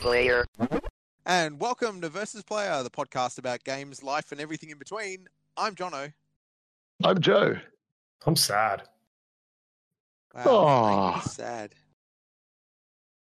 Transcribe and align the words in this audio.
player. 0.00 0.46
And 1.26 1.60
welcome 1.60 2.00
to 2.00 2.08
Versus 2.08 2.42
Player, 2.42 2.82
the 2.82 2.88
podcast 2.90 3.38
about 3.38 3.62
games, 3.64 4.02
life, 4.02 4.32
and 4.32 4.40
everything 4.40 4.70
in 4.70 4.78
between. 4.78 5.28
I'm 5.58 5.74
Jono. 5.74 6.14
I'm 7.04 7.20
Joe. 7.20 7.56
I'm 8.26 8.34
sad. 8.34 8.82
Wow, 10.34 10.42
Aw. 10.46 11.06
mate, 11.12 11.22
he's 11.22 11.32
sad. 11.32 11.74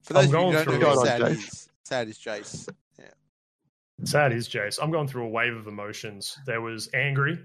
For 0.03 0.17
I'm 0.17 0.17
those 0.17 0.25
of 0.25 0.31
you 0.31 0.33
going 0.33 0.46
who 0.46 0.53
don't 0.53 0.65
through 0.65 0.79
know 0.79 0.91
it. 0.91 0.95
who 0.99 1.07
sad 1.07 1.23
on, 1.23 1.33
is, 1.33 1.69
sad 1.85 2.09
is 2.09 2.18
Jace. 2.18 2.69
Yeah. 2.98 3.05
Sad 4.05 4.32
is 4.35 4.46
Jace. 4.46 4.79
I'm 4.82 4.91
going 4.91 5.09
through 5.09 5.25
a 5.25 5.29
wave 5.29 5.57
of 5.57 5.66
emotions. 5.69 6.37
There 6.45 6.61
was 6.61 6.91
angry 6.93 7.39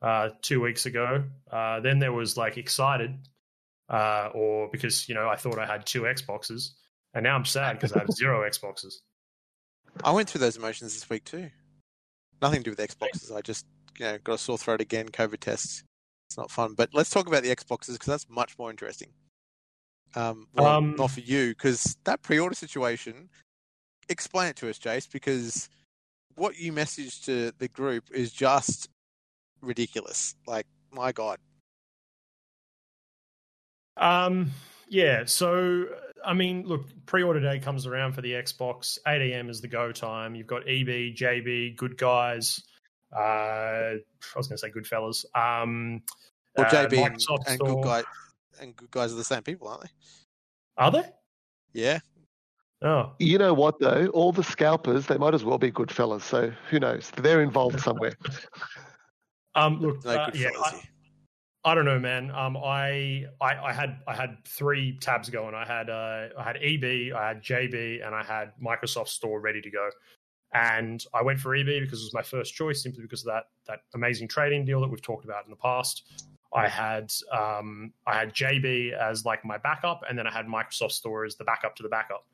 uh, 0.00 0.30
two 0.40 0.62
weeks 0.62 0.86
ago. 0.86 1.24
Uh, 1.50 1.80
then 1.80 1.98
there 1.98 2.12
was 2.12 2.38
like 2.38 2.56
excited, 2.56 3.18
uh, 3.90 4.30
or 4.32 4.70
because 4.72 5.10
you 5.10 5.14
know 5.14 5.28
I 5.28 5.36
thought 5.36 5.58
I 5.58 5.66
had 5.66 5.84
two 5.84 6.02
Xboxes, 6.02 6.70
and 7.14 7.24
now 7.24 7.34
I'm 7.34 7.44
sad 7.44 7.74
because 7.74 7.92
I 7.92 8.00
have 8.00 8.10
zero 8.12 8.40
Xboxes. 8.48 8.94
I 10.04 10.10
went 10.12 10.28
through 10.28 10.40
those 10.40 10.56
emotions 10.56 10.94
this 10.94 11.08
week 11.10 11.24
too. 11.24 11.50
Nothing 12.40 12.62
to 12.62 12.64
do 12.64 12.76
with 12.76 12.90
Xboxes. 12.90 13.34
I 13.34 13.40
just 13.40 13.66
you 13.98 14.06
know 14.06 14.18
got 14.24 14.34
a 14.34 14.38
sore 14.38 14.58
throat 14.58 14.80
again. 14.80 15.08
COVID 15.08 15.40
tests. 15.40 15.84
It's 16.28 16.38
not 16.38 16.50
fun. 16.50 16.74
But 16.74 16.90
let's 16.94 17.10
talk 17.10 17.26
about 17.26 17.42
the 17.42 17.54
Xboxes 17.54 17.92
because 17.92 18.06
that's 18.06 18.28
much 18.30 18.58
more 18.58 18.70
interesting. 18.70 19.10
Um, 20.14 20.46
well, 20.54 20.66
Um, 20.66 20.96
not 20.96 21.10
for 21.10 21.20
you 21.20 21.50
because 21.50 21.96
that 22.04 22.22
pre-order 22.22 22.54
situation. 22.54 23.28
Explain 24.08 24.48
it 24.48 24.56
to 24.56 24.68
us, 24.68 24.78
Jace, 24.78 25.10
because 25.10 25.68
what 26.34 26.58
you 26.58 26.72
messaged 26.72 27.24
to 27.26 27.52
the 27.58 27.68
group 27.68 28.04
is 28.12 28.32
just 28.32 28.88
ridiculous. 29.60 30.34
Like, 30.46 30.66
my 30.90 31.12
God. 31.12 31.38
Um, 33.96 34.50
yeah. 34.88 35.24
So 35.24 35.86
I 36.24 36.34
mean, 36.34 36.64
look, 36.66 36.86
pre-order 37.06 37.40
day 37.40 37.58
comes 37.58 37.86
around 37.86 38.12
for 38.12 38.22
the 38.22 38.32
Xbox. 38.32 38.98
8 39.06 39.32
a.m. 39.32 39.50
is 39.50 39.60
the 39.60 39.68
go 39.68 39.92
time. 39.92 40.34
You've 40.34 40.46
got 40.46 40.62
EB, 40.62 41.14
JB, 41.14 41.76
good 41.76 41.96
guys. 41.96 42.62
Uh, 43.14 43.20
I 43.20 43.98
was 44.36 44.48
going 44.48 44.56
to 44.56 44.58
say 44.58 44.70
good 44.70 44.86
fellas. 44.86 45.24
Um, 45.34 46.02
Well, 46.56 46.66
uh, 46.66 46.70
JB 46.70 47.06
and, 47.06 47.20
and 47.46 47.58
good 47.58 47.84
guy 47.84 48.02
and 48.60 48.76
good 48.76 48.90
guys 48.90 49.12
are 49.12 49.16
the 49.16 49.24
same 49.24 49.42
people, 49.42 49.68
aren't 49.68 49.82
they? 49.82 49.88
Are 50.78 50.90
they? 50.90 51.04
Yeah. 51.72 51.98
Oh, 52.82 53.12
You 53.18 53.38
know 53.38 53.54
what 53.54 53.78
though? 53.78 54.06
All 54.08 54.32
the 54.32 54.42
scalpers, 54.42 55.06
they 55.06 55.16
might 55.16 55.34
as 55.34 55.44
well 55.44 55.58
be 55.58 55.70
good 55.70 55.90
fellas. 55.90 56.24
So 56.24 56.52
who 56.68 56.80
knows? 56.80 57.12
They're 57.16 57.42
involved 57.42 57.80
somewhere. 57.80 58.14
um, 59.54 59.80
look, 59.80 60.04
No 60.04 60.10
uh, 60.10 60.30
good 60.30 60.40
yeah, 60.40 60.48
I, 60.64 60.70
here. 60.70 60.80
I 61.64 61.76
don't 61.76 61.84
know, 61.84 61.98
man. 61.98 62.30
Um, 62.32 62.56
I, 62.56 63.26
I, 63.40 63.56
I 63.56 63.72
had, 63.72 63.98
I 64.08 64.14
had 64.14 64.44
three 64.44 64.98
tabs 64.98 65.30
going. 65.30 65.54
I 65.54 65.64
had, 65.64 65.88
uh, 65.90 66.28
I 66.36 66.42
had 66.42 66.56
EB, 66.56 67.14
I 67.14 67.28
had 67.28 67.42
JB, 67.42 68.04
and 68.04 68.14
I 68.14 68.24
had 68.24 68.52
Microsoft 68.60 69.08
Store 69.08 69.40
ready 69.40 69.60
to 69.60 69.70
go. 69.70 69.88
And 70.54 71.04
I 71.14 71.22
went 71.22 71.38
for 71.38 71.54
EB 71.54 71.66
because 71.66 72.00
it 72.00 72.04
was 72.04 72.14
my 72.14 72.22
first 72.22 72.54
choice, 72.54 72.82
simply 72.82 73.02
because 73.02 73.24
of 73.24 73.32
that 73.32 73.44
that 73.68 73.80
amazing 73.94 74.28
trading 74.28 74.66
deal 74.66 74.80
that 74.80 74.88
we've 74.88 75.00
talked 75.00 75.24
about 75.24 75.44
in 75.44 75.50
the 75.50 75.56
past. 75.56 76.02
I 76.54 76.68
had, 76.68 77.10
um, 77.32 77.92
I 78.06 78.18
had 78.18 78.34
JB 78.34 78.92
as 78.92 79.24
like 79.24 79.44
my 79.44 79.56
backup, 79.56 80.02
and 80.06 80.18
then 80.18 80.26
I 80.26 80.30
had 80.30 80.46
Microsoft 80.46 80.92
Store 80.92 81.24
as 81.24 81.36
the 81.36 81.44
backup 81.44 81.74
to 81.76 81.82
the 81.82 81.88
backup. 81.88 82.26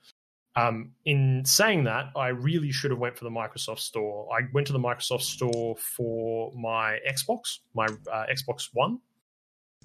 Um, 0.57 0.91
in 1.05 1.45
saying 1.45 1.85
that, 1.85 2.07
I 2.17 2.29
really 2.29 2.73
should 2.73 2.91
have 2.91 2.98
went 2.98 3.17
for 3.17 3.25
the 3.25 3.31
Microsoft 3.31 3.79
Store. 3.79 4.29
I 4.37 4.48
went 4.53 4.67
to 4.67 4.73
the 4.73 4.81
Microsoft 4.81 5.23
Store 5.23 5.77
for 5.77 6.53
my 6.57 6.98
Xbox, 7.09 7.59
my 7.75 7.87
uh, 8.13 8.25
Xbox 8.27 8.70
One. 8.73 8.98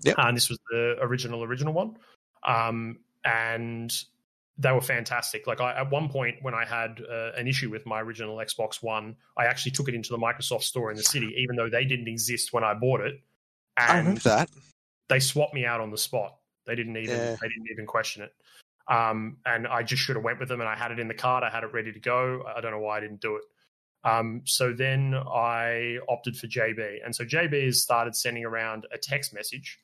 Yep. 0.01 0.15
And 0.17 0.35
this 0.35 0.49
was 0.49 0.59
the 0.69 0.97
original, 1.01 1.43
original 1.43 1.73
one. 1.73 1.97
Um, 2.45 2.99
and 3.23 3.93
they 4.57 4.71
were 4.71 4.81
fantastic. 4.81 5.47
Like 5.47 5.61
I, 5.61 5.79
at 5.79 5.89
one 5.89 6.09
point 6.09 6.37
when 6.41 6.53
I 6.53 6.65
had 6.65 7.01
uh, 7.09 7.31
an 7.37 7.47
issue 7.47 7.69
with 7.69 7.85
my 7.85 8.01
original 8.01 8.37
Xbox 8.37 8.83
One, 8.83 9.15
I 9.37 9.45
actually 9.45 9.71
took 9.71 9.87
it 9.87 9.95
into 9.95 10.09
the 10.09 10.17
Microsoft 10.17 10.63
Store 10.63 10.91
in 10.91 10.97
the 10.97 11.03
city, 11.03 11.33
even 11.37 11.55
though 11.55 11.69
they 11.69 11.85
didn't 11.85 12.07
exist 12.07 12.53
when 12.53 12.63
I 12.63 12.73
bought 12.73 13.01
it. 13.01 13.21
I 13.77 13.97
And 13.97 13.99
remember 13.99 14.21
that. 14.21 14.49
they 15.09 15.19
swapped 15.19 15.53
me 15.53 15.65
out 15.65 15.79
on 15.81 15.89
the 15.89 15.97
spot. 15.97 16.35
They 16.65 16.75
didn't 16.75 16.97
even 16.97 17.15
Yeah. 17.17 17.35
they 17.41 17.47
didn't 17.47 17.67
even 17.71 17.85
question 17.85 18.23
it. 18.23 18.33
Um, 18.87 19.37
and 19.45 19.65
I 19.65 19.81
just 19.81 20.03
should 20.03 20.17
have 20.17 20.25
went 20.25 20.39
with 20.39 20.49
them, 20.49 20.59
and 20.59 20.69
I 20.69 20.75
had 20.75 20.91
it 20.91 20.99
in 20.99 21.07
the 21.07 21.13
cart. 21.13 21.43
I 21.43 21.49
had 21.49 21.63
it 21.63 21.71
ready 21.73 21.91
to 21.93 21.99
go. 21.99 22.43
I 22.45 22.59
don't 22.61 22.71
know 22.71 22.79
why 22.79 22.97
I 22.97 22.99
didn't 22.99 23.21
do 23.21 23.37
it. 23.37 23.43
Um, 24.03 24.41
so 24.43 24.73
then 24.73 25.15
I 25.15 25.97
opted 26.09 26.35
for 26.37 26.47
JB, 26.47 26.99
and 27.05 27.15
so 27.15 27.23
JB 27.23 27.63
has 27.65 27.81
started 27.81 28.15
sending 28.15 28.43
around 28.43 28.85
a 28.93 28.97
text 28.97 29.33
message 29.33 29.79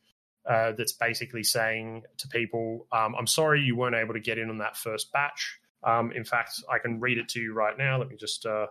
uh, 0.47 0.73
that's 0.73 0.94
basically 0.94 1.44
saying 1.44 2.03
to 2.17 2.27
people, 2.27 2.88
um, 2.91 3.16
"I'm 3.16 3.27
sorry 3.27 3.61
you 3.61 3.75
weren't 3.75 3.95
able 3.95 4.13
to 4.13 4.19
get 4.19 4.38
in 4.38 4.50
on 4.50 4.57
that 4.59 4.77
first 4.77 5.11
batch. 5.11 5.59
Um, 5.83 6.11
in 6.11 6.23
fact, 6.23 6.63
I 6.72 6.79
can 6.79 7.00
read 7.00 7.17
it 7.17 7.29
to 7.29 7.39
you 7.39 7.53
right 7.53 7.77
now. 7.77 7.97
Let 7.97 8.09
me 8.09 8.16
just 8.16 8.45
uh, 8.45 8.67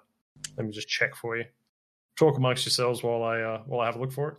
let 0.56 0.66
me 0.66 0.72
just 0.72 0.88
check 0.88 1.14
for 1.14 1.36
you. 1.36 1.44
Talk 2.16 2.36
amongst 2.36 2.66
yourselves 2.66 3.02
while 3.02 3.22
I 3.22 3.40
uh, 3.40 3.62
while 3.66 3.80
I 3.80 3.86
have 3.86 3.96
a 3.96 4.00
look 4.00 4.12
for 4.12 4.30
it. 4.30 4.36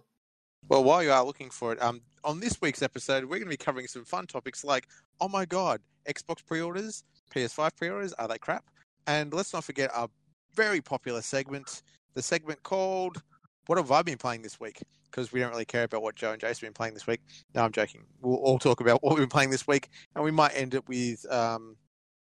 Well, 0.67 0.83
while 0.83 1.01
you 1.01 1.11
are 1.11 1.23
looking 1.23 1.49
for 1.49 1.71
it, 1.73 1.81
um, 1.81 2.01
on 2.23 2.39
this 2.39 2.61
week's 2.61 2.81
episode, 2.81 3.23
we're 3.23 3.37
going 3.37 3.43
to 3.43 3.49
be 3.49 3.57
covering 3.57 3.87
some 3.87 4.03
fun 4.03 4.27
topics 4.27 4.63
like, 4.63 4.87
oh 5.21 5.27
my 5.27 5.45
god, 5.45 5.81
Xbox 6.07 6.45
pre-orders, 6.45 7.03
PS5 7.33 7.75
pre-orders, 7.75 8.13
are 8.13 8.27
they 8.27 8.37
crap? 8.37 8.65
And 9.07 9.33
let's 9.33 9.53
not 9.53 9.63
forget 9.63 9.89
our 9.93 10.09
very 10.53 10.81
popular 10.81 11.21
segment, 11.21 11.83
the 12.13 12.21
segment 12.21 12.61
called 12.63 13.21
"What 13.67 13.77
have 13.77 13.91
I 13.91 14.01
been 14.01 14.17
playing 14.17 14.41
this 14.41 14.59
week?" 14.59 14.81
Because 15.09 15.31
we 15.31 15.39
don't 15.39 15.49
really 15.49 15.65
care 15.65 15.83
about 15.83 16.03
what 16.03 16.15
Joe 16.15 16.31
and 16.33 16.41
Jace 16.41 16.47
have 16.47 16.61
been 16.61 16.73
playing 16.73 16.93
this 16.93 17.07
week. 17.07 17.21
No, 17.55 17.63
I'm 17.63 17.71
joking. 17.71 18.03
We'll 18.21 18.37
all 18.37 18.59
talk 18.59 18.79
about 18.81 19.01
what 19.01 19.11
we've 19.11 19.23
been 19.23 19.29
playing 19.29 19.49
this 19.49 19.67
week, 19.67 19.89
and 20.15 20.23
we 20.23 20.31
might 20.31 20.51
end 20.55 20.75
it 20.75 20.87
with 20.87 21.25
um, 21.31 21.77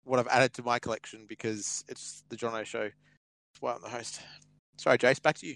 what 0.04 0.20
I've 0.20 0.28
added 0.28 0.54
to 0.54 0.64
my 0.64 0.80
collection 0.80 1.26
because 1.28 1.84
it's 1.88 2.24
the 2.30 2.36
Jono 2.36 2.66
show. 2.66 2.84
That's 2.84 3.62
why 3.62 3.74
I'm 3.74 3.82
the 3.82 3.90
host. 3.90 4.22
Sorry, 4.78 4.98
Jace, 4.98 5.22
back 5.22 5.38
to 5.40 5.48
you. 5.48 5.56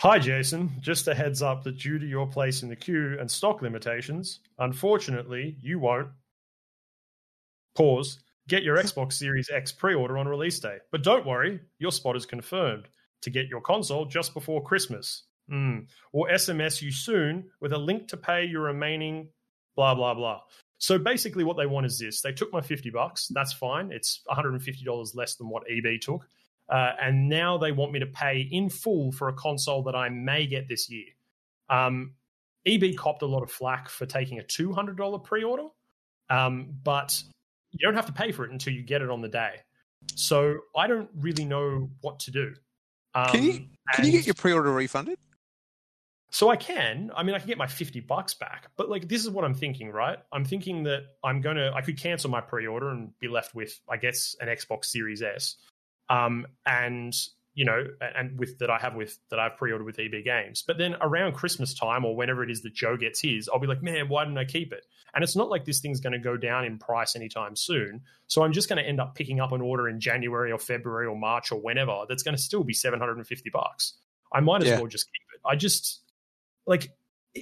Hi, 0.00 0.18
Jason. 0.18 0.70
Just 0.80 1.08
a 1.08 1.14
heads 1.14 1.40
up 1.40 1.64
that 1.64 1.78
due 1.78 1.98
to 1.98 2.06
your 2.06 2.26
place 2.26 2.62
in 2.62 2.68
the 2.68 2.76
queue 2.76 3.16
and 3.18 3.30
stock 3.30 3.62
limitations, 3.62 4.40
unfortunately, 4.58 5.56
you 5.60 5.78
won't. 5.78 6.08
Pause. 7.74 8.20
Get 8.48 8.62
your 8.62 8.76
Xbox 8.76 9.14
Series 9.14 9.50
X 9.50 9.72
pre 9.72 9.94
order 9.94 10.18
on 10.18 10.28
release 10.28 10.60
day. 10.60 10.78
But 10.92 11.02
don't 11.02 11.26
worry, 11.26 11.60
your 11.78 11.92
spot 11.92 12.14
is 12.14 12.26
confirmed 12.26 12.88
to 13.22 13.30
get 13.30 13.48
your 13.48 13.60
console 13.60 14.04
just 14.04 14.34
before 14.34 14.62
Christmas. 14.62 15.24
Mm. 15.50 15.86
Or 16.12 16.28
SMS 16.28 16.82
you 16.82 16.90
soon 16.90 17.50
with 17.60 17.72
a 17.72 17.78
link 17.78 18.08
to 18.08 18.16
pay 18.16 18.44
your 18.44 18.62
remaining 18.62 19.28
blah, 19.76 19.94
blah, 19.94 20.14
blah. 20.14 20.40
So 20.78 20.98
basically, 20.98 21.44
what 21.44 21.56
they 21.56 21.66
want 21.66 21.86
is 21.86 21.98
this 21.98 22.20
they 22.20 22.32
took 22.32 22.52
my 22.52 22.60
50 22.60 22.90
bucks. 22.90 23.28
That's 23.28 23.52
fine. 23.52 23.90
It's 23.92 24.22
$150 24.28 25.14
less 25.14 25.36
than 25.36 25.48
what 25.48 25.62
EB 25.70 26.00
took. 26.00 26.26
Uh, 26.68 26.92
and 27.00 27.28
now 27.28 27.56
they 27.56 27.72
want 27.72 27.92
me 27.92 28.00
to 28.00 28.06
pay 28.06 28.40
in 28.50 28.68
full 28.68 29.12
for 29.12 29.28
a 29.28 29.32
console 29.32 29.84
that 29.84 29.94
I 29.94 30.08
may 30.08 30.46
get 30.46 30.68
this 30.68 30.90
year. 30.90 31.06
Um, 31.70 32.14
EB 32.66 32.96
copped 32.96 33.22
a 33.22 33.26
lot 33.26 33.42
of 33.42 33.50
flack 33.50 33.88
for 33.88 34.04
taking 34.06 34.40
a 34.40 34.42
$200 34.42 35.22
pre 35.22 35.44
order, 35.44 35.68
um, 36.28 36.74
but 36.82 37.22
you 37.70 37.78
don't 37.86 37.94
have 37.94 38.06
to 38.06 38.12
pay 38.12 38.32
for 38.32 38.44
it 38.44 38.50
until 38.50 38.72
you 38.72 38.82
get 38.82 39.00
it 39.00 39.10
on 39.10 39.20
the 39.20 39.28
day. 39.28 39.54
So 40.16 40.58
I 40.76 40.88
don't 40.88 41.08
really 41.16 41.44
know 41.44 41.90
what 42.00 42.18
to 42.20 42.30
do. 42.32 42.54
Um, 43.14 43.28
Can 43.28 43.42
you 43.44 43.66
can 43.94 44.04
you 44.04 44.12
get 44.12 44.26
your 44.26 44.34
pre-order 44.34 44.72
refunded? 44.72 45.18
So 46.36 46.50
I 46.50 46.56
can. 46.56 47.10
I 47.16 47.22
mean, 47.22 47.34
I 47.34 47.38
can 47.38 47.48
get 47.48 47.56
my 47.56 47.66
fifty 47.66 48.00
bucks 48.00 48.34
back. 48.34 48.68
But 48.76 48.90
like, 48.90 49.08
this 49.08 49.22
is 49.24 49.30
what 49.30 49.42
I'm 49.42 49.54
thinking, 49.54 49.90
right? 49.90 50.18
I'm 50.32 50.44
thinking 50.44 50.82
that 50.82 51.04
I'm 51.24 51.40
gonna. 51.40 51.72
I 51.74 51.80
could 51.80 51.98
cancel 51.98 52.28
my 52.28 52.42
pre-order 52.42 52.90
and 52.90 53.18
be 53.20 53.26
left 53.26 53.54
with, 53.54 53.80
I 53.88 53.96
guess, 53.96 54.36
an 54.38 54.48
Xbox 54.48 54.84
Series 54.84 55.22
S. 55.22 55.56
Um, 56.10 56.46
and 56.66 57.16
you 57.54 57.64
know, 57.64 57.86
and 58.14 58.38
with 58.38 58.58
that 58.58 58.68
I 58.68 58.76
have 58.76 58.94
with 58.96 59.18
that 59.30 59.38
I've 59.38 59.56
pre-ordered 59.56 59.86
with 59.86 59.98
EB 59.98 60.22
Games. 60.24 60.60
But 60.60 60.76
then 60.76 60.96
around 61.00 61.32
Christmas 61.32 61.72
time 61.72 62.04
or 62.04 62.14
whenever 62.14 62.44
it 62.44 62.50
is 62.50 62.60
that 62.64 62.74
Joe 62.74 62.98
gets 62.98 63.22
his, 63.22 63.48
I'll 63.48 63.58
be 63.58 63.66
like, 63.66 63.82
man, 63.82 64.10
why 64.10 64.24
didn't 64.24 64.36
I 64.36 64.44
keep 64.44 64.74
it? 64.74 64.84
And 65.14 65.24
it's 65.24 65.36
not 65.36 65.48
like 65.48 65.64
this 65.64 65.80
thing's 65.80 66.00
going 66.00 66.12
to 66.12 66.18
go 66.18 66.36
down 66.36 66.66
in 66.66 66.76
price 66.76 67.16
anytime 67.16 67.56
soon. 67.56 68.02
So 68.26 68.42
I'm 68.42 68.52
just 68.52 68.68
going 68.68 68.76
to 68.76 68.86
end 68.86 69.00
up 69.00 69.14
picking 69.14 69.40
up 69.40 69.52
an 69.52 69.62
order 69.62 69.88
in 69.88 70.00
January 70.00 70.52
or 70.52 70.58
February 70.58 71.06
or 71.06 71.16
March 71.16 71.50
or 71.50 71.58
whenever 71.58 72.02
that's 72.06 72.22
going 72.22 72.36
to 72.36 72.42
still 72.42 72.62
be 72.62 72.74
750 72.74 73.48
bucks. 73.48 73.94
I 74.34 74.40
might 74.40 74.60
as 74.60 74.68
Yeah. 74.68 74.76
well 74.76 74.86
just 74.86 75.06
keep 75.06 75.22
it. 75.34 75.40
I 75.48 75.56
just 75.56 76.02
like 76.66 76.90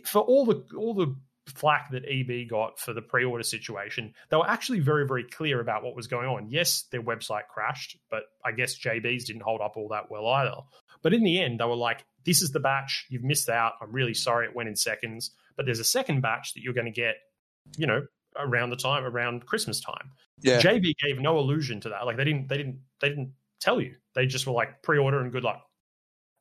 for 0.05 0.23
all 0.23 0.45
the 0.45 0.65
all 0.77 0.95
the 0.95 1.15
flack 1.47 1.91
that 1.91 2.05
EB 2.09 2.49
got 2.49 2.79
for 2.79 2.93
the 2.93 3.03
pre-order 3.03 3.43
situation, 3.45 4.15
they 4.31 4.37
were 4.37 4.49
actually 4.49 4.81
very 4.81 5.07
very 5.07 5.25
clear 5.25 5.61
about 5.61 5.83
what 5.83 5.97
was 5.97 6.07
going 6.07 6.29
on. 6.29 6.49
Yes, 6.51 6.85
their 6.91 7.03
website 7.03 7.49
crashed, 7.53 7.97
but 8.11 8.25
I 8.45 8.53
guess 8.53 8.79
JB's 8.79 9.25
didn't 9.25 9.43
hold 9.43 9.61
up 9.61 9.77
all 9.77 9.89
that 9.89 10.11
well 10.11 10.27
either. 10.27 10.57
But 11.03 11.15
in 11.15 11.23
the 11.23 11.41
end, 11.41 11.61
they 11.61 11.65
were 11.65 11.75
like, 11.75 12.05
"This 12.25 12.43
is 12.43 12.51
the 12.51 12.61
batch. 12.61 13.07
You've 13.09 13.25
missed 13.25 13.49
out. 13.49 13.75
I'm 13.81 13.93
really 13.93 14.15
sorry 14.15 14.47
it 14.47 14.55
went 14.55 14.69
in 14.69 14.77
seconds, 14.77 15.31
but 15.57 15.67
there's 15.67 15.81
a 15.81 15.85
second 15.85 16.23
batch 16.23 16.55
that 16.55 16.63
you're 16.63 16.75
going 16.75 16.87
to 16.87 16.91
get, 16.91 17.17
you 17.77 17.87
know, 17.87 18.07
around 18.37 18.71
the 18.71 18.77
time 18.77 19.05
around 19.05 19.47
Christmas 19.47 19.81
time." 19.81 20.11
Yeah. 20.41 20.61
JB 20.61 20.95
gave 21.03 21.21
no 21.21 21.39
allusion 21.39 21.81
to 21.81 21.91
that. 21.91 22.07
Like 22.07 22.17
they 22.17 22.25
didn't 22.25 22.49
they 22.49 22.57
didn't 22.57 22.81
they 23.01 23.09
didn't 23.09 23.33
tell 23.61 23.81
you. 23.81 23.95
They 24.15 24.27
just 24.27 24.47
were 24.47 24.53
like 24.53 24.83
pre-order 24.83 25.21
and 25.21 25.33
good 25.33 25.45
luck. 25.45 25.67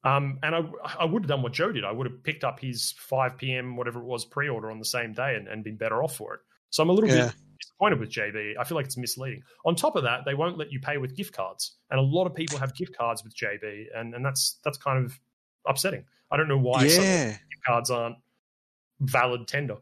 Um, 0.06 0.40
and 0.44 0.54
I, 0.54 0.64
I 1.00 1.06
would 1.06 1.24
have 1.24 1.30
done 1.30 1.42
what 1.42 1.54
Joe 1.54 1.72
did. 1.72 1.86
I 1.86 1.92
would 1.92 2.06
have 2.10 2.24
picked 2.24 2.44
up 2.44 2.60
his 2.60 2.94
5 2.98 3.38
p.m. 3.38 3.78
whatever 3.78 4.00
it 4.00 4.06
was 4.06 4.26
pre-order 4.26 4.70
on 4.70 4.78
the 4.80 4.86
same 4.86 5.14
day 5.14 5.36
and, 5.36 5.48
and 5.48 5.64
been 5.64 5.78
better 5.78 6.04
off 6.04 6.16
for 6.18 6.34
it. 6.34 6.42
So 6.72 6.84
I'm 6.84 6.90
a 6.90 6.94
little 6.94 7.10
Yeah. 7.10 7.28
bit 7.28 7.36
disappointed 7.62 8.00
with 8.00 8.10
JB. 8.10 8.56
I 8.60 8.64
feel 8.66 8.76
like 8.76 8.86
it's 8.86 8.98
misleading. 8.98 9.44
On 9.66 9.76
top 9.76 9.96
of 9.96 10.04
that, 10.04 10.26
they 10.26 10.34
won't 10.34 10.58
let 10.58 10.72
you 10.74 10.80
pay 10.82 10.98
with 10.98 11.16
gift 11.16 11.34
cards, 11.34 11.78
and 11.90 12.00
a 12.00 12.04
lot 12.04 12.26
of 12.26 12.36
people 12.36 12.58
have 12.58 12.76
gift 12.76 12.98
cards 12.98 13.24
with 13.24 13.34
JB, 13.36 13.86
and 13.96 14.14
and 14.14 14.26
that's 14.26 14.60
that's 14.66 14.78
kind 14.78 15.06
of 15.06 15.18
upsetting. 15.68 16.04
I 16.32 16.36
don't 16.38 16.48
know 16.50 16.58
why 16.58 16.88
some 16.88 17.06
yeah, 17.06 17.28
gift 17.30 17.64
cards 17.66 17.90
aren't 17.92 18.18
valid 19.00 19.48
tender. 19.48 19.78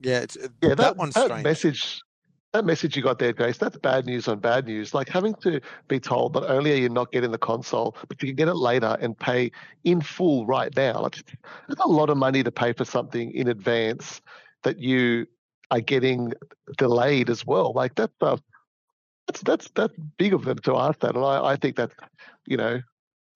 yeah, 0.00 0.20
it's, 0.20 0.36
Yeah, 0.36 0.48
that, 0.70 0.76
that, 0.76 0.96
one's 0.96 1.14
that 1.14 1.26
strange. 1.26 1.44
message, 1.44 2.00
that 2.56 2.64
message 2.64 2.96
you 2.96 3.02
got 3.02 3.18
there, 3.18 3.32
Jace, 3.32 3.58
that's 3.58 3.76
bad 3.78 4.06
news 4.06 4.28
on 4.28 4.38
bad 4.38 4.66
news. 4.66 4.94
Like 4.94 5.08
having 5.08 5.34
to 5.36 5.60
be 5.88 6.00
told 6.00 6.34
not 6.34 6.48
only 6.48 6.72
are 6.72 6.76
you 6.76 6.88
not 6.88 7.12
getting 7.12 7.30
the 7.30 7.38
console, 7.38 7.96
but 8.08 8.22
you 8.22 8.28
can 8.28 8.36
get 8.36 8.48
it 8.48 8.56
later 8.56 8.96
and 9.00 9.16
pay 9.16 9.52
in 9.84 10.00
full 10.00 10.46
right 10.46 10.74
now. 10.74 11.02
Like, 11.02 11.16
that's 11.68 11.80
a 11.80 11.86
lot 11.86 12.10
of 12.10 12.16
money 12.16 12.42
to 12.42 12.50
pay 12.50 12.72
for 12.72 12.84
something 12.84 13.30
in 13.32 13.48
advance 13.48 14.20
that 14.62 14.78
you 14.78 15.26
are 15.70 15.80
getting 15.80 16.32
delayed 16.78 17.30
as 17.30 17.46
well. 17.46 17.72
Like 17.74 17.94
that's 17.94 18.14
uh, 18.20 18.38
that's 19.26 19.40
that's 19.42 19.70
that's 19.74 19.94
big 20.16 20.32
of 20.32 20.44
them 20.44 20.58
to 20.60 20.76
ask 20.76 21.00
that, 21.00 21.14
and 21.14 21.24
I, 21.24 21.52
I 21.52 21.56
think 21.56 21.76
that 21.76 21.92
you 22.46 22.56
know. 22.56 22.80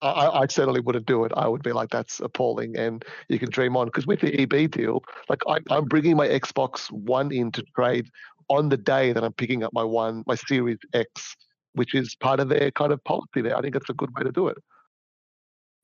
I, 0.03 0.41
I 0.41 0.47
certainly 0.47 0.79
wouldn't 0.79 1.05
do 1.05 1.25
it. 1.25 1.31
I 1.37 1.47
would 1.47 1.61
be 1.61 1.73
like, 1.73 1.91
that's 1.91 2.21
appalling, 2.21 2.75
and 2.75 3.05
you 3.29 3.37
can 3.37 3.51
dream 3.51 3.77
on. 3.77 3.85
Because 3.85 4.07
with 4.07 4.19
the 4.19 4.33
EB 4.41 4.71
deal, 4.71 5.03
like 5.29 5.43
I, 5.47 5.59
I'm 5.69 5.85
bringing 5.85 6.17
my 6.17 6.27
Xbox 6.27 6.91
One 6.91 7.31
in 7.31 7.51
to 7.51 7.63
trade 7.75 8.09
on 8.51 8.69
the 8.69 8.77
day 8.77 9.13
that 9.13 9.23
I'm 9.23 9.33
picking 9.33 9.63
up 9.63 9.71
my 9.73 9.83
one, 9.83 10.23
my 10.27 10.35
Series 10.35 10.77
X, 10.93 11.35
which 11.73 11.95
is 11.95 12.15
part 12.15 12.39
of 12.39 12.49
their 12.49 12.69
kind 12.71 12.91
of 12.91 13.03
policy 13.05 13.41
there. 13.41 13.57
I 13.57 13.61
think 13.61 13.75
it's 13.75 13.89
a 13.89 13.93
good 13.93 14.09
way 14.15 14.23
to 14.23 14.31
do 14.31 14.47
it. 14.49 14.57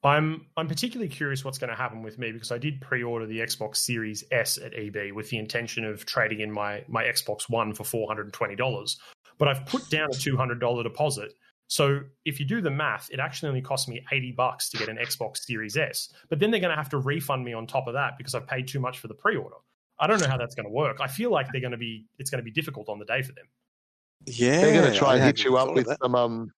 I'm 0.04 0.46
I'm 0.58 0.68
particularly 0.68 1.10
curious 1.10 1.44
what's 1.44 1.58
going 1.58 1.70
to 1.70 1.76
happen 1.76 2.04
with 2.04 2.20
me 2.20 2.32
because 2.32 2.52
I 2.52 2.58
did 2.58 2.80
pre-order 2.82 3.26
the 3.26 3.40
Xbox 3.40 3.78
Series 3.78 4.24
S 4.32 4.58
at 4.58 4.74
EB 4.78 5.12
with 5.14 5.30
the 5.30 5.38
intention 5.38 5.84
of 5.86 6.06
trading 6.06 6.42
in 6.42 6.52
my 6.52 6.84
my 6.88 7.04
Xbox 7.04 7.50
One 7.50 7.74
for 7.74 7.84
four 7.84 8.08
hundred 8.08 8.26
and 8.26 8.34
twenty 8.34 8.56
dollars. 8.56 8.98
But 9.40 9.48
I've 9.48 9.66
put 9.66 9.90
down 9.90 10.10
a 10.12 10.16
two 10.16 10.38
hundred 10.38 10.60
dollar 10.60 10.84
deposit. 10.84 11.34
So 11.70 12.02
if 12.26 12.40
you 12.40 12.46
do 12.46 12.62
the 12.62 12.72
math, 12.72 13.10
it 13.12 13.20
actually 13.20 13.50
only 13.50 13.62
cost 13.62 13.90
me 13.90 14.06
eighty 14.12 14.32
bucks 14.32 14.70
to 14.70 14.78
get 14.78 14.88
an 14.88 14.98
Xbox 14.98 15.38
Series 15.38 15.76
S. 15.78 16.14
But 16.30 16.40
then 16.40 16.52
they're 16.52 16.62
going 16.62 16.72
to 16.72 16.78
have 16.78 16.90
to 16.90 17.00
refund 17.00 17.44
me 17.44 17.54
on 17.54 17.66
top 17.66 17.88
of 17.88 17.94
that 17.94 18.18
because 18.18 18.36
I've 18.36 18.48
paid 18.48 18.68
too 18.68 18.80
much 18.80 19.00
for 19.00 19.08
the 19.08 19.16
pre-order. 19.16 19.58
I 20.00 20.08
don't 20.08 20.22
know 20.22 20.28
how 20.28 20.38
that's 20.38 20.56
going 20.56 20.66
to 20.66 20.72
work. 20.72 20.98
I 21.02 21.08
feel 21.08 21.32
like 21.32 21.52
they're 21.52 21.62
going 21.62 21.72
to 21.72 21.78
be 21.78 22.06
it's 22.20 22.30
going 22.30 22.40
to 22.40 22.44
be 22.46 22.52
difficult 22.52 22.90
on 22.90 23.00
the 23.00 23.06
day 23.06 23.22
for 23.22 23.34
them. 23.34 23.46
Yeah, 24.26 24.62
They're 24.62 24.82
going 24.82 24.92
to 24.92 24.98
try 24.98 25.12
I 25.12 25.16
and 25.16 25.24
hit 25.24 25.44
you 25.44 25.58
up 25.58 25.74
with 25.74 25.88
that. 25.88 26.00
some. 26.02 26.16
Um, 26.16 26.52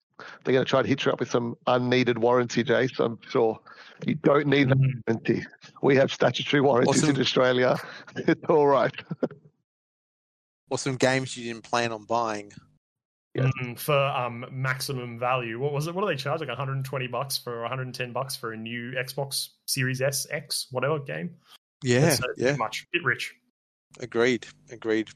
they're 0.43 0.53
going 0.53 0.65
to 0.65 0.69
try 0.69 0.79
and 0.79 0.87
hit 0.87 1.05
you 1.05 1.11
up 1.11 1.19
with 1.19 1.29
some 1.31 1.55
unneeded 1.67 2.17
warranty, 2.17 2.63
Jace. 2.63 2.99
I'm 2.99 3.17
sure 3.29 3.59
you 4.05 4.15
don't 4.15 4.47
need 4.47 4.69
that 4.69 4.77
Mm. 4.77 5.01
warranty. 5.07 5.45
We 5.81 5.95
have 5.95 6.11
statutory 6.11 6.61
warranties 6.61 7.03
Awesome. 7.03 7.15
in 7.15 7.21
Australia. 7.21 7.77
It's 8.15 8.43
all 8.49 8.67
right. 8.67 8.93
or 10.69 10.77
some 10.77 10.95
games 10.97 11.35
you 11.37 11.51
didn't 11.53 11.63
plan 11.63 11.91
on 11.91 12.05
buying. 12.05 12.51
Yeah. 13.35 13.49
Mm, 13.61 13.79
for 13.79 13.97
um, 13.97 14.45
maximum 14.51 15.19
value. 15.19 15.59
What 15.59 15.71
was 15.71 15.87
it? 15.87 15.93
What 15.95 16.01
do 16.01 16.07
they 16.07 16.15
charge? 16.15 16.39
Like 16.41 16.49
120 16.49 17.07
bucks 17.07 17.37
for 17.37 17.61
110 17.61 18.11
bucks 18.11 18.35
for 18.35 18.53
a 18.53 18.57
new 18.57 18.91
Xbox 18.93 19.49
Series 19.67 20.01
S, 20.01 20.25
X, 20.31 20.67
whatever 20.71 20.99
game. 20.99 21.35
Yeah, 21.83 22.17
yeah, 22.37 22.55
much 22.55 22.87
bit 22.91 23.03
rich. 23.03 23.33
agreed, 23.99 24.45
agreed. 24.71 25.09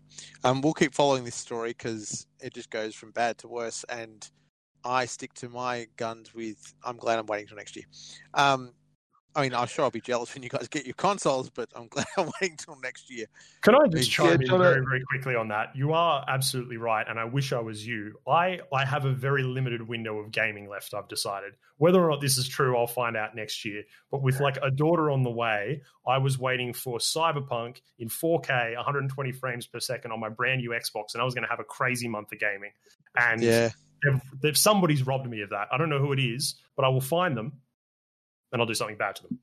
Um, 0.44 0.62
we'll 0.62 0.74
keep 0.74 0.94
following 0.94 1.24
this 1.24 1.36
story 1.36 1.70
because 1.70 2.28
it 2.42 2.54
just 2.54 2.70
goes 2.70 2.96
from 2.96 3.12
bad 3.12 3.38
to 3.40 3.48
worse, 3.48 3.84
and 3.90 4.30
I 4.84 5.06
stick 5.06 5.34
to 5.36 5.50
my 5.50 5.88
guns. 5.98 6.34
With 6.34 6.74
I'm 6.84 6.98
glad 6.98 7.20
I'm 7.20 7.26
waiting 7.26 7.48
till 7.48 7.58
next 7.58 7.76
year. 7.76 7.86
Um, 8.34 8.74
I 9.36 9.42
mean, 9.42 9.54
I'm 9.54 9.68
sure 9.68 9.86
I'll 9.86 9.92
be 9.92 10.02
jealous 10.02 10.34
when 10.34 10.44
you 10.44 10.50
guys 10.50 10.68
get 10.68 10.86
your 10.86 10.94
consoles, 10.94 11.50
but 11.50 11.70
I'm 11.76 11.88
glad 11.90 12.06
I'm 12.18 12.30
waiting 12.40 12.58
till 12.58 12.78
next 12.82 13.10
year. 13.10 13.26
Can 13.62 13.76
I 13.76 13.88
just 13.88 14.12
chime 14.12 14.42
in 14.42 14.48
very, 14.48 14.82
very 14.82 15.04
quickly 15.10 15.36
on 15.36 15.48
that? 15.50 15.76
You 15.76 15.94
are 15.94 16.24
absolutely 16.28 16.78
right, 16.78 17.06
and 17.08 17.20
I 17.20 17.26
wish 17.26 17.54
I 17.54 17.60
was 17.60 17.86
you. 17.86 18.14
I, 18.28 18.60
I 18.72 18.86
have 18.86 19.06
a 19.06 19.14
very 19.14 19.44
limited 19.44 19.88
window 19.88 20.20
of 20.20 20.32
gaming 20.32 20.70
left, 20.70 20.94
I've 20.94 21.08
decided. 21.08 21.54
Whether 21.78 22.04
or 22.04 22.10
not 22.10 22.22
this 22.22 22.38
is 22.38 22.48
true, 22.48 22.78
I'll 22.78 22.88
find 22.88 23.18
out 23.18 23.36
next 23.36 23.66
year. 23.66 23.84
But 24.12 24.22
with 24.22 24.40
like 24.40 24.58
a 24.62 24.70
daughter 24.70 25.10
on 25.10 25.24
the 25.24 25.32
way, 25.32 25.82
I 26.08 26.18
was 26.20 26.38
waiting 26.38 26.74
for 26.74 27.00
Cyberpunk 27.00 27.82
in 28.00 28.10
4K, 28.10 28.76
120 28.76 29.32
frames 29.32 29.66
per 29.66 29.80
second 29.80 30.12
on 30.12 30.20
my 30.20 30.30
brand 30.30 30.62
new 30.62 30.72
Xbox, 30.72 31.14
and 31.14 31.22
I 31.22 31.26
was 31.26 31.34
going 31.34 31.44
to 31.44 31.50
have 31.50 31.60
a 31.60 31.66
crazy 31.66 32.08
month 32.08 32.32
of 32.32 32.40
gaming. 32.40 32.72
And 33.16 33.42
Yeah, 33.42 33.70
they've, 34.04 34.22
they've, 34.42 34.58
somebody's 34.58 35.06
robbed 35.06 35.30
me 35.30 35.42
of 35.42 35.50
that. 35.50 35.68
I 35.72 35.78
don't 35.78 35.90
know 35.90 36.00
who 36.00 36.14
it 36.14 36.20
is, 36.20 36.56
but 36.76 36.86
I 36.86 36.90
will 36.90 37.02
find 37.02 37.36
them, 37.36 37.54
and 38.54 38.62
I'll 38.62 38.68
do 38.68 38.74
something 38.74 38.96
bad 38.96 39.16
to 39.18 39.24
them. 39.24 39.40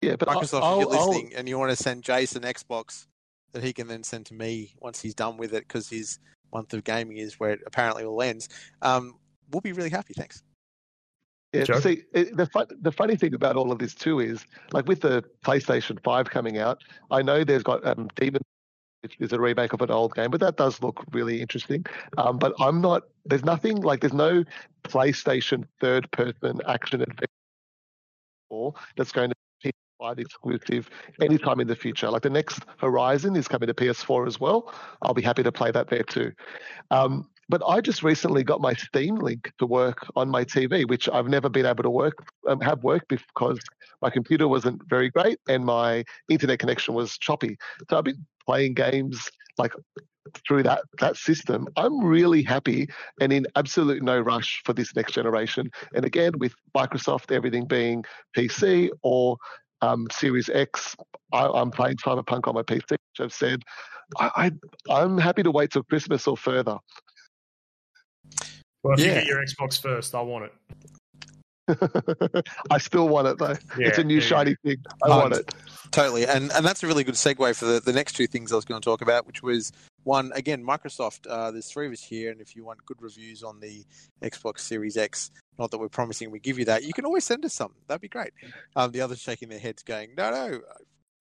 Yeah, 0.00 0.16
but 0.16 0.28
Microsoft, 0.28 0.62
I'll, 0.62 0.80
if 0.80 0.88
you're 0.88 0.98
I'll- 0.98 1.08
listening 1.10 1.34
and 1.36 1.48
you 1.48 1.58
want 1.58 1.70
to 1.70 1.76
send 1.76 2.02
Jason 2.02 2.42
Xbox 2.42 3.06
that 3.52 3.62
he 3.62 3.72
can 3.72 3.86
then 3.86 4.02
send 4.02 4.26
to 4.26 4.34
me 4.34 4.74
once 4.80 5.00
he's 5.00 5.14
done 5.14 5.36
with 5.36 5.52
it 5.54 5.68
because 5.68 5.88
his 5.88 6.18
month 6.52 6.74
of 6.74 6.82
gaming 6.84 7.18
is 7.18 7.38
where 7.38 7.50
it 7.50 7.60
apparently 7.66 8.04
all 8.04 8.20
ends, 8.20 8.48
um, 8.80 9.14
we'll 9.52 9.60
be 9.60 9.72
really 9.72 9.90
happy. 9.90 10.14
Thanks. 10.14 10.42
Yeah, 11.52 11.64
Joe? 11.64 11.80
see, 11.80 12.04
it, 12.14 12.34
the 12.34 12.46
fun, 12.46 12.66
the 12.80 12.90
funny 12.90 13.14
thing 13.14 13.34
about 13.34 13.56
all 13.56 13.70
of 13.70 13.78
this 13.78 13.94
too 13.94 14.20
is, 14.20 14.44
like 14.72 14.86
with 14.88 15.02
the 15.02 15.22
PlayStation 15.44 16.02
Five 16.02 16.30
coming 16.30 16.58
out, 16.58 16.82
I 17.10 17.20
know 17.20 17.44
there's 17.44 17.62
got 17.62 17.86
um, 17.86 18.08
Demon, 18.16 18.40
which 19.02 19.16
is 19.20 19.34
a 19.34 19.38
remake 19.38 19.74
of 19.74 19.82
an 19.82 19.90
old 19.90 20.14
game, 20.14 20.30
but 20.30 20.40
that 20.40 20.56
does 20.56 20.82
look 20.82 21.04
really 21.12 21.42
interesting. 21.42 21.84
Um, 22.16 22.38
but 22.38 22.54
I'm 22.58 22.80
not. 22.80 23.02
There's 23.26 23.44
nothing 23.44 23.76
like 23.82 24.00
there's 24.00 24.14
no 24.14 24.44
PlayStation 24.84 25.64
third-person 25.78 26.60
action 26.66 27.02
adventure 27.02 27.26
that's 28.96 29.12
going 29.12 29.30
to 29.30 29.36
be 29.62 29.72
PS5 30.00 30.18
exclusive 30.18 30.90
anytime 31.20 31.60
in 31.60 31.66
the 31.66 31.76
future. 31.76 32.10
Like 32.10 32.22
the 32.22 32.30
next 32.30 32.60
Horizon 32.78 33.36
is 33.36 33.48
coming 33.48 33.66
to 33.66 33.74
PS4 33.74 34.26
as 34.26 34.40
well. 34.40 34.72
I'll 35.02 35.14
be 35.14 35.22
happy 35.22 35.42
to 35.42 35.52
play 35.52 35.70
that 35.70 35.88
there 35.88 36.02
too. 36.02 36.32
Um, 36.90 37.28
but 37.48 37.62
I 37.66 37.80
just 37.80 38.02
recently 38.02 38.44
got 38.44 38.60
my 38.60 38.72
Steam 38.74 39.16
link 39.16 39.52
to 39.58 39.66
work 39.66 40.06
on 40.16 40.28
my 40.28 40.44
TV, 40.44 40.88
which 40.88 41.08
I've 41.08 41.28
never 41.28 41.48
been 41.48 41.66
able 41.66 41.82
to 41.82 41.90
work 41.90 42.14
um, 42.48 42.60
have 42.60 42.82
worked 42.82 43.08
because 43.08 43.58
my 44.00 44.10
computer 44.10 44.48
wasn't 44.48 44.80
very 44.88 45.10
great 45.10 45.38
and 45.48 45.64
my 45.64 46.04
internet 46.28 46.58
connection 46.58 46.94
was 46.94 47.18
choppy. 47.18 47.56
So 47.90 47.98
I've 47.98 48.04
been 48.04 48.24
playing 48.46 48.74
games 48.74 49.28
like 49.58 49.72
through 50.46 50.62
that 50.64 50.82
that 51.00 51.16
system. 51.16 51.68
I'm 51.76 52.04
really 52.04 52.42
happy 52.42 52.88
and 53.20 53.32
in 53.32 53.46
absolute 53.56 54.02
no 54.02 54.18
rush 54.20 54.62
for 54.64 54.72
this 54.72 54.94
next 54.94 55.12
generation. 55.12 55.70
And 55.94 56.04
again, 56.04 56.32
with 56.38 56.54
Microsoft, 56.76 57.32
everything 57.32 57.66
being 57.66 58.04
PC 58.36 58.90
or 59.02 59.36
um, 59.80 60.06
Series 60.12 60.48
X, 60.48 60.96
I, 61.32 61.46
I'm 61.48 61.70
playing 61.70 61.96
Cyberpunk 61.96 62.46
on 62.46 62.54
my 62.54 62.62
PC, 62.62 62.90
which 62.90 63.20
I've 63.20 63.32
said 63.32 63.62
I, 64.18 64.50
I 64.88 64.92
I'm 64.94 65.18
happy 65.18 65.42
to 65.42 65.50
wait 65.50 65.70
till 65.70 65.82
Christmas 65.84 66.26
or 66.26 66.36
further. 66.36 66.78
Well, 68.82 68.94
if 68.94 69.00
you 69.00 69.06
get 69.06 69.26
your 69.26 69.44
Xbox 69.44 69.80
first, 69.80 70.14
I 70.14 70.20
want 70.22 70.46
it. 70.46 70.52
I 72.70 72.78
still 72.78 73.08
want 73.08 73.28
it 73.28 73.38
though. 73.38 73.54
Yeah, 73.78 73.88
it's 73.88 73.98
a 73.98 74.04
new 74.04 74.20
there 74.20 74.24
you 74.24 74.30
go. 74.30 74.36
shiny 74.36 74.56
thing. 74.64 74.76
I 75.04 75.08
Um, 75.08 75.18
want 75.18 75.34
it. 75.34 75.54
Totally, 75.92 76.26
and 76.26 76.50
and 76.52 76.64
that's 76.66 76.82
a 76.82 76.86
really 76.86 77.04
good 77.04 77.14
segue 77.14 77.54
for 77.56 77.64
the, 77.64 77.80
the 77.80 77.92
next 77.92 78.14
two 78.16 78.26
things 78.26 78.52
I 78.52 78.56
was 78.56 78.64
going 78.64 78.80
to 78.80 78.84
talk 78.84 79.02
about, 79.02 79.26
which 79.26 79.42
was 79.42 79.72
one 80.04 80.32
again 80.34 80.64
Microsoft. 80.64 81.26
Uh, 81.28 81.50
there's 81.50 81.70
three 81.70 81.86
of 81.86 81.92
us 81.92 82.02
here, 82.02 82.30
and 82.30 82.40
if 82.40 82.56
you 82.56 82.64
want 82.64 82.84
good 82.86 83.00
reviews 83.00 83.42
on 83.42 83.60
the 83.60 83.84
Xbox 84.22 84.60
Series 84.60 84.96
X, 84.96 85.30
not 85.58 85.70
that 85.70 85.78
we're 85.78 85.88
promising 85.88 86.30
we 86.30 86.40
give 86.40 86.58
you 86.58 86.64
that, 86.66 86.84
you 86.84 86.92
can 86.92 87.04
always 87.04 87.24
send 87.24 87.44
us 87.44 87.54
some. 87.54 87.72
That'd 87.88 88.00
be 88.00 88.08
great. 88.08 88.32
Um, 88.76 88.90
the 88.92 89.00
others 89.00 89.20
shaking 89.20 89.48
their 89.48 89.58
heads, 89.58 89.82
going, 89.82 90.14
"No, 90.16 90.30
no, 90.30 90.60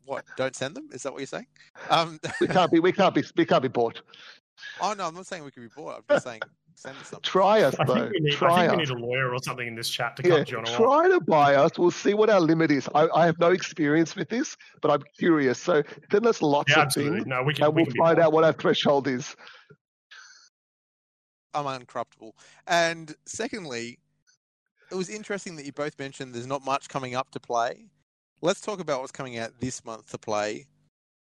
what? 0.05 0.25
Don't 0.37 0.55
send 0.55 0.75
them? 0.75 0.89
Is 0.91 1.03
that 1.03 1.11
what 1.11 1.19
you're 1.19 1.27
saying?" 1.27 1.47
Um, 1.89 2.19
We 2.39 2.47
can't 2.47 2.71
be. 2.71 2.79
We 2.79 2.91
can't 2.91 3.13
be. 3.13 3.23
We 3.35 3.45
can't 3.45 3.61
be 3.61 3.69
bought. 3.69 4.01
oh 4.81 4.93
no, 4.97 5.07
I'm 5.07 5.15
not 5.15 5.27
saying 5.27 5.43
we 5.43 5.51
can 5.51 5.63
be 5.63 5.69
bought. 5.75 5.97
I'm 5.97 6.03
just 6.09 6.25
saying 6.25 6.41
send 6.81 6.97
us 6.97 7.07
some. 7.09 7.21
Try 7.21 7.61
us 7.61 7.75
I 7.79 7.85
though. 7.85 7.93
think 7.93 8.11
we 8.11 8.19
need, 8.21 8.33
I 8.33 8.37
try 8.37 8.67
think 8.67 8.71
we 8.71 8.77
need 8.79 8.89
a 8.89 9.05
lawyer 9.05 9.33
or 9.33 9.37
something 9.43 9.67
in 9.67 9.75
this 9.75 9.89
chat 9.89 10.15
to 10.17 10.27
Yeah, 10.27 10.39
cut 10.39 10.47
John 10.47 10.65
off. 10.65 10.75
try 10.75 11.07
to 11.09 11.19
buy 11.21 11.55
us. 11.55 11.77
We'll 11.77 11.91
see 11.91 12.13
what 12.13 12.29
our 12.29 12.39
limit 12.39 12.71
is. 12.71 12.89
I, 12.95 13.07
I 13.13 13.25
have 13.25 13.37
no 13.39 13.51
experience 13.51 14.15
with 14.15 14.29
this, 14.29 14.57
but 14.81 14.89
I'm 14.91 15.03
curious. 15.17 15.59
So 15.59 15.83
send 16.11 16.25
us 16.25 16.41
lots 16.41 16.71
Yeah, 16.71 16.79
of 16.79 16.85
absolutely. 16.87 17.19
things, 17.19 17.27
No, 17.27 17.43
we 17.43 17.53
can. 17.53 17.65
and 17.65 17.75
we 17.75 17.83
we'll 17.83 17.91
can 17.91 17.97
find 17.97 18.19
out 18.19 18.33
what 18.33 18.43
our 18.43 18.53
threshold 18.53 19.07
is. 19.07 19.35
I'm 21.53 21.65
uncorruptible. 21.65 22.31
And 22.67 23.13
secondly, 23.25 23.99
it 24.89 24.95
was 24.95 25.09
interesting 25.09 25.55
that 25.57 25.65
you 25.65 25.71
both 25.71 25.97
mentioned 25.99 26.33
there's 26.33 26.47
not 26.47 26.65
much 26.65 26.89
coming 26.89 27.13
up 27.15 27.29
to 27.31 27.39
play. 27.39 27.85
Let's 28.41 28.61
talk 28.61 28.79
about 28.79 29.01
what's 29.01 29.11
coming 29.11 29.37
out 29.37 29.51
this 29.59 29.85
month 29.85 30.09
to 30.11 30.17
play, 30.17 30.65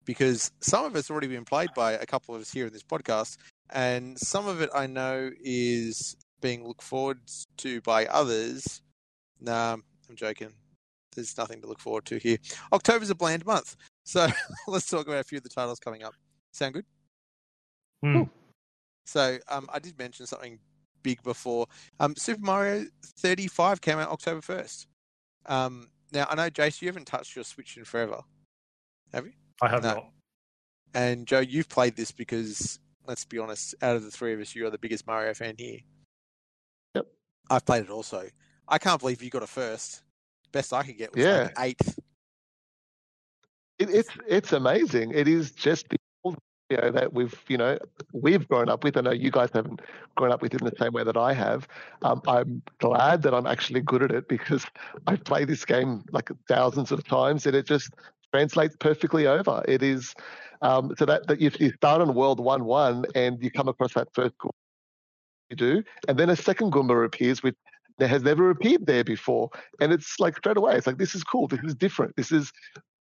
because 0.04 0.50
some 0.60 0.84
of 0.84 0.94
it's 0.94 1.10
already 1.10 1.28
been 1.28 1.44
played 1.44 1.70
by 1.74 1.92
a 1.92 2.04
couple 2.04 2.34
of 2.34 2.42
us 2.42 2.52
here 2.52 2.66
in 2.66 2.72
this 2.72 2.82
podcast, 2.82 3.38
and 3.70 4.18
some 4.18 4.46
of 4.46 4.60
it 4.60 4.70
I 4.74 4.86
know 4.86 5.30
is 5.40 6.16
being 6.40 6.66
looked 6.66 6.82
forward 6.82 7.20
to 7.58 7.80
by 7.82 8.06
others. 8.06 8.82
Nah, 9.40 9.74
I'm 9.74 10.16
joking. 10.16 10.52
There's 11.14 11.36
nothing 11.36 11.60
to 11.62 11.66
look 11.66 11.80
forward 11.80 12.04
to 12.06 12.18
here. 12.18 12.38
October's 12.72 13.10
a 13.10 13.14
bland 13.14 13.44
month, 13.44 13.76
so 14.04 14.28
let's 14.68 14.88
talk 14.88 15.06
about 15.06 15.20
a 15.20 15.24
few 15.24 15.38
of 15.38 15.42
the 15.44 15.48
titles 15.48 15.80
coming 15.80 16.02
up. 16.04 16.14
Sound 16.52 16.74
good? 16.74 16.84
Hmm. 18.02 18.22
So 19.06 19.38
um, 19.48 19.68
I 19.72 19.78
did 19.78 19.98
mention 19.98 20.26
something 20.26 20.58
big 21.02 21.22
before. 21.22 21.66
Um, 21.98 22.14
Super 22.16 22.42
Mario 22.44 22.86
35 23.02 23.80
came 23.80 23.98
out 23.98 24.10
October 24.10 24.40
1st. 24.40 24.86
Um, 25.46 25.88
now 26.12 26.26
I 26.30 26.34
know, 26.34 26.50
Jace, 26.50 26.82
you 26.82 26.88
haven't 26.88 27.06
touched 27.06 27.34
your 27.34 27.44
Switch 27.44 27.76
in 27.76 27.84
forever, 27.84 28.20
have 29.12 29.26
you? 29.26 29.32
I 29.62 29.68
have 29.68 29.82
No. 29.82 29.94
not. 29.94 30.10
And 30.94 31.26
Joe, 31.26 31.40
you've 31.40 31.68
played 31.68 31.96
this 31.96 32.12
because 32.12 32.78
let's 33.08 33.24
be 33.24 33.38
honest, 33.38 33.74
out 33.82 33.96
of 33.96 34.04
the 34.04 34.10
three 34.10 34.34
of 34.34 34.40
us, 34.40 34.54
you're 34.54 34.70
the 34.70 34.78
biggest 34.78 35.06
Mario 35.06 35.32
fan 35.34 35.54
here. 35.58 35.78
Yep. 36.94 37.06
I've 37.50 37.64
played 37.64 37.82
it 37.84 37.90
also. 37.90 38.28
I 38.68 38.78
can't 38.78 39.00
believe 39.00 39.22
you 39.22 39.30
got 39.30 39.42
a 39.42 39.46
first. 39.46 40.02
Best 40.52 40.72
I 40.72 40.82
could 40.84 40.98
get 40.98 41.14
was 41.14 41.24
Yeah. 41.24 41.48
like 41.56 41.58
eighth. 41.58 41.98
It, 43.78 43.90
it's 43.90 44.10
it's 44.26 44.52
amazing. 44.52 45.12
It 45.14 45.26
is 45.28 45.52
just 45.52 45.88
the 45.88 45.96
you 46.70 46.76
know 46.76 46.90
that 46.90 47.14
we've 47.14 47.34
you 47.48 47.56
know 47.56 47.78
we've 48.12 48.46
grown 48.48 48.68
up 48.68 48.84
with. 48.84 48.96
I 48.96 49.00
know 49.00 49.12
you 49.12 49.30
guys 49.30 49.50
haven't 49.54 49.80
grown 50.16 50.32
up 50.32 50.42
with 50.42 50.52
it 50.54 50.60
in 50.60 50.66
the 50.66 50.74
same 50.78 50.92
way 50.92 51.04
that 51.04 51.16
I 51.16 51.32
have. 51.32 51.66
Um, 52.02 52.20
I'm 52.26 52.62
glad 52.78 53.22
that 53.22 53.32
I'm 53.34 53.46
actually 53.46 53.80
good 53.80 54.02
at 54.02 54.10
it 54.10 54.28
because 54.28 54.66
I 55.06 55.16
play 55.16 55.44
this 55.44 55.64
game 55.64 56.04
like 56.10 56.30
thousands 56.46 56.92
of 56.92 57.04
times 57.04 57.46
and 57.46 57.54
it 57.56 57.66
just 57.66 57.90
translates 58.32 58.76
perfectly 58.78 59.26
over. 59.26 59.62
It 59.66 59.82
is 59.82 60.14
um, 60.62 60.94
so 60.98 61.04
that 61.06 61.26
that 61.28 61.40
if 61.40 61.60
you 61.60 61.72
start 61.72 62.00
on 62.00 62.14
World 62.14 62.40
One 62.40 62.64
One 62.64 63.04
and 63.14 63.42
you 63.42 63.50
come 63.50 63.68
across 63.68 63.94
that 63.94 64.08
first 64.12 64.36
Goomba, 64.38 64.50
you 65.50 65.56
do, 65.56 65.82
and 66.08 66.18
then 66.18 66.30
a 66.30 66.36
second 66.36 66.72
Goomba 66.72 67.04
appears 67.04 67.42
which 67.42 67.56
that 67.98 68.08
has 68.08 68.22
never 68.22 68.50
appeared 68.50 68.86
there 68.86 69.04
before, 69.04 69.50
and 69.80 69.92
it's 69.92 70.20
like 70.20 70.36
straight 70.36 70.56
away, 70.56 70.76
it's 70.76 70.86
like 70.86 70.98
this 70.98 71.14
is 71.14 71.24
cool. 71.24 71.48
This 71.48 71.60
is 71.64 71.74
different. 71.74 72.16
This 72.16 72.32
is 72.32 72.52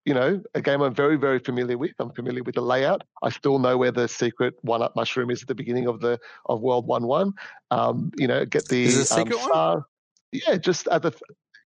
you 0.05 0.13
know, 0.13 0.39
a 0.53 0.61
game 0.61 0.81
I'm 0.81 0.93
very, 0.93 1.15
very 1.15 1.39
familiar 1.39 1.79
with. 1.79 1.93
I'm 1.99 2.11
familiar 2.11 2.43
with 2.43 2.55
the 2.55 2.61
layout. 2.61 3.03
I 3.23 3.29
still 3.29 3.57
know 3.57 3.75
where 3.75 3.91
the 3.91 4.07
secret 4.07 4.53
one-up 4.61 4.95
mushroom 4.95 5.31
is 5.31 5.41
at 5.41 5.47
the 5.47 5.55
beginning 5.55 5.87
of 5.87 5.99
the 5.99 6.19
of 6.45 6.61
World 6.61 6.85
One 6.85 7.07
One. 7.07 7.33
Um, 7.71 8.11
you 8.15 8.27
know, 8.27 8.45
get 8.45 8.67
the 8.67 8.83
Is 8.83 9.11
it 9.11 9.11
a 9.11 9.21
um, 9.21 9.25
secret 9.25 9.49
one? 9.49 9.83
Yeah, 10.31 10.57
just 10.57 10.87
at 10.89 11.01
the 11.01 11.11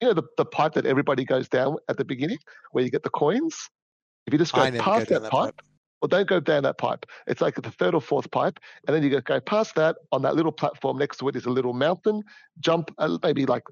you 0.01 0.09
know 0.09 0.15
the, 0.15 0.25
the 0.37 0.45
pipe 0.45 0.75
that 0.75 0.87
everybody 0.87 1.25
goes 1.25 1.49
down 1.49 1.77
at 1.89 1.97
the 1.97 2.05
beginning 2.05 2.39
where 2.73 2.85
you 2.85 2.91
get 2.91 3.03
the 3.03 3.11
coins. 3.11 3.69
If 4.27 4.33
you 4.33 4.39
just 4.39 4.53
go 4.53 4.69
go 4.71 4.79
past 4.79 5.09
down 5.09 5.23
that, 5.23 5.31
pipe, 5.31 5.57
pipe. 5.57 5.67
well, 6.03 6.09
don't 6.09 6.29
go 6.29 6.41
down 6.41 6.65
that 6.65 6.79
pipe. 6.79 7.07
It's 7.27 7.41
like 7.41 7.55
the 7.55 7.71
third 7.71 7.95
or 7.95 8.01
fourth 8.01 8.31
pipe, 8.31 8.59
and 8.87 8.95
then 8.95 9.03
you 9.03 9.11
go, 9.11 9.21
go 9.21 9.41
past 9.41 9.75
that. 9.77 9.97
On 10.13 10.23
that 10.23 10.35
little 10.35 10.53
platform 10.53 10.99
next 10.99 11.19
to 11.19 11.29
it 11.29 11.37
is 11.37 11.47
a 11.47 11.51
little 11.51 11.73
mountain. 11.73 12.23
Jump 12.61 12.91
uh, 12.99 13.19
maybe 13.23 13.47
like 13.47 13.65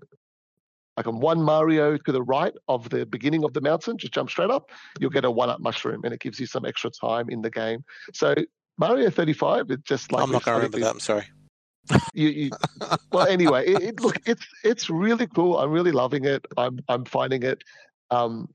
like 0.96 1.06
on 1.06 1.18
one 1.18 1.42
Mario 1.42 1.96
to 1.96 2.12
the 2.12 2.22
right 2.22 2.54
of 2.68 2.88
the 2.90 3.04
beginning 3.04 3.44
of 3.44 3.52
the 3.52 3.60
mountain. 3.60 3.98
Just 3.98 4.14
jump 4.14 4.30
straight 4.30 4.50
up. 4.50 4.70
You'll 5.00 5.10
get 5.10 5.24
a 5.24 5.30
one-up 5.30 5.60
mushroom, 5.60 6.02
and 6.04 6.14
it 6.14 6.20
gives 6.20 6.38
you 6.38 6.46
some 6.46 6.64
extra 6.64 6.90
time 6.90 7.28
in 7.28 7.42
the 7.42 7.50
game. 7.50 7.84
So 8.12 8.34
Mario 8.78 9.10
35, 9.10 9.70
it's 9.70 9.82
just 9.82 10.12
like 10.12 10.22
I'm 10.22 10.30
not 10.30 10.44
going 10.44 10.54
to 10.54 10.66
remember 10.66 10.80
that. 10.80 10.94
I'm 10.94 11.00
sorry. 11.00 11.24
You, 12.14 12.28
you, 12.28 12.50
well, 13.12 13.26
anyway, 13.26 13.66
it, 13.66 13.82
it, 13.82 14.00
look, 14.00 14.16
it's 14.26 14.46
it's 14.62 14.90
really 14.90 15.26
cool. 15.26 15.58
I'm 15.58 15.70
really 15.70 15.92
loving 15.92 16.24
it. 16.24 16.44
I'm 16.56 16.80
I'm 16.88 17.04
finding 17.04 17.42
it. 17.42 17.62
Um, 18.10 18.48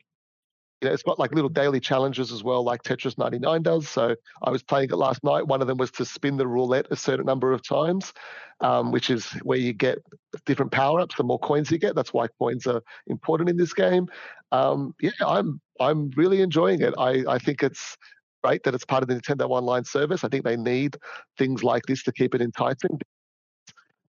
you 0.82 0.88
know, 0.88 0.94
it's 0.94 1.04
got 1.04 1.20
like 1.20 1.34
little 1.34 1.50
daily 1.50 1.80
challenges 1.80 2.32
as 2.32 2.44
well, 2.44 2.64
like 2.64 2.84
Tetris 2.84 3.18
99 3.18 3.64
does. 3.64 3.90
So 3.90 4.16
I 4.44 4.50
was 4.50 4.64
playing 4.64 4.90
it 4.92 4.96
last 4.96 5.24
night. 5.24 5.46
One 5.46 5.62
of 5.62 5.68
them 5.68 5.78
was 5.78 5.92
to 5.92 6.06
spin 6.06 6.38
the 6.38 6.48
roulette 6.48 6.88
a 6.90 6.96
certain 6.96 7.26
number 7.26 7.52
of 7.52 7.62
times, 7.68 8.14
um, 8.62 8.92
which 8.92 9.10
is 9.10 9.26
where 9.44 9.58
you 9.58 9.74
get 9.74 10.00
different 10.46 10.72
power 10.72 11.02
ups. 11.02 11.16
The 11.16 11.24
more 11.24 11.40
coins 11.40 11.70
you 11.70 11.78
get, 11.80 11.96
that's 11.96 12.14
why 12.14 12.28
coins 12.40 12.66
are 12.66 12.82
important 13.08 13.50
in 13.50 13.58
this 13.58 13.74
game. 13.74 14.08
Um, 14.52 14.96
yeah, 15.02 15.12
I'm 15.26 15.60
I'm 15.82 16.12
really 16.16 16.42
enjoying 16.42 16.82
it. 16.82 16.94
I 16.98 17.26
I 17.28 17.40
think 17.40 17.62
it's 17.62 17.98
great 18.42 18.64
that 18.64 18.74
it's 18.74 18.86
part 18.86 19.04
of 19.04 19.10
the 19.10 19.16
Nintendo 19.16 19.50
Online 19.50 19.84
service. 19.84 20.24
I 20.24 20.30
think 20.30 20.46
they 20.46 20.56
need 20.56 20.96
things 21.38 21.62
like 21.62 21.84
this 21.88 22.04
to 22.04 22.14
keep 22.14 22.34
it 22.34 22.42
enticing 22.42 23.00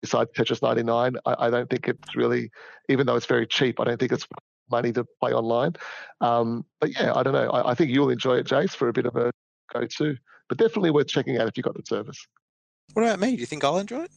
besides 0.07 0.31
Tetris 0.35 0.61
99. 0.61 1.15
I, 1.25 1.35
I 1.39 1.49
don't 1.49 1.69
think 1.69 1.87
it's 1.87 2.15
really, 2.15 2.49
even 2.89 3.05
though 3.05 3.15
it's 3.15 3.25
very 3.25 3.45
cheap, 3.45 3.79
I 3.79 3.83
don't 3.83 3.99
think 3.99 4.11
it's 4.11 4.27
money 4.71 4.91
to 4.93 5.05
play 5.21 5.33
online. 5.33 5.73
Um, 6.21 6.65
but 6.79 6.97
yeah, 6.97 7.13
I 7.13 7.23
don't 7.23 7.33
know. 7.33 7.49
I, 7.49 7.71
I 7.71 7.75
think 7.75 7.91
you'll 7.91 8.09
enjoy 8.09 8.37
it, 8.37 8.47
Jace, 8.47 8.75
for 8.75 8.87
a 8.87 8.93
bit 8.93 9.05
of 9.05 9.15
a 9.15 9.31
go 9.73 9.85
to. 9.85 10.17
But 10.49 10.57
definitely 10.57 10.91
worth 10.91 11.07
checking 11.07 11.37
out 11.37 11.47
if 11.47 11.57
you've 11.57 11.65
got 11.65 11.75
the 11.75 11.83
service. 11.85 12.25
What 12.93 13.03
about 13.03 13.19
me? 13.19 13.35
Do 13.35 13.41
you 13.41 13.45
think 13.45 13.63
I'll 13.63 13.77
enjoy 13.77 14.03
it? 14.03 14.11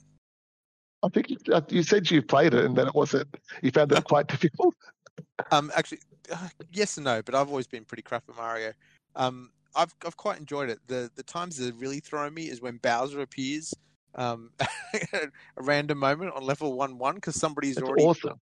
I 1.02 1.08
think 1.08 1.30
you, 1.30 1.36
uh, 1.52 1.62
you 1.68 1.82
said 1.82 2.10
you 2.10 2.22
played 2.22 2.54
it 2.54 2.64
and 2.64 2.76
then 2.76 2.86
it 2.86 2.94
wasn't. 2.94 3.28
You 3.62 3.70
found 3.70 3.90
it 3.92 4.04
quite 4.04 4.28
difficult. 4.28 4.74
Um, 5.50 5.70
actually, 5.76 5.98
uh, 6.32 6.48
yes 6.72 6.96
and 6.96 7.04
no, 7.04 7.20
but 7.20 7.34
I've 7.34 7.48
always 7.48 7.66
been 7.66 7.84
pretty 7.84 8.02
crap 8.02 8.24
at 8.28 8.36
Mario. 8.36 8.72
Um, 9.16 9.50
I've 9.74 9.94
I've 10.06 10.16
quite 10.16 10.38
enjoyed 10.38 10.70
it. 10.70 10.78
The 10.86 11.10
the 11.14 11.22
times 11.22 11.58
that 11.58 11.74
really 11.74 12.00
throw 12.00 12.30
me 12.30 12.48
is 12.48 12.62
when 12.62 12.78
Bowser 12.78 13.20
appears, 13.20 13.74
um, 14.14 14.50
a 15.12 15.28
random 15.56 15.98
moment 15.98 16.34
on 16.34 16.44
level 16.44 16.72
one 16.74 16.98
one 16.98 17.16
because 17.16 17.36
somebody's 17.36 17.76
It's 17.76 17.86
already 17.86 18.04
awesome. 18.04 18.40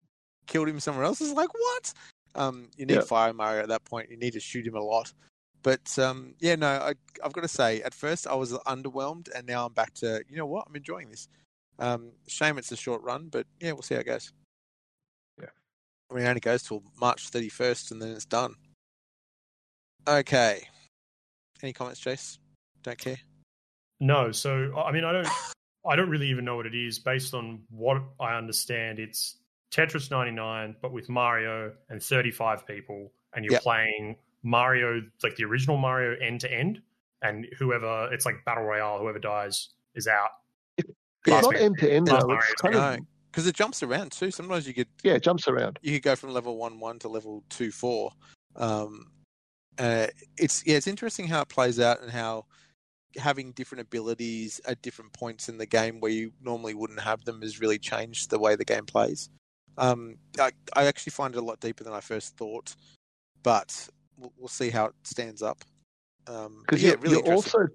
killed 0.47 0.67
him 0.69 0.79
somewhere 0.79 1.05
else. 1.05 1.21
It's 1.21 1.31
like 1.33 1.53
what? 1.53 1.93
Um, 2.35 2.69
you 2.77 2.85
need 2.85 2.95
Yeah. 2.95 3.01
Fire 3.01 3.33
Mario 3.33 3.61
at 3.63 3.69
that 3.69 3.85
point. 3.85 4.09
You 4.09 4.17
need 4.17 4.33
to 4.33 4.39
shoot 4.39 4.65
him 4.65 4.75
a 4.75 4.81
lot. 4.81 5.13
But 5.61 5.97
um, 5.97 6.35
yeah, 6.39 6.55
no, 6.55 6.67
I, 6.67 6.93
I've 7.23 7.31
got 7.31 7.41
to 7.41 7.47
say, 7.47 7.81
at 7.83 7.93
first 7.93 8.27
I 8.27 8.35
was 8.35 8.51
underwhelmed, 8.51 9.29
and 9.33 9.47
now 9.47 9.65
I'm 9.65 9.73
back 9.73 9.93
to 9.95 10.21
you 10.27 10.35
know 10.37 10.45
what? 10.45 10.65
I'm 10.67 10.75
enjoying 10.75 11.09
this. 11.09 11.27
Um, 11.79 12.11
shame 12.27 12.57
it's 12.57 12.71
a 12.71 12.75
short 12.75 13.01
run, 13.01 13.29
but 13.31 13.47
yeah, 13.59 13.71
we'll 13.71 13.81
see 13.81 13.95
how 13.95 14.01
it 14.01 14.05
goes. 14.05 14.33
Yeah. 15.39 15.47
I 16.11 16.13
mean, 16.15 16.25
it 16.25 16.27
only 16.29 16.39
goes 16.41 16.63
till 16.63 16.83
March 16.99 17.31
31st, 17.31 17.91
and 17.91 18.01
then 18.01 18.11
it's 18.11 18.25
done. 18.25 18.55
Okay. 20.07 20.67
Any 21.61 21.71
comments, 21.73 22.01
Jace? 22.01 22.37
Don't 22.83 22.97
care. 22.97 23.17
No, 24.03 24.31
so 24.33 24.75
I 24.77 24.91
mean, 24.91 25.05
I 25.05 25.13
don't, 25.13 25.27
I 25.87 25.95
don't 25.95 26.09
really 26.09 26.29
even 26.29 26.43
know 26.43 26.57
what 26.57 26.65
it 26.65 26.75
is. 26.75 26.99
Based 26.99 27.33
on 27.33 27.61
what 27.69 28.03
I 28.19 28.35
understand, 28.35 28.99
it's 28.99 29.37
Tetris 29.71 30.11
99, 30.11 30.75
but 30.81 30.91
with 30.91 31.07
Mario 31.07 31.71
and 31.89 32.03
35 32.03 32.67
people, 32.67 33.11
and 33.33 33.45
you're 33.45 33.53
Yep. 33.53 33.61
playing 33.63 34.15
Mario 34.43 35.01
like 35.23 35.37
the 35.37 35.45
original 35.45 35.77
Mario 35.77 36.19
end 36.19 36.41
to 36.41 36.51
end, 36.53 36.81
and 37.21 37.47
whoever 37.57 38.09
it's 38.13 38.25
like 38.25 38.43
battle 38.45 38.65
royale, 38.65 38.99
whoever 38.99 39.19
dies 39.19 39.69
is 39.95 40.05
out. 40.07 40.31
It's 40.77 40.87
Last 41.27 41.43
not 41.43 41.53
week- 41.53 41.61
end 41.63 41.77
to 41.79 41.89
end 41.91 42.07
though. 42.07 42.27
Mario 42.27 42.41
It's 42.41 42.61
kind 42.61 42.75
of 42.75 42.81
No, 42.99 43.05
because 43.31 43.47
it 43.47 43.55
jumps 43.55 43.81
around 43.83 44.11
too. 44.11 44.31
Sometimes 44.31 44.67
you 44.67 44.73
could 44.73 44.89
yeah, 45.01 45.13
it 45.13 45.23
jumps 45.23 45.47
around. 45.47 45.79
you 45.81 45.93
could 45.93 46.03
go 46.03 46.17
from 46.17 46.31
level 46.33 46.57
one 46.57 46.77
one 46.81 46.99
to 46.99 47.07
level 47.07 47.41
two 47.49 47.71
four. 47.71 48.11
Um, 48.57 49.07
uh, 49.79 50.07
it's 50.37 50.61
yeah, 50.67 50.75
it's 50.75 50.87
interesting 50.87 51.25
how 51.27 51.41
it 51.41 51.47
plays 51.47 51.79
out 51.79 52.01
and 52.01 52.11
how 52.11 52.45
having 53.17 53.51
different 53.51 53.81
abilities 53.81 54.59
at 54.65 54.81
different 54.81 55.13
points 55.13 55.49
in 55.49 55.57
the 55.57 55.65
game 55.65 55.99
where 55.99 56.11
you 56.11 56.31
normally 56.41 56.73
wouldn't 56.73 56.99
have 56.99 57.23
them 57.25 57.41
has 57.41 57.59
really 57.59 57.79
changed 57.79 58.29
the 58.29 58.39
way 58.39 58.55
the 58.55 58.65
game 58.65 58.85
plays. 58.85 59.29
Um, 59.77 60.17
I, 60.39 60.51
I 60.75 60.85
actually 60.85 61.11
find 61.11 61.35
it 61.35 61.37
a 61.37 61.41
lot 61.41 61.59
deeper 61.59 61.83
than 61.83 61.93
I 61.93 61.99
first 61.99 62.37
thought, 62.37 62.75
but 63.41 63.87
we'll, 64.17 64.33
we'll 64.37 64.47
see 64.47 64.69
how 64.69 64.85
it 64.85 64.93
stands 65.03 65.41
up. 65.41 65.63
Um, 66.27 66.59
Because 66.61 66.81
yeah, 66.81 66.89
you're, 66.89 66.99
really 66.99 67.15
you're 67.15 67.33
also 67.33 67.67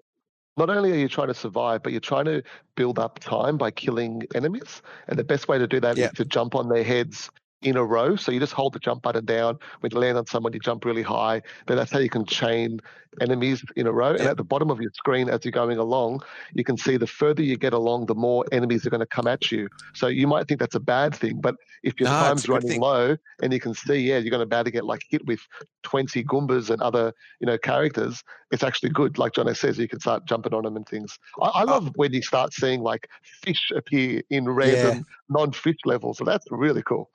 not 0.57 0.71
only 0.71 0.93
are 0.93 0.97
you 0.97 1.09
trying 1.09 1.29
to 1.29 1.35
survive, 1.35 1.83
but 1.83 1.93
you're 1.93 2.01
trying 2.01 2.25
to 2.25 2.43
build 2.75 2.99
up 2.99 3.19
time 3.21 3.57
by 3.57 3.71
killing 3.71 4.23
enemies. 4.35 4.83
And 5.07 5.19
the 5.19 5.25
best 5.25 5.49
way 5.49 5.59
to 5.59 5.67
do 5.67 5.81
that 5.81 5.93
is 5.93 6.05
Yeah. 6.05 6.11
to 6.11 6.25
jump 6.25 6.55
on 6.55 6.69
their 6.69 6.85
heads 6.85 7.31
in 7.63 7.77
a 7.77 7.85
row. 7.85 8.17
So 8.17 8.31
you 8.31 8.39
just 8.41 8.53
hold 8.53 8.73
the 8.73 8.79
jump 8.79 9.03
button 9.03 9.25
down. 9.25 9.59
When 9.81 9.91
you 9.93 9.99
land 9.99 10.17
on 10.17 10.27
someone, 10.27 10.53
you 10.53 10.61
jump 10.61 10.85
really 10.85 11.03
high. 11.03 11.43
Then 11.67 11.77
that's 11.77 11.91
how 11.91 11.99
you 11.99 12.09
can 12.09 12.25
chain 12.25 12.81
enemies 13.21 13.65
in 13.75 13.87
a 13.87 13.93
row. 13.93 14.11
And 14.15 14.29
at 14.29 14.37
the 14.37 14.45
bottom 14.45 14.71
of 14.71 14.81
your 14.81 14.93
screen, 14.95 15.29
as 15.29 15.45
you're 15.45 15.53
going 15.53 15.79
along, 15.79 16.23
you 16.55 16.63
can 16.63 16.77
see 16.77 16.97
the 16.97 17.07
further 17.07 17.43
you 17.43 17.57
get 17.57 17.73
along, 17.73 18.07
the 18.07 18.15
more 18.15 18.45
enemies 18.53 18.87
are 18.87 18.91
going 18.91 19.01
to 19.01 19.07
come 19.07 19.27
at 19.27 19.51
you. 19.51 19.69
So 19.95 20.07
you 20.07 20.27
might 20.29 20.47
think 20.47 20.61
that's 20.61 20.77
a 20.77 20.81
bad 20.81 21.15
thing, 21.15 21.41
but 21.41 21.57
if 21.83 21.99
your 21.99 22.09
No, 22.09 22.19
time's 22.19 22.49
running 22.49 22.69
thing. 22.69 22.81
low 22.81 23.17
and 23.43 23.53
you 23.53 23.61
can 23.61 23.75
see, 23.75 23.97
yeah, 23.97 24.19
you're 24.19 24.31
going 24.31 24.41
to 24.41 24.45
about 24.45 24.67
to 24.67 24.71
get 24.71 24.85
like 24.85 25.03
hit 25.09 25.27
with 25.27 25.41
20 25.83 26.23
Goombas 26.25 26.71
and 26.71 26.81
other, 26.81 27.13
you 27.41 27.47
know, 27.47 27.59
characters, 27.59 28.23
it's 28.53 28.63
actually 28.63 28.91
good. 28.91 29.19
Like 29.19 29.33
Jono 29.33 29.57
says, 29.57 29.79
you 29.79 29.89
can 29.89 30.01
start 30.01 30.27
jumping 30.27 30.55
on 30.55 30.63
them 30.65 30.77
and 30.77 30.87
things. 30.87 31.19
I, 31.41 31.47
I 31.49 31.63
love 31.65 31.91
when 31.97 32.13
you 32.13 32.23
start 32.23 32.53
seeing 32.53 32.81
like 32.83 33.09
fish 33.23 33.73
appear 33.75 34.23
in 34.31 34.49
random 34.49 35.05
non-fish 35.29 35.79
levels. 35.85 36.19
So 36.19 36.25
that's 36.25 36.47
really 36.51 36.83
cool. 36.83 37.11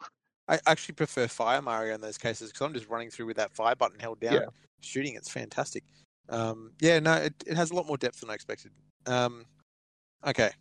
I 0.47 0.59
actually 0.67 0.95
prefer 0.95 1.27
Fire 1.27 1.62
Mario 1.62 1.95
in 1.95 2.01
those 2.01 2.17
cases 2.17 2.51
because 2.51 2.65
I'm 2.65 2.73
just 2.73 2.89
running 2.89 3.09
through 3.09 3.27
with 3.27 3.38
that 3.38 3.53
fire 3.53 3.75
button 3.75 4.00
held 4.00 4.19
down, 4.19 4.33
Yeah. 4.33 4.45
shooting. 4.81 5.15
It's 5.15 5.29
fantastic. 5.29 5.83
Um, 6.29 6.71
yeah, 6.79 7.00
no, 7.00 7.13
it, 7.13 7.33
it 7.45 7.55
has 7.55 7.71
a 7.71 7.75
lot 7.75 7.88
more 7.88 7.97
depth 7.97 8.19
than 8.19 8.29
I 8.29 8.33
expected. 8.33 8.71
Um, 9.05 9.45
okay. 10.25 10.51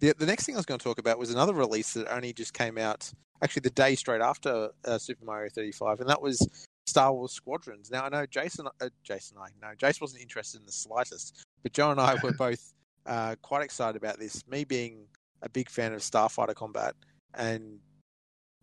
The, 0.00 0.14
the 0.16 0.26
next 0.26 0.46
thing 0.46 0.54
I 0.54 0.58
was 0.58 0.66
going 0.66 0.78
to 0.78 0.84
talk 0.84 0.98
about 0.98 1.18
was 1.18 1.32
another 1.32 1.52
release 1.54 1.94
that 1.94 2.12
only 2.12 2.32
just 2.32 2.54
came 2.54 2.78
out, 2.78 3.10
actually 3.42 3.60
the 3.60 3.70
day 3.70 3.96
straight 3.96 4.20
after 4.20 4.70
uh, 4.84 4.98
Super 4.98 5.24
Mario 5.24 5.50
35, 5.52 6.00
and 6.00 6.08
that 6.08 6.22
was 6.22 6.46
Star 6.86 7.12
Wars 7.12 7.32
Squadrons. 7.32 7.90
Now, 7.90 8.04
I 8.04 8.08
know 8.08 8.26
Jason, 8.26 8.68
uh, 8.80 8.88
Jason, 9.02 9.36
I, 9.38 9.48
know 9.60 9.74
Jason 9.76 9.98
wasn't 10.00 10.22
interested 10.22 10.60
in 10.60 10.66
the 10.66 10.72
slightest, 10.72 11.42
but 11.62 11.72
Joe 11.72 11.90
and 11.90 12.00
I 12.00 12.16
were 12.22 12.32
both 12.38 12.72
uh, 13.06 13.34
quite 13.42 13.62
excited 13.62 13.96
about 13.96 14.20
this. 14.20 14.46
Me 14.46 14.64
being 14.64 15.06
a 15.42 15.48
big 15.48 15.68
fan 15.68 15.92
of 15.92 16.00
Starfighter 16.00 16.54
Combat, 16.54 16.94
and 17.34 17.80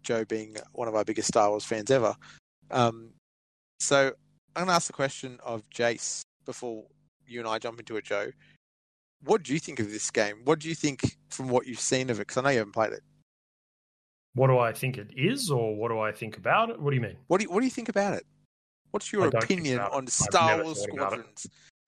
Joe 0.05 0.23
being 0.25 0.55
one 0.73 0.87
of 0.87 0.95
our 0.95 1.03
biggest 1.03 1.27
Star 1.27 1.49
Wars 1.49 1.65
fans 1.65 1.91
ever. 1.91 2.15
Um, 2.71 3.11
so 3.79 4.13
I'm 4.55 4.61
going 4.61 4.67
to 4.67 4.73
ask 4.73 4.87
the 4.87 4.93
question 4.93 5.37
of 5.43 5.69
Jace 5.69 6.21
before 6.45 6.85
you 7.27 7.39
and 7.39 7.49
I 7.49 7.59
jump 7.59 7.79
into 7.79 7.97
it, 7.97 8.05
Joe. 8.05 8.31
What 9.23 9.43
do 9.43 9.53
you 9.53 9.59
think 9.59 9.79
of 9.79 9.91
this 9.91 10.11
game? 10.11 10.41
What 10.45 10.59
do 10.59 10.69
you 10.69 10.75
think 10.75 11.17
from 11.29 11.49
what 11.49 11.67
you've 11.67 11.79
seen 11.79 12.09
of 12.09 12.17
it? 12.17 12.27
Because 12.27 12.37
I 12.37 12.41
know 12.41 12.49
you 12.49 12.59
haven't 12.59 12.73
played 12.73 12.93
it. 12.93 13.01
What 14.35 14.47
do 14.47 14.59
I 14.59 14.73
think 14.73 14.97
it 14.97 15.11
is, 15.15 15.49
or 15.49 15.75
what 15.75 15.89
do 15.89 15.99
I 15.99 16.11
think 16.11 16.37
about 16.37 16.69
it? 16.69 16.79
What 16.79 16.91
do 16.91 16.95
you 16.95 17.01
mean? 17.01 17.15
What 17.27 17.39
do 17.39 17.45
you, 17.45 17.49
what 17.49 17.61
do 17.61 17.65
you 17.65 17.71
think 17.71 17.89
about 17.89 18.13
it? 18.13 18.25
What's 18.91 19.11
your 19.11 19.27
opinion 19.27 19.79
on 19.79 20.07
Star 20.07 20.61
Wars. 20.63 20.83
Squadrons? 20.83 21.47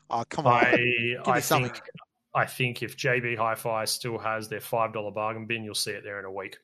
Oh, 0.09 0.23
come 0.29 0.47
on. 0.47 0.65
I 0.65 1.15
I 1.25 1.41
think 1.41 1.81
I 2.33 2.45
think 2.45 2.83
if 2.83 2.97
JB 2.97 3.37
Hi-Fi 3.37 3.85
still 3.85 4.17
has 4.17 4.47
their 4.47 4.61
five 4.61 4.93
dollar 4.93 5.11
bargain 5.11 5.45
bin, 5.45 5.63
you'll 5.63 5.75
see 5.75 5.91
it 5.91 6.03
there 6.03 6.19
in 6.19 6.25
a 6.25 6.31
week. 6.31 6.57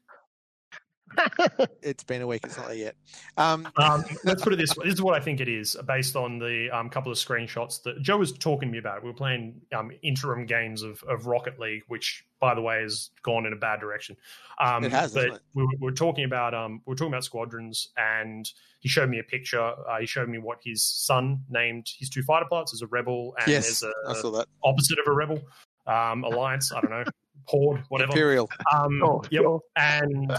It's 1.82 2.04
been 2.04 2.22
a 2.22 2.28
week. 2.28 2.42
It's 2.46 2.58
not 2.58 2.68
there 2.68 2.76
yet. 2.78 2.96
Um, 3.38 3.68
Um, 3.78 4.04
let's 4.24 4.42
put 4.42 4.54
it 4.54 4.56
this 4.56 4.76
way: 4.78 4.86
this 4.86 4.94
is 4.96 5.02
what 5.02 5.14
I 5.14 5.20
think 5.24 5.42
it 5.42 5.50
is, 5.50 5.76
based 5.86 6.16
on 6.16 6.40
the 6.40 6.70
um, 6.72 6.90
couple 6.90 7.12
of 7.12 7.18
screenshots 7.18 7.84
that 7.84 8.02
Joe 8.02 8.18
was 8.18 8.32
talking 8.32 8.70
to 8.70 8.72
me 8.72 8.78
about. 8.80 9.04
We 9.04 9.10
were 9.10 9.16
playing 9.16 9.62
um, 9.76 9.92
interim 10.02 10.46
games 10.46 10.82
of, 10.82 11.04
of 11.04 11.28
Rocket 11.28 11.60
League, 11.60 11.84
which, 11.88 12.26
by 12.40 12.56
the 12.56 12.62
way, 12.62 12.82
has 12.82 13.10
gone 13.22 13.46
in 13.46 13.54
a 13.54 13.58
bad 13.58 13.80
direction. 13.80 14.16
Um, 14.60 14.84
It 14.86 14.92
has, 14.92 15.14
but 15.14 15.26
it? 15.26 15.42
we 15.54 15.64
were, 15.64 15.70
we 15.80 15.86
were 15.86 15.92
talking 15.92 16.24
about 16.26 16.54
um, 16.54 16.82
we 16.86 16.92
were 16.92 16.96
talking 16.96 17.14
about 17.14 17.26
squadrons, 17.26 17.90
and 17.98 18.50
he 18.80 18.88
showed 18.90 19.10
me 19.10 19.20
a 19.20 19.24
picture. 19.24 19.62
Uh, 19.62 20.00
he 20.00 20.06
showed 20.06 20.30
me 20.30 20.38
what 20.38 20.60
his 20.64 20.84
son 20.86 21.44
named 21.50 21.88
his 21.98 22.10
two 22.10 22.24
fighter 22.24 22.46
pilots 22.50 22.74
as 22.74 22.82
a 22.82 22.88
rebel, 22.88 23.36
and 23.40 23.50
yes, 23.50 23.82
there's 23.82 23.94
I 24.08 24.12
a, 24.12 24.16
saw 24.16 24.32
that. 24.32 24.48
opposite 24.64 24.98
of 25.00 25.08
a 25.08 25.12
rebel 25.14 25.42
um, 25.86 26.24
alliance. 26.24 26.72
I 26.72 26.80
don't 26.82 26.92
know, 26.92 27.04
horde, 27.46 27.84
whatever. 27.90 28.12
Imperial. 28.12 28.50
Um, 28.74 29.04
Oh, 29.04 29.22
yep. 29.30 29.42
sure. 29.44 29.62
And 29.76 30.32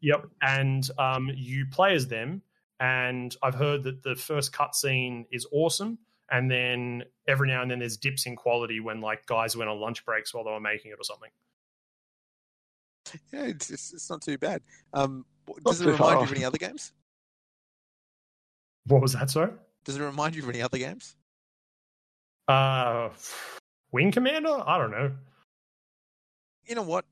yep, 0.00 0.26
and 0.42 0.88
um, 0.98 1.30
you 1.34 1.66
play 1.66 1.94
as 1.94 2.08
them. 2.08 2.42
And 2.80 3.34
I've 3.42 3.54
heard 3.54 3.82
that 3.84 4.02
the 4.04 4.14
first 4.14 4.52
cutscene 4.52 5.26
is 5.32 5.46
awesome, 5.50 5.98
and 6.30 6.50
then 6.50 7.04
every 7.26 7.48
now 7.48 7.62
and 7.62 7.70
then 7.70 7.80
there's 7.80 7.96
dips 7.96 8.26
in 8.26 8.36
quality 8.36 8.78
when 8.78 9.00
like 9.00 9.26
guys 9.26 9.56
went 9.56 9.68
on 9.68 9.80
lunch 9.80 10.04
breaks 10.04 10.32
while 10.32 10.44
they 10.44 10.50
were 10.50 10.60
making 10.60 10.92
it 10.92 10.98
or 11.00 11.04
something. 11.04 11.30
Yeah, 13.32 13.44
it's, 13.46 13.70
it's, 13.70 13.92
it's 13.92 14.10
not 14.10 14.22
too 14.22 14.38
bad. 14.38 14.62
Um, 14.92 15.24
Not 15.48 15.64
does 15.64 15.80
it 15.80 15.84
too 15.86 15.96
far 15.96 16.10
remind 16.10 16.28
you 16.28 16.32
of 16.32 16.36
any 16.36 16.44
other 16.44 16.58
games? 16.58 16.92
What 18.86 19.02
was 19.02 19.14
that, 19.14 19.30
sorry? 19.30 19.52
Does 19.84 19.96
it 19.96 20.02
remind 20.02 20.36
you 20.36 20.42
of 20.42 20.48
any 20.48 20.62
other 20.62 20.78
games? 20.78 21.16
Uh, 22.46 23.08
Wing 23.92 24.12
Commander? 24.12 24.62
I 24.66 24.78
don't 24.78 24.90
know. 24.90 25.12
You 26.64 26.74
know 26.74 26.82
what? 26.82 27.06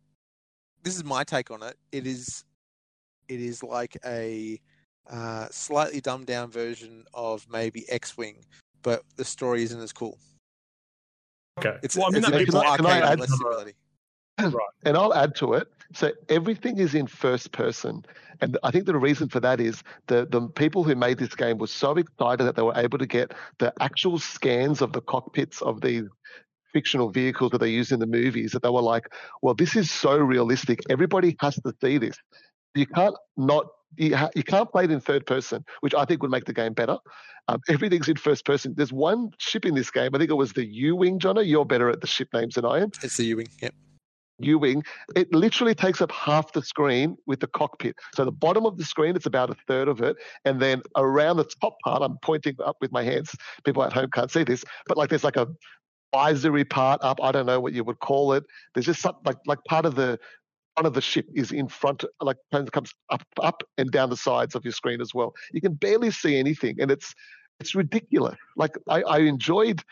This 0.83 0.97
is 0.97 1.05
my 1.05 1.25
take 1.25 1.51
on 1.51 1.63
it. 1.63 1.77
It 1.93 2.07
is, 2.07 2.45
it 3.29 3.41
is 3.41 3.63
like 3.63 3.97
a 4.05 4.61
uh, 5.11 5.47
slightly 5.51 6.01
dumbed 6.01 6.27
down 6.27 6.51
version 6.51 7.05
of 7.15 7.47
maybe 7.51 7.89
X-wing, 7.89 8.45
but 8.83 9.03
the 9.17 9.25
story 9.25 9.63
isn't 9.63 9.81
as 9.81 9.93
cool. 9.93 10.19
Okay. 11.59 11.77
It's, 11.83 11.97
well, 11.97 12.07
I 12.07 12.11
mean, 12.11 12.19
it's 12.19 12.27
that 12.27 12.35
a 12.35 12.39
bit 12.39 12.47
can 12.47 12.55
more 12.55 12.67
I- 12.67 12.77
can 12.77 12.87
I 12.87 12.89
arcade 12.91 13.03
and 13.03 13.13
add 13.13 13.21
less 13.21 13.29
another- 13.29 13.43
simulating. 13.43 13.75
And 14.85 14.97
I'll 14.99 15.15
add 15.15 15.35
to 15.37 15.55
it. 15.55 15.69
So 15.95 16.13
everything 16.29 16.79
is 16.79 16.95
in 16.95 17.07
first 17.07 17.53
person. 17.53 18.05
And 18.43 18.59
I 18.63 18.71
think 18.71 18.85
the 18.85 18.95
reason 18.97 19.31
for 19.31 19.41
that 19.41 19.61
is 19.61 19.83
the, 20.09 20.27
the 20.29 20.43
people 20.49 20.85
who 20.85 20.95
made 20.95 21.17
this 21.19 21.35
game 21.35 21.57
were 21.57 21.69
so 21.69 21.93
excited 21.93 22.45
that 22.45 22.55
they 22.55 22.61
were 22.63 22.77
able 22.77 22.99
to 22.99 23.07
get 23.07 23.33
the 23.59 23.73
actual 23.81 24.19
scans 24.19 24.83
of 24.83 24.93
the 24.93 25.01
cockpits 25.01 25.63
of 25.63 25.81
these 25.81 26.05
fictional 26.75 27.09
vehicles 27.09 27.53
that 27.53 27.59
they 27.59 27.71
use 27.71 27.93
in 27.93 28.01
the 28.01 28.07
movies 28.07 28.53
that 28.53 28.63
they 28.63 28.69
were 28.69 28.83
like, 28.83 29.09
well, 29.41 29.55
this 29.55 29.75
is 29.75 29.91
so 29.91 30.19
realistic. 30.19 30.81
Everybody 30.91 31.35
has 31.41 31.55
to 31.55 31.73
see 31.81 31.97
this. 31.97 32.17
You 32.77 32.87
can't 32.87 33.17
not. 33.37 33.67
You, 33.97 34.15
ha- 34.15 34.31
you 34.35 34.43
can't 34.43 34.71
play 34.71 34.85
it 34.85 34.91
in 34.91 35.01
third 35.01 35.27
person, 35.27 35.65
which 35.81 35.95
I 35.95 36.05
think 36.05 36.23
would 36.23 36.31
make 36.31 36.45
the 36.45 36.53
game 36.53 36.75
better. 36.75 36.99
Um, 37.49 37.61
everything's 37.69 38.09
in 38.09 38.17
first 38.17 38.45
person. 38.45 38.75
There's 38.77 38.93
one 38.93 39.31
ship 39.39 39.65
in 39.65 39.75
this 39.75 39.91
game. 39.91 40.11
I 40.15 40.19
think 40.19 40.31
it 40.31 40.35
was 40.35 40.53
the 40.53 40.67
U 40.67 40.97
Wing, 40.97 41.19
Jono. 41.19 41.47
You're 41.47 41.65
better 41.65 41.89
at 41.89 42.01
the 42.01 42.07
ship 42.07 42.29
names 42.35 42.57
than 42.57 42.67
I 42.67 42.81
am. 42.81 42.91
It's 43.03 43.17
the 43.17 43.25
U-wing. 43.25 43.49
Yep. 43.63 43.75
U 44.39 44.59
wing, 44.59 44.85
it 45.15 45.33
literally 45.33 45.75
takes 45.75 46.03
up 46.03 46.13
half 46.13 46.53
the 46.53 46.63
screen 46.63 47.17
with 47.27 47.41
the 47.41 47.47
cockpit. 47.47 47.97
So 48.15 48.25
the 48.25 48.33
bottom 48.33 48.67
of 48.67 48.77
the 48.77 48.85
screen, 48.85 49.17
it's 49.17 49.27
about 49.27 49.51
a 49.51 49.57
third 49.67 49.89
of 49.89 50.03
it, 50.03 50.17
and 50.45 50.61
then 50.61 50.83
around 50.97 51.39
the 51.39 51.49
top 51.63 51.77
part, 51.83 52.03
I'm 52.03 52.19
pointing 52.23 52.57
up 52.65 52.77
with 52.81 52.93
my 52.93 53.03
hands. 53.03 53.35
People 53.65 53.83
at 53.83 53.93
home 53.93 54.11
can't 54.13 54.31
see 54.31 54.45
this, 54.45 54.63
but 54.87 54.99
like 54.99 55.09
there's 55.09 55.25
like 55.25 55.37
a 55.37 55.49
visory 56.15 56.65
part 56.65 57.01
up. 57.03 57.19
I 57.23 57.33
don't 57.33 57.47
know 57.47 57.61
what 57.61 57.73
you 57.73 57.85
would 57.85 57.99
call 58.01 58.35
it. 58.35 58.45
There's 58.75 58.87
just 58.87 59.01
some, 59.01 59.17
like 59.25 59.39
like 59.47 59.59
part 59.65 59.87
of 59.87 59.95
the 59.95 60.19
front 60.77 60.87
of 60.87 60.93
the 60.93 61.01
ship 61.01 61.27
is 61.35 61.53
in 61.53 61.69
front, 61.69 62.05
like 62.21 62.37
of 62.53 62.71
comes 62.73 62.93
up 63.11 63.23
up 63.43 63.63
and 63.79 63.91
down 63.91 64.11
the 64.11 64.17
sides 64.17 64.55
of 64.55 64.65
your 64.65 64.73
screen 64.73 65.01
as 65.01 65.15
well. 65.15 65.35
You 65.53 65.61
can 65.61 65.75
barely 65.75 66.11
see 66.11 66.39
anything, 66.39 66.81
and 66.81 66.91
it's 66.91 67.15
it's 67.61 67.75
ridiculous. 67.75 68.37
Like 68.57 68.77
I, 68.89 69.03
I 69.03 69.19
enjoyed 69.21 69.83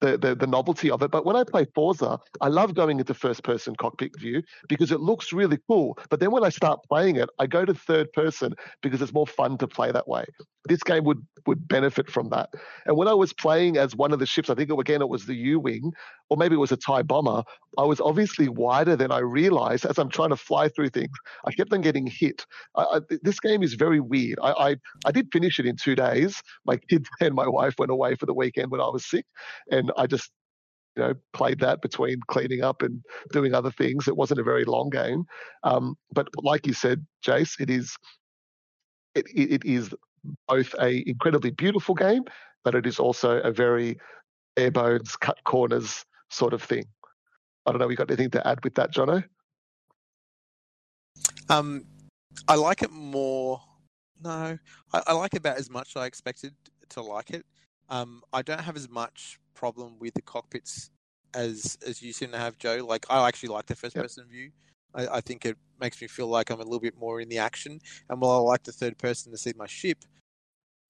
the, 0.00 0.16
the 0.16 0.34
the 0.34 0.46
novelty 0.46 0.90
of 0.90 1.02
it. 1.02 1.10
But 1.10 1.26
when 1.26 1.36
I 1.36 1.44
play 1.44 1.66
Forza, 1.74 2.18
I 2.40 2.48
love 2.48 2.74
going 2.74 2.98
into 2.98 3.12
first 3.12 3.44
person 3.44 3.76
cockpit 3.76 4.18
view 4.18 4.42
because 4.68 4.90
it 4.90 5.00
looks 5.00 5.32
really 5.34 5.58
cool. 5.68 5.98
But 6.08 6.18
then 6.20 6.30
when 6.30 6.44
I 6.44 6.48
start 6.48 6.80
playing 6.88 7.16
it, 7.16 7.28
I 7.38 7.46
go 7.46 7.66
to 7.66 7.74
third 7.74 8.10
person 8.14 8.54
because 8.82 9.02
it's 9.02 9.12
more 9.12 9.26
fun 9.26 9.58
to 9.58 9.68
play 9.68 9.92
that 9.92 10.08
way. 10.08 10.24
This 10.66 10.82
game 10.82 11.04
would 11.04 11.24
would 11.46 11.68
benefit 11.68 12.10
from 12.10 12.30
that. 12.30 12.50
And 12.86 12.96
when 12.96 13.06
I 13.06 13.12
was 13.12 13.32
playing 13.32 13.76
as 13.76 13.94
one 13.94 14.12
of 14.12 14.18
the 14.18 14.26
ships, 14.26 14.48
I 14.48 14.54
think 14.54 14.70
again 14.70 15.02
it 15.02 15.08
was 15.08 15.26
the 15.26 15.34
U 15.34 15.60
wing, 15.60 15.92
or 16.30 16.36
maybe 16.36 16.54
it 16.54 16.58
was 16.58 16.72
a 16.72 16.76
Tie 16.76 17.02
bomber. 17.02 17.42
I 17.76 17.82
was 17.82 18.00
obviously 18.00 18.48
wider 18.48 18.96
than 18.96 19.12
I 19.12 19.18
realized 19.18 19.84
as 19.84 19.98
I'm 19.98 20.08
trying 20.08 20.30
to 20.30 20.36
fly 20.36 20.68
through 20.68 20.90
things. 20.90 21.12
I 21.44 21.52
kept 21.52 21.72
on 21.72 21.82
getting 21.82 22.06
hit. 22.06 22.46
I, 22.76 22.82
I, 22.82 23.00
this 23.22 23.40
game 23.40 23.62
is 23.62 23.74
very 23.74 24.00
weird. 24.00 24.38
I, 24.42 24.52
I 24.52 24.76
I 25.06 25.12
did 25.12 25.28
finish 25.32 25.58
it 25.58 25.66
in 25.66 25.76
two 25.76 25.94
days. 25.94 26.42
My 26.64 26.76
kids 26.76 27.08
and 27.20 27.34
my 27.34 27.48
wife 27.48 27.74
went 27.78 27.90
away 27.90 28.14
for 28.14 28.26
the 28.26 28.34
weekend 28.34 28.70
when 28.70 28.80
I 28.80 28.88
was 28.88 29.06
sick, 29.06 29.26
and 29.70 29.92
I 29.96 30.06
just 30.06 30.30
you 30.96 31.02
know 31.02 31.14
played 31.32 31.60
that 31.60 31.82
between 31.82 32.20
cleaning 32.28 32.62
up 32.62 32.82
and 32.82 33.02
doing 33.32 33.54
other 33.54 33.70
things. 33.70 34.08
It 34.08 34.16
wasn't 34.16 34.40
a 34.40 34.44
very 34.44 34.64
long 34.64 34.90
game, 34.90 35.24
um, 35.62 35.96
but 36.12 36.28
like 36.42 36.66
you 36.66 36.72
said, 36.72 37.04
Jace, 37.26 37.60
it 37.60 37.70
is 37.70 37.94
it, 39.14 39.26
it 39.34 39.64
is 39.64 39.92
both 40.48 40.74
a 40.80 41.08
incredibly 41.08 41.50
beautiful 41.50 41.94
game, 41.94 42.24
but 42.64 42.74
it 42.74 42.86
is 42.86 42.98
also 42.98 43.38
a 43.40 43.52
very 43.52 43.98
bare 44.56 44.70
bones, 44.70 45.16
cut 45.16 45.38
corners 45.44 46.04
sort 46.30 46.52
of 46.52 46.62
thing. 46.62 46.84
I 47.66 47.70
don't 47.72 47.80
know. 47.80 47.86
We 47.86 47.96
got 47.96 48.10
anything 48.10 48.30
to 48.30 48.46
add 48.46 48.62
with 48.62 48.74
that, 48.74 48.92
Jono? 48.92 49.24
Um, 51.48 51.84
I 52.48 52.56
like 52.56 52.82
it 52.82 52.90
more. 52.90 53.60
No, 54.22 54.58
I, 54.92 55.02
I 55.08 55.12
like 55.12 55.34
it 55.34 55.38
about 55.38 55.58
as 55.58 55.70
much 55.70 55.96
as 55.96 56.02
I 56.02 56.06
expected 56.06 56.54
to 56.90 57.02
like 57.02 57.30
it. 57.30 57.44
Um, 57.88 58.22
I 58.32 58.42
don't 58.42 58.60
have 58.60 58.76
as 58.76 58.88
much 58.88 59.38
problem 59.54 59.98
with 59.98 60.14
the 60.14 60.22
cockpits 60.22 60.90
as 61.34 61.78
as 61.86 62.02
you 62.02 62.12
seem 62.12 62.30
to 62.30 62.38
have, 62.38 62.58
Joe. 62.58 62.84
Like 62.86 63.06
I 63.10 63.26
actually 63.26 63.50
like 63.50 63.66
the 63.66 63.76
first 63.76 63.94
Yep. 63.96 64.04
person 64.04 64.24
view. 64.28 64.50
I, 64.94 65.16
I 65.16 65.20
think 65.20 65.44
it 65.44 65.56
makes 65.80 66.00
me 66.00 66.06
feel 66.08 66.28
like 66.28 66.50
I'm 66.50 66.60
a 66.60 66.64
little 66.64 66.80
bit 66.80 66.98
more 66.98 67.20
in 67.20 67.28
the 67.28 67.38
action. 67.38 67.80
And 68.08 68.20
while 68.20 68.32
I 68.32 68.38
like 68.38 68.62
the 68.62 68.72
third 68.72 68.98
person 68.98 69.32
to 69.32 69.38
see 69.38 69.52
my 69.56 69.66
ship, 69.66 70.04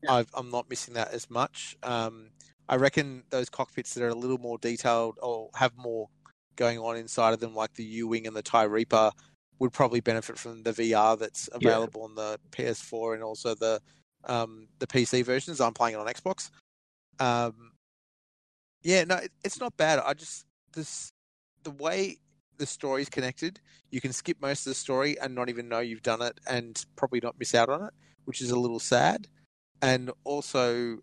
I've, 0.08 0.28
I'm 0.34 0.50
not 0.50 0.68
missing 0.68 0.94
that 0.94 1.12
as 1.12 1.30
much. 1.30 1.76
Um, 1.82 2.30
I 2.68 2.76
reckon 2.76 3.22
those 3.30 3.48
cockpits 3.48 3.94
that 3.94 4.04
are 4.04 4.08
a 4.08 4.14
little 4.14 4.38
more 4.38 4.58
detailed 4.58 5.18
or 5.22 5.50
have 5.54 5.76
more 5.76 6.08
going 6.56 6.78
on 6.78 6.96
inside 6.96 7.32
of 7.32 7.40
them, 7.40 7.54
like 7.54 7.74
the 7.74 7.84
U 7.84 8.08
Wing 8.08 8.26
and 8.26 8.36
the 8.36 8.42
TIE 8.42 8.64
Reaper, 8.64 9.10
would 9.58 9.72
probably 9.72 10.00
benefit 10.00 10.38
from 10.38 10.62
the 10.62 10.72
VR 10.72 11.18
that's 11.18 11.48
Yeah. 11.60 11.70
available 11.70 12.02
on 12.02 12.14
the 12.14 12.38
PS4 12.50 13.14
and 13.14 13.22
also 13.22 13.54
the 13.54 13.80
um, 14.26 14.68
the 14.78 14.86
PC 14.86 15.24
versions. 15.24 15.60
I'm 15.60 15.74
playing 15.74 15.94
it 15.94 15.98
on 15.98 16.06
Xbox. 16.06 16.50
Um, 17.18 17.72
yeah, 18.82 19.04
no, 19.04 19.16
it, 19.16 19.32
it's 19.44 19.60
not 19.60 19.76
bad. 19.76 19.98
I 19.98 20.14
just 20.14 20.46
this 20.72 21.10
the 21.62 21.70
way 21.70 22.18
the 22.58 22.66
story's 22.66 23.08
connected, 23.08 23.60
you 23.90 24.00
can 24.00 24.12
skip 24.12 24.36
most 24.40 24.66
of 24.66 24.70
the 24.70 24.74
story 24.74 25.18
and 25.20 25.34
not 25.34 25.48
even 25.48 25.68
know 25.68 25.80
you've 25.80 26.02
done 26.02 26.22
it, 26.22 26.38
and 26.46 26.84
probably 26.96 27.20
not 27.22 27.38
miss 27.38 27.54
out 27.54 27.68
on 27.68 27.82
it, 27.84 27.94
which 28.24 28.40
is 28.40 28.50
a 28.50 28.58
little 28.58 28.80
sad. 28.80 29.28
And 29.82 30.10
also, 30.24 30.98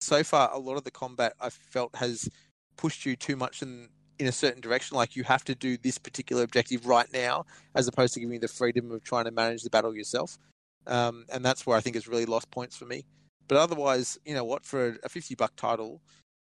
so 0.00 0.24
far, 0.24 0.50
a 0.52 0.58
lot 0.58 0.76
of 0.76 0.84
the 0.84 0.90
combat 0.90 1.34
I 1.40 1.50
felt 1.50 1.94
has 1.96 2.28
pushed 2.76 3.06
you 3.06 3.16
too 3.16 3.36
much 3.36 3.62
in 3.62 3.88
in 4.18 4.26
a 4.26 4.32
certain 4.32 4.60
direction. 4.60 4.96
Like 4.96 5.14
you 5.14 5.22
have 5.24 5.44
to 5.44 5.54
do 5.54 5.76
this 5.76 5.98
particular 5.98 6.42
objective 6.42 6.86
right 6.86 7.06
now, 7.12 7.46
as 7.74 7.86
opposed 7.86 8.14
to 8.14 8.20
giving 8.20 8.34
you 8.34 8.40
the 8.40 8.48
freedom 8.48 8.90
of 8.90 9.04
trying 9.04 9.26
to 9.26 9.30
manage 9.30 9.62
the 9.62 9.70
battle 9.70 9.94
yourself. 9.94 10.38
Um, 10.86 11.24
and 11.32 11.44
that's 11.44 11.66
where 11.66 11.76
I 11.76 11.80
think 11.80 11.94
it's 11.96 12.08
really 12.08 12.26
lost 12.26 12.50
points 12.50 12.76
for 12.76 12.86
me. 12.86 13.04
But 13.46 13.58
otherwise, 13.58 14.18
you 14.24 14.34
know 14.34 14.44
what? 14.44 14.64
For 14.64 14.98
a 15.04 15.08
fifty 15.08 15.34
buck 15.34 15.54
title 15.56 16.02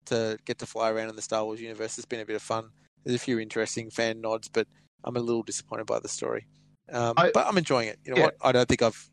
to 0.07 0.38
get 0.44 0.59
to 0.59 0.66
fly 0.66 0.90
around 0.90 1.09
in 1.09 1.16
the 1.16 1.22
Star 1.22 1.44
Wars 1.44 1.61
universe 1.61 1.96
has 1.96 2.05
been 2.05 2.20
a 2.20 2.26
bit 2.26 2.37
of 2.37 2.42
fun. 2.42 2.70
There's 3.04 3.16
a 3.16 3.18
few 3.24 3.38
interesting 3.38 3.90
fan 3.90 4.20
nods, 4.20 4.48
but 4.48 4.66
I'm 5.04 5.16
a 5.16 5.20
little 5.20 5.42
disappointed 5.42 5.86
by 5.86 5.98
the 6.00 6.08
story. 6.08 6.46
Um, 6.92 7.14
I- 7.16 7.30
but 7.32 7.46
I'm 7.46 7.58
enjoying 7.58 7.88
it. 7.88 7.98
You 8.04 8.12
know 8.12 8.18
Yeah. 8.18 8.24
what? 8.24 8.36
I 8.42 8.52
don't 8.52 8.68
think 8.68 8.82
I've, 8.82 9.10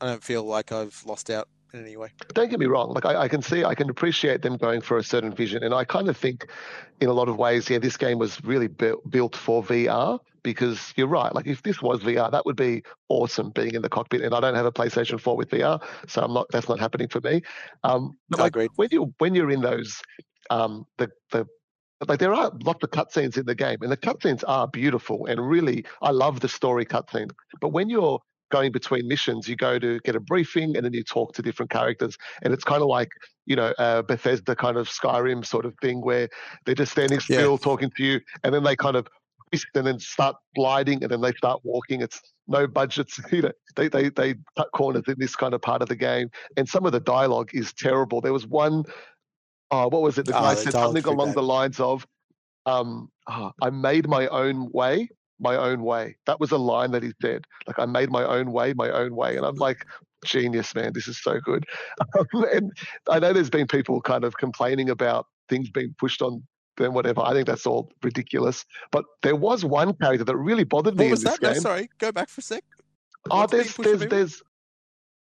I 0.00 0.06
don't 0.06 0.22
feel 0.22 0.44
like 0.44 0.72
I've 0.72 1.02
lost 1.06 1.30
out 1.30 1.48
in 1.72 1.80
any 1.80 1.96
way. 1.96 2.08
Don't 2.34 2.50
get 2.50 2.58
me 2.60 2.66
wrong. 2.66 2.92
Like 2.92 3.04
I, 3.06 3.22
I 3.22 3.28
can 3.28 3.42
see, 3.42 3.64
I 3.64 3.74
can 3.74 3.88
appreciate 3.90 4.42
them 4.42 4.56
going 4.56 4.80
for 4.80 4.98
a 4.98 5.02
certain 5.04 5.32
vision, 5.34 5.62
and 5.62 5.72
I 5.74 5.84
kind 5.84 6.08
of 6.08 6.16
think, 6.16 6.46
in 7.00 7.08
a 7.08 7.12
lot 7.12 7.28
of 7.28 7.36
ways, 7.36 7.68
yeah, 7.70 7.78
this 7.78 7.96
game 7.96 8.18
was 8.18 8.42
really 8.44 8.68
built 8.68 9.08
built 9.10 9.36
for 9.36 9.62
VR 9.62 10.18
because 10.42 10.92
you're 10.96 11.06
right. 11.08 11.34
Like 11.34 11.46
if 11.46 11.62
this 11.62 11.82
was 11.82 12.02
VR, 12.02 12.30
that 12.30 12.46
would 12.46 12.56
be 12.56 12.82
awesome 13.08 13.50
being 13.50 13.74
in 13.74 13.82
the 13.82 13.88
cockpit. 13.88 14.22
And 14.22 14.34
I 14.34 14.40
don't 14.40 14.54
have 14.54 14.64
a 14.66 14.72
PlayStation 14.72 15.20
4 15.20 15.36
with 15.36 15.50
VR, 15.50 15.82
so 16.08 16.22
I'm 16.22 16.32
not. 16.32 16.46
That's 16.52 16.68
not 16.68 16.78
happening 16.78 17.08
for 17.08 17.20
me. 17.20 17.42
Um, 17.84 18.16
but 18.28 18.40
I 18.40 18.42
like 18.44 18.70
when 18.76 18.88
you 18.92 19.12
when 19.18 19.34
you're 19.34 19.50
in 19.50 19.60
those, 19.60 20.00
um, 20.50 20.86
the 20.98 21.10
the 21.32 21.46
like 22.06 22.18
there 22.18 22.34
are 22.34 22.52
lots 22.64 22.82
of 22.84 22.90
cutscenes 22.90 23.36
in 23.38 23.46
the 23.46 23.54
game, 23.54 23.78
and 23.80 23.90
the 23.90 23.96
cutscenes 23.96 24.44
are 24.46 24.68
beautiful 24.68 25.26
and 25.26 25.48
really, 25.48 25.84
I 26.02 26.10
love 26.10 26.40
the 26.40 26.48
story 26.48 26.84
cutscenes. 26.84 27.30
But 27.60 27.70
when 27.70 27.88
you're 27.88 28.20
going 28.50 28.72
between 28.72 29.08
missions, 29.08 29.48
you 29.48 29.56
go 29.56 29.78
to 29.78 29.98
get 30.00 30.14
a 30.14 30.20
briefing 30.20 30.76
and 30.76 30.84
then 30.84 30.92
you 30.92 31.02
talk 31.02 31.32
to 31.34 31.42
different 31.42 31.70
characters. 31.70 32.16
And 32.42 32.52
it's 32.52 32.64
kind 32.64 32.82
of 32.82 32.88
like, 32.88 33.08
you 33.46 33.56
know, 33.56 33.72
uh, 33.78 34.02
Bethesda 34.02 34.54
kind 34.54 34.76
of 34.76 34.88
Skyrim 34.88 35.44
sort 35.44 35.64
of 35.64 35.74
thing 35.82 36.00
where 36.00 36.28
they're 36.64 36.74
just 36.74 36.92
standing 36.92 37.18
still 37.20 37.52
Yeah. 37.52 37.56
talking 37.58 37.90
to 37.96 38.04
you 38.04 38.20
and 38.44 38.54
then 38.54 38.62
they 38.62 38.76
kind 38.76 38.96
of 38.96 39.08
and 39.74 39.86
then 39.86 39.98
start 40.00 40.36
gliding 40.54 41.02
and 41.02 41.10
then 41.10 41.20
they 41.20 41.32
start 41.32 41.60
walking. 41.64 42.02
It's 42.02 42.20
no 42.46 42.66
budgets, 42.66 43.18
you 43.32 43.42
know, 43.42 43.52
they, 43.76 43.88
they, 43.88 44.10
they 44.10 44.34
cut 44.56 44.68
corners 44.74 45.04
in 45.08 45.14
this 45.18 45.34
kind 45.36 45.54
of 45.54 45.62
part 45.62 45.82
of 45.82 45.88
the 45.88 45.96
game. 45.96 46.30
And 46.56 46.68
some 46.68 46.84
of 46.84 46.92
the 46.92 47.00
dialogue 47.00 47.50
is 47.54 47.72
terrible. 47.72 48.20
There 48.20 48.32
was 48.32 48.46
one, 48.46 48.84
oh, 49.70 49.88
what 49.88 50.02
was 50.02 50.18
it? 50.18 50.26
The 50.26 50.36
Oh, 50.36 50.40
guy 50.40 50.54
the 50.54 50.60
said 50.62 50.72
something 50.72 51.04
along 51.04 51.34
the 51.34 51.42
lines 51.42 51.80
of, 51.80 52.06
um, 52.66 53.10
"Ah, 53.26 53.52
I 53.62 53.70
made 53.70 54.08
my 54.08 54.26
own 54.28 54.70
way, 54.72 55.08
my 55.38 55.56
own 55.56 55.82
way. 55.82 56.16
That 56.26 56.40
was 56.40 56.50
a 56.52 56.58
line 56.58 56.92
that 56.92 57.02
he 57.02 57.12
said. 57.20 57.44
Like, 57.66 57.78
I 57.78 57.86
made 57.86 58.10
my 58.10 58.24
own 58.24 58.52
way, 58.52 58.72
my 58.74 58.90
own 58.90 59.14
way. 59.14 59.36
And 59.36 59.44
I'm 59.44 59.56
like, 59.56 59.84
genius, 60.24 60.74
man. 60.74 60.92
This 60.92 61.08
is 61.08 61.22
so 61.22 61.40
good. 61.40 61.64
Um, 62.18 62.44
and 62.52 62.72
I 63.08 63.18
know 63.18 63.32
there's 63.32 63.50
been 63.50 63.66
people 63.66 64.00
kind 64.00 64.24
of 64.24 64.36
complaining 64.38 64.88
about 64.90 65.26
things 65.48 65.70
being 65.70 65.94
pushed 65.98 66.22
on 66.22 66.42
them, 66.76 66.94
whatever. 66.94 67.20
I 67.20 67.32
think 67.32 67.46
that's 67.46 67.66
all 67.66 67.90
ridiculous. 68.02 68.64
But 68.90 69.04
there 69.22 69.36
was 69.36 69.64
one 69.64 69.94
character 69.94 70.24
that 70.24 70.36
really 70.36 70.64
bothered 70.64 70.96
me 70.96 71.06
What 71.06 71.10
was 71.12 71.22
that? 71.24 71.42
No, 71.42 71.52
sorry, 71.54 71.90
go 71.98 72.12
back 72.12 72.28
for 72.28 72.40
a 72.40 72.42
sec. 72.42 72.64
Oh, 73.30 73.40
What's 73.40 73.52
being 73.52 73.64
there's, 73.64 73.76
there's, 73.76 74.10
there's. 74.10 74.42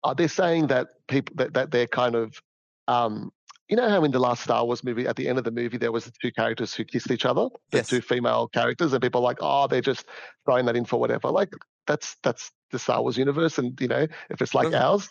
Uh, 0.05 0.14
they're 0.14 0.28
saying 0.28 0.66
that 0.66 0.88
people 1.09 1.35
that, 1.37 1.55
that 1.55 1.70
they're 1.70 1.87
kind 1.87 2.14
of, 2.14 2.42
um, 2.88 3.33
you 3.72 3.76
know 3.76 3.88
how 3.88 4.04
in 4.04 4.11
the 4.11 4.18
last 4.18 4.42
Star 4.42 4.66
Wars 4.66 4.85
movie, 4.85 5.06
at 5.06 5.16
the 5.16 5.26
end 5.26 5.38
of 5.38 5.44
the 5.44 5.50
movie, 5.50 5.78
there 5.78 5.90
was 5.90 6.04
the 6.04 6.12
two 6.20 6.30
characters 6.30 6.74
who 6.74 6.85
kissed 6.85 7.11
each 7.11 7.24
other, 7.24 7.48
the 7.70 7.78
Yes. 7.78 7.88
two 7.88 8.02
female 8.02 8.48
characters, 8.48 8.92
and 8.92 9.00
people 9.00 9.22
are 9.22 9.24
like, 9.24 9.38
oh, 9.40 9.66
they're 9.66 9.80
just 9.80 10.04
throwing 10.44 10.66
that 10.66 10.76
in 10.76 10.85
for 10.85 11.00
whatever. 11.00 11.30
Like 11.30 11.54
that's 11.87 12.16
that's 12.22 12.52
the 12.70 12.78
Star 12.78 13.00
Wars 13.00 13.16
universe, 13.16 13.56
and 13.56 13.80
you 13.80 13.88
know, 13.88 14.06
if 14.28 14.42
it's 14.42 14.54
like 14.54 14.66
Perfect. 14.66 14.82
ours, 14.82 15.08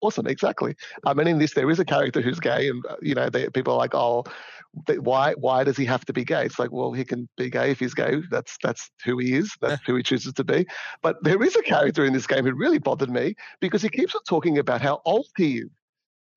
awesome, 0.00 0.26
exactly. 0.26 0.74
Um, 1.04 1.18
mean, 1.18 1.28
in 1.28 1.38
this, 1.38 1.52
there 1.52 1.68
is 1.68 1.80
a 1.80 1.84
character 1.84 2.22
who's 2.22 2.40
gay, 2.40 2.70
and 2.70 2.82
uh, 2.86 2.96
you 3.02 3.14
know, 3.14 3.28
they, 3.28 3.50
people 3.50 3.74
are 3.74 3.78
like, 3.78 3.94
oh, 3.94 4.24
th- 4.86 5.00
why 5.00 5.34
why 5.34 5.62
does 5.62 5.76
he 5.76 5.84
have 5.84 6.06
to 6.06 6.14
be 6.14 6.24
gay? 6.24 6.46
It's 6.46 6.58
like, 6.58 6.72
well, 6.72 6.92
he 6.94 7.04
can 7.04 7.28
be 7.36 7.50
gay 7.50 7.72
if 7.72 7.78
he's 7.78 7.92
gay. 7.92 8.22
That's 8.30 8.56
that's 8.62 8.90
who 9.04 9.18
he 9.18 9.34
is. 9.34 9.54
That's 9.60 9.82
who 9.84 9.96
he 9.96 10.02
chooses 10.02 10.32
to 10.32 10.44
be. 10.44 10.66
But 11.02 11.22
there 11.22 11.42
is 11.42 11.56
a 11.56 11.62
character 11.62 12.06
in 12.06 12.14
this 12.14 12.26
game 12.26 12.46
who 12.46 12.54
really 12.54 12.78
bothered 12.78 13.10
me 13.10 13.34
because 13.60 13.82
he 13.82 13.90
keeps 13.90 14.14
on 14.14 14.22
talking 14.26 14.56
about 14.56 14.80
how 14.80 15.02
old 15.04 15.26
he 15.36 15.58
is. 15.58 15.68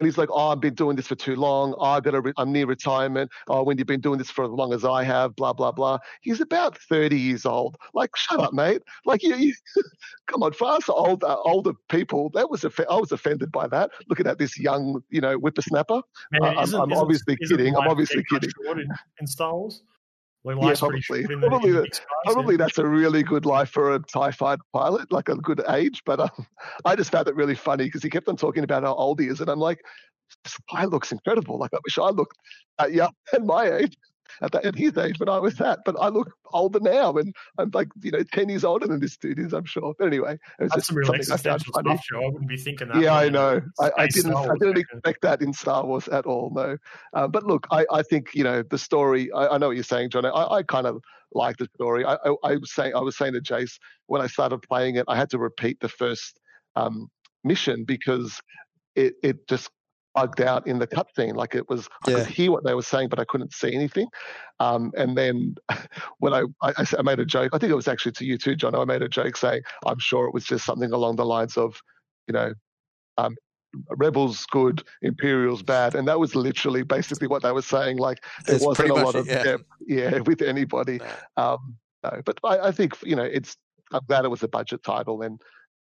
And 0.02 0.08
he's 0.08 0.18
like, 0.18 0.30
oh, 0.32 0.48
I've 0.50 0.60
been 0.60 0.74
doing 0.74 0.96
this 0.96 1.06
for 1.06 1.14
too 1.14 1.36
long. 1.36 1.76
Oh, 1.78 1.84
I 1.86 2.00
got 2.00 2.24
re- 2.24 2.34
I'm 2.38 2.52
near 2.52 2.66
retirement. 2.66 3.30
Oh, 3.48 3.62
when 3.62 3.78
you've 3.78 3.86
been 3.86 4.02
doing 4.02 4.18
this 4.18 4.32
for 4.32 4.44
as 4.46 4.50
long 4.50 4.74
as 4.74 4.84
I 4.84 5.04
have, 5.04 5.36
blah, 5.36 5.54
blah, 5.54 5.72
blah. 5.72 6.00
He's 6.22 6.42
about 6.42 6.76
30 6.76 7.16
years 7.20 7.46
old. 7.46 7.78
Like, 7.94 8.10
shut 8.18 8.40
up, 8.40 8.52
mate. 8.52 8.82
Like, 9.06 9.22
you, 9.22 9.36
you 9.36 9.54
come 10.26 10.42
on, 10.42 10.54
for 10.54 10.70
us 10.70 10.90
old, 10.90 11.24
uh, 11.24 11.38
older 11.46 11.74
people, 11.90 12.32
that 12.34 12.50
was 12.50 12.62
offe- 12.62 12.84
I 12.90 12.96
was 12.96 13.12
offended 13.12 13.52
by 13.52 13.68
that. 13.68 13.92
Looking 14.10 14.26
at 14.26 14.40
this 14.40 14.58
young, 14.58 15.04
you 15.12 15.22
know, 15.22 15.36
whippersnapper. 15.36 16.02
Man, 16.32 16.44
I- 16.44 16.48
I'm- 16.62 16.74
I'm 16.74 16.94
obviously 16.94 17.38
kidding. 17.38 17.76
I'm 17.76 17.88
obviously 17.88 18.24
kidding. 18.28 18.50
In, 18.72 18.88
in 19.20 19.28
Star 19.28 19.54
Wars, 19.56 19.84
like 20.44 20.56
Yeah, 20.58 20.74
probably. 20.80 21.02
short 21.02 21.32
in 21.32 21.40
the, 21.40 21.48
Probably 21.48 21.72
the- 21.72 22.00
Probably 22.26 22.58
that's 22.58 22.78
a 22.78 22.86
really 22.86 23.24
good 23.24 23.46
life 23.46 23.70
for 23.70 23.94
a 23.96 24.00
TIE 24.00 24.32
fighter 24.32 24.62
pilot, 24.74 25.12
like 25.12 25.30
a 25.30 25.36
good 25.36 25.62
age. 25.70 26.02
But 26.06 26.20
um, 26.20 26.48
I 26.86 26.96
just 26.96 27.12
found 27.12 27.28
it 27.28 27.36
really 27.36 27.56
funny 27.56 27.86
because 27.86 28.04
he 28.04 28.10
kept 28.10 28.28
on 28.28 28.38
talking 28.38 28.64
about 28.64 28.84
how 28.84 28.94
old 28.96 29.20
he 29.20 29.28
is. 29.28 29.40
And 29.42 29.50
I'm 29.50 29.60
like, 29.60 29.80
this 30.44 30.56
guy 30.74 30.86
looks 30.86 31.12
incredible. 31.12 31.58
Like, 31.60 31.72
I 31.74 31.78
wish 31.84 31.98
I 31.98 32.10
looked 32.10 32.38
at, 32.80 32.92
young, 32.94 33.12
at 33.34 33.44
my 33.46 33.72
age, 33.72 33.96
at, 34.42 34.52
that, 34.52 34.66
at 34.66 34.76
his 34.76 34.98
age 34.98 35.20
when 35.20 35.30
I 35.30 35.40
was 35.40 35.56
that. 35.56 35.80
But 35.86 35.96
I 36.00 36.10
look 36.10 36.34
older 36.54 36.80
now. 36.80 37.14
And 37.14 37.36
I'm 37.58 37.72
like, 37.74 37.90
you 38.02 38.12
know, 38.12 38.24
10 38.24 38.50
years 38.50 38.64
older 38.64 38.88
than 38.88 39.00
this 39.00 39.18
dude 39.18 39.40
is, 39.40 39.54
I'm 39.54 39.66
sure. 39.66 39.94
But 39.98 40.06
anyway, 40.08 40.34
it 40.34 40.64
was 40.64 40.70
That's 40.70 40.76
just 40.76 40.88
some 40.88 40.98
real 40.98 41.08
something 41.08 41.22
I 41.32 41.38
found 41.38 41.62
existential 41.62 41.74
funny. 41.74 41.98
stuff, 41.98 42.06
Joe. 42.10 42.22
I 42.22 42.26
wouldn't 42.30 42.48
be 42.48 42.58
thinking 42.58 42.88
that. 42.90 43.02
Yeah, 43.02 43.16
I 43.16 43.30
know. 43.30 43.62
I, 43.80 43.92
I 43.98 44.08
didn't. 44.08 44.36
I 44.36 44.56
didn't 44.60 44.78
expect 44.78 45.22
that 45.22 45.42
in 45.42 45.54
Star 45.54 45.86
Wars 45.86 46.08
at 46.08 46.26
all. 46.26 46.52
No. 46.54 46.78
Uh, 47.14 47.28
but 47.28 47.46
look, 47.46 47.68
I, 47.72 47.86
I 47.92 48.04
think 48.04 48.30
you 48.34 48.44
know 48.44 48.64
the 48.64 48.78
story. 48.78 49.32
I, 49.32 49.48
I 49.48 49.58
know 49.58 49.68
what 49.68 49.76
you're 49.76 49.84
saying, 49.84 50.10
John. 50.12 50.26
I, 50.26 50.30
I 50.30 50.64
kind 50.64 50.88
of 50.88 51.02
like 51.34 51.58
the 51.58 51.68
story. 51.76 52.06
I, 52.06 52.16
I, 52.16 52.36
I 52.44 52.56
was 52.58 52.74
saying. 52.74 52.94
I 52.96 53.00
was 53.00 53.18
saying 53.18 53.34
to 53.34 53.42
Jace 53.42 53.78
when 54.08 54.22
I 54.22 54.28
started 54.28 54.60
playing 54.60 54.96
it, 54.96 55.06
I 55.08 55.16
had 55.16 55.30
to 55.32 55.40
repeat 55.40 55.80
the 55.80 55.90
first 55.90 56.40
um, 56.76 57.10
mission 57.44 57.84
because 57.84 58.40
it 58.96 59.16
it 59.24 59.48
just 59.48 59.70
bugged 60.14 60.42
out 60.42 60.68
in 60.68 60.80
the 60.80 60.88
cutscene. 60.88 61.36
Like 61.36 61.56
it 61.56 61.70
was, 61.70 61.88
I 62.08 62.14
could 62.14 62.28
hear 62.28 62.52
what 62.52 62.64
they 62.64 62.74
were 62.74 62.82
saying, 62.82 63.10
but 63.10 63.20
I 63.20 63.26
couldn't 63.26 63.54
see 63.54 63.74
anything. 63.74 64.08
Um, 64.60 64.92
and 64.98 65.18
then 65.18 65.56
when 66.20 66.34
I 66.34 66.44
I 66.62 67.02
made 67.02 67.20
a 67.20 67.26
joke, 67.26 67.52
I 67.54 67.58
think 67.58 67.72
it 67.72 67.76
was 67.76 67.88
actually 67.88 68.14
to 68.14 68.26
you 68.26 68.38
too, 68.38 68.56
John. 68.56 68.76
I 68.76 68.86
made 68.86 69.02
a 69.02 69.10
joke 69.10 69.38
saying, 69.38 69.62
I'm 69.86 70.00
sure 70.00 70.26
it 70.28 70.34
was 70.34 70.46
just 70.46 70.66
something 70.66 70.92
along 70.92 71.16
the 71.16 71.26
lines 71.26 71.58
of, 71.58 71.82
you 72.28 72.34
know, 72.34 72.54
um, 73.18 73.36
rebels 73.90 74.46
good, 74.52 74.84
imperials 75.02 75.64
bad, 75.64 75.96
and 75.96 76.08
that 76.08 76.20
was 76.20 76.36
literally 76.36 76.84
basically 76.84 77.28
what 77.28 77.42
they 77.44 77.52
were 77.52 77.62
saying. 77.62 77.98
Like 77.98 78.24
there 78.46 78.56
It's 78.56 78.66
wasn't 78.66 78.90
a 78.90 78.94
lot 78.96 79.16
of 79.16 79.28
yeah. 79.28 79.44
depth, 79.44 79.64
yeah, 79.88 80.20
with 80.26 80.42
anybody. 80.42 81.00
No. 81.38 81.44
Um, 81.44 81.78
no, 82.04 82.22
but 82.26 82.40
I, 82.44 82.68
I 82.68 82.72
think 82.72 82.96
you 83.04 83.16
know 83.16 83.24
it's. 83.24 83.58
I'm 83.94 84.02
glad 84.08 84.24
it 84.24 84.30
was 84.30 84.42
a 84.42 84.48
budget 84.48 84.84
title, 84.84 85.22
and 85.22 85.42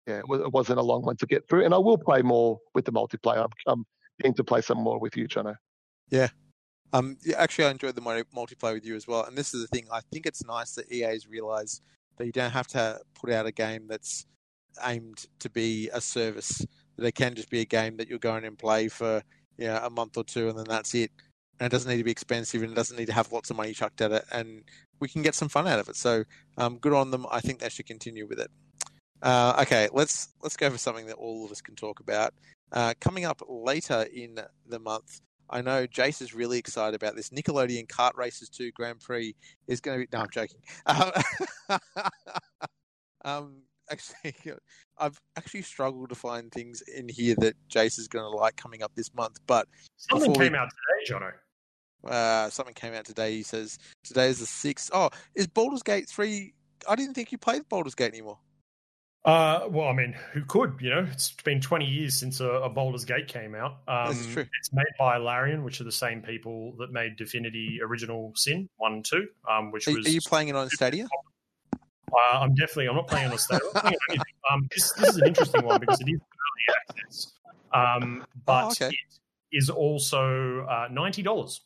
yeah, 0.05 0.19
it, 0.19 0.41
it 0.41 0.51
wasn't 0.51 0.79
a 0.79 0.83
long 0.83 1.03
one 1.03 1.15
to 1.17 1.25
get 1.25 1.47
through. 1.47 1.65
And 1.65 1.73
I 1.73 1.77
will 1.77 1.97
play 1.97 2.21
more 2.21 2.59
with 2.73 2.85
the 2.85 2.91
multiplayer. 2.91 3.43
I'm, 3.43 3.49
I'm 3.67 3.85
keen 4.21 4.33
to 4.35 4.43
play 4.43 4.61
some 4.61 4.77
more 4.77 4.99
with 4.99 5.15
you, 5.17 5.27
Jono. 5.27 5.55
Yeah. 6.09 6.29
Um, 6.93 7.17
yeah, 7.25 7.37
actually, 7.37 7.65
I 7.65 7.71
enjoyed 7.71 7.95
the 7.95 8.01
multi- 8.01 8.23
multiplayer 8.35 8.73
with 8.73 8.85
you 8.85 8.95
as 8.95 9.07
well. 9.07 9.23
And 9.23 9.37
this 9.37 9.53
is 9.53 9.61
the 9.61 9.67
thing. 9.67 9.85
I 9.91 10.01
think 10.11 10.25
it's 10.25 10.45
nice 10.45 10.73
that 10.75 10.91
EA's 10.91 11.27
realised 11.27 11.81
that 12.17 12.25
you 12.25 12.31
don't 12.31 12.51
have 12.51 12.67
to 12.67 12.99
put 13.13 13.31
out 13.31 13.45
a 13.45 13.51
game 13.51 13.87
that's 13.87 14.25
aimed 14.83 15.25
to 15.39 15.49
be 15.49 15.89
a 15.93 15.99
service. 15.99 16.65
That 16.97 17.05
it 17.05 17.15
can 17.15 17.35
just 17.35 17.49
be 17.49 17.61
a 17.61 17.65
game 17.65 17.97
that 17.97 18.07
you're 18.07 18.19
going 18.19 18.45
and 18.45 18.57
play 18.57 18.87
for 18.87 19.21
you 19.57 19.67
know, 19.67 19.79
a 19.83 19.89
month 19.89 20.17
or 20.17 20.23
two, 20.23 20.49
and 20.49 20.57
then 20.57 20.65
that's 20.67 20.93
it. 20.93 21.11
And 21.59 21.67
it 21.67 21.71
doesn't 21.71 21.89
need 21.89 21.97
to 21.97 22.03
be 22.03 22.11
expensive, 22.11 22.61
and 22.61 22.71
it 22.71 22.75
doesn't 22.75 22.97
need 22.97 23.07
to 23.07 23.13
have 23.13 23.31
lots 23.31 23.49
of 23.49 23.57
money 23.57 23.73
chucked 23.73 24.01
at 24.01 24.11
it. 24.11 24.25
And 24.31 24.63
we 24.99 25.07
can 25.07 25.21
get 25.21 25.35
some 25.35 25.49
fun 25.49 25.67
out 25.67 25.79
of 25.79 25.89
it. 25.89 25.95
So, 25.95 26.23
um, 26.57 26.77
good 26.77 26.93
on 26.93 27.11
them. 27.11 27.25
I 27.31 27.41
think 27.41 27.59
they 27.59 27.69
should 27.69 27.85
continue 27.85 28.27
with 28.27 28.39
it. 28.39 28.51
Uh, 29.21 29.57
okay, 29.61 29.89
let's 29.91 30.29
let's 30.43 30.57
go 30.57 30.69
for 30.69 30.77
something 30.77 31.07
that 31.07 31.15
all 31.15 31.45
of 31.45 31.51
us 31.51 31.61
can 31.61 31.75
talk 31.75 31.99
about. 31.99 32.33
Uh, 32.71 32.93
coming 32.99 33.25
up 33.25 33.41
later 33.47 34.05
in 34.13 34.37
the 34.67 34.79
month, 34.79 35.21
I 35.49 35.61
know 35.61 35.85
Jace 35.87 36.21
is 36.21 36.33
really 36.33 36.57
excited 36.57 36.95
about 36.95 37.15
this. 37.15 37.29
Nickelodeon 37.29 37.87
Kart 37.87 38.15
Racers 38.15 38.49
2 38.49 38.71
Grand 38.71 38.99
Prix 38.99 39.35
is 39.67 39.79
going 39.79 39.99
to 39.99 40.05
be. 40.05 40.09
No, 40.11 40.23
I'm 40.23 40.29
joking. 40.31 40.59
Um, 40.87 41.11
um, 43.23 43.55
actually, 43.91 44.35
I've 44.97 45.19
actually 45.37 45.61
struggled 45.63 46.09
to 46.09 46.15
find 46.15 46.51
things 46.51 46.81
in 46.81 47.07
here 47.09 47.35
that 47.39 47.55
Jace 47.69 47.99
is 47.99 48.07
going 48.07 48.25
to 48.25 48.29
like 48.37 48.55
coming 48.55 48.83
up 48.83 48.91
this 48.95 49.13
month, 49.13 49.39
but 49.47 49.67
Something 49.97 50.31
Before 50.31 50.39
we- 50.43 50.45
came 50.49 50.55
out 50.55 50.69
today, 50.69 51.19
Jono. 52.05 52.11
uh, 52.11 52.49
something 52.49 52.73
came 52.73 52.93
out 52.93 53.05
today. 53.05 53.33
He 53.33 53.43
says 53.43 53.77
today 54.03 54.27
is 54.27 54.39
the 54.39 54.45
6th. 54.45 54.89
Oh, 54.93 55.09
is 55.35 55.47
Baldur's 55.47 55.83
Gate 55.83 56.07
3. 56.09 56.53
I 56.87 56.95
didn't 56.95 57.13
think 57.15 57.31
you 57.31 57.37
played 57.37 57.67
Baldur's 57.69 57.95
Gate 57.95 58.11
anymore. 58.13 58.37
Uh, 59.25 59.67
well, 59.69 59.87
I 59.87 59.93
mean, 59.93 60.15
who 60.33 60.45
could? 60.45 60.75
You 60.79 60.91
know, 60.91 61.07
it's 61.11 61.31
been 61.43 61.59
20 61.59 61.83
years 61.85 62.13
since 62.13 62.39
a, 62.41 62.45
a 62.47 62.69
Baldur's 62.69 63.05
Gate 63.05 63.27
came 63.27 63.55
out. 63.55 63.77
Um, 63.87 64.09
This 64.09 64.19
is 64.19 64.27
true. 64.33 64.45
It's 64.59 64.71
made 64.71 64.85
by 64.99 65.17
Larian, 65.17 65.63
which 65.63 65.81
are 65.81 65.83
the 65.83 65.91
same 65.91 66.21
people 66.21 66.73
that 66.77 66.91
made 66.91 67.15
Divinity 67.15 67.79
Original 67.83 68.33
Sin 68.35 68.69
1 68.77 68.93
and 68.93 69.03
2, 69.05 69.27
um, 69.49 69.71
which 69.71 69.87
Are, 69.87 69.95
was. 69.95 70.05
are 70.05 70.09
you 70.09 70.21
playing 70.21 70.49
it 70.49 70.55
on 70.55 70.69
Stadia? 70.69 71.07
Uh, 71.73 72.37
I'm 72.37 72.53
definitely. 72.53 72.87
I'm 72.87 72.95
not 72.95 73.07
playing 73.07 73.27
on 73.29 73.33
a 73.33 73.37
state. 73.39 73.61
I'm 73.63 73.73
not 73.73 73.81
playing 73.83 73.95
on 73.95 73.99
anything. 74.11 74.33
Um, 74.51 74.67
this, 74.71 74.91
this 74.93 75.09
is 75.09 75.17
an 75.17 75.27
interesting 75.27 75.65
one 75.65 75.79
because 75.79 75.99
it 76.01 76.07
is 76.07 76.19
early 76.21 76.77
access, 77.01 77.33
um, 77.73 78.25
but 78.45 78.65
Oh, 78.65 78.67
okay. 78.67 78.87
it 78.89 79.57
is 79.57 79.71
also 79.71 80.65
uh, 80.69 80.87
ninety 80.91 81.23
dollars, 81.23 81.61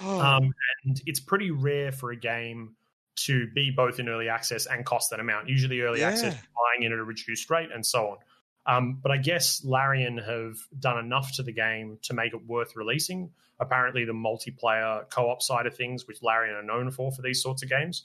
Oh, 0.00 0.20
um, 0.20 0.52
and 0.84 1.00
it's 1.06 1.20
pretty 1.20 1.52
rare 1.52 1.92
for 1.92 2.10
a 2.10 2.16
game 2.16 2.74
to 3.14 3.48
be 3.54 3.70
both 3.70 3.98
in 3.98 4.08
early 4.08 4.28
access 4.28 4.66
and 4.66 4.84
cost 4.84 5.10
that 5.10 5.20
amount. 5.20 5.48
Usually, 5.48 5.80
early 5.80 6.02
access 6.02 6.34
buying 6.34 6.84
in 6.84 6.92
at 6.92 6.98
a 6.98 7.04
reduced 7.04 7.50
rate 7.50 7.68
and 7.72 7.84
so 7.84 8.08
on. 8.08 8.16
Um, 8.64 9.00
but 9.02 9.10
I 9.10 9.16
guess 9.16 9.64
Larian 9.64 10.18
have 10.18 10.56
done 10.78 10.98
enough 10.98 11.34
to 11.36 11.42
the 11.42 11.52
game 11.52 11.98
to 12.02 12.14
make 12.14 12.32
it 12.32 12.46
worth 12.46 12.76
releasing. 12.76 13.30
Apparently, 13.60 14.04
the 14.04 14.12
multiplayer 14.12 15.08
co-op 15.10 15.42
side 15.42 15.66
of 15.66 15.76
things, 15.76 16.06
which 16.06 16.22
Larian 16.22 16.54
are 16.56 16.62
known 16.62 16.90
for 16.90 17.12
for 17.12 17.22
these 17.22 17.42
sorts 17.42 17.62
of 17.62 17.68
games, 17.68 18.04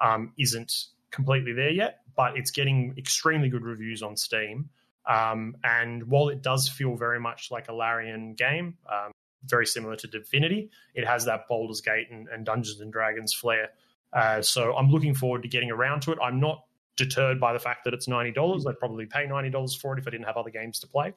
um, 0.00 0.32
isn't 0.38 0.86
completely 1.10 1.52
there 1.52 1.70
yet. 1.70 2.00
But 2.16 2.36
it's 2.36 2.50
getting 2.50 2.94
extremely 2.96 3.48
good 3.48 3.62
reviews 3.62 4.02
on 4.02 4.16
Steam. 4.16 4.70
Um, 5.06 5.56
and 5.62 6.04
while 6.08 6.28
it 6.28 6.42
does 6.42 6.68
feel 6.68 6.96
very 6.96 7.20
much 7.20 7.50
like 7.50 7.68
a 7.68 7.72
Larian 7.72 8.34
game, 8.34 8.76
um, 8.90 9.12
very 9.44 9.66
similar 9.66 9.96
to 9.96 10.06
Divinity, 10.06 10.70
it 10.94 11.06
has 11.06 11.24
that 11.26 11.46
Baldur's 11.48 11.80
Gate 11.80 12.10
and, 12.10 12.28
and 12.28 12.44
Dungeons 12.44 12.80
and 12.80 12.92
Dragons 12.92 13.32
flair. 13.32 13.70
Uh, 14.16 14.40
so 14.42 14.74
I'm 14.74 14.90
looking 14.90 15.14
forward 15.14 15.42
to 15.42 15.48
getting 15.48 15.70
around 15.70 16.00
to 16.02 16.12
it. 16.12 16.18
I'm 16.22 16.40
not 16.40 16.64
deterred 16.96 17.38
by 17.38 17.52
the 17.52 17.58
fact 17.58 17.84
that 17.84 17.92
it's 17.92 18.08
ninety 18.08 18.32
dollars. 18.32 18.66
I'd 18.66 18.78
probably 18.78 19.04
pay 19.06 19.26
ninety 19.26 19.50
dollars 19.50 19.74
for 19.74 19.92
it 19.94 19.98
if 20.00 20.06
I 20.08 20.10
didn't 20.10 20.26
have 20.26 20.36
other 20.38 20.50
games 20.50 20.78
to 20.80 20.86
play. 20.86 21.12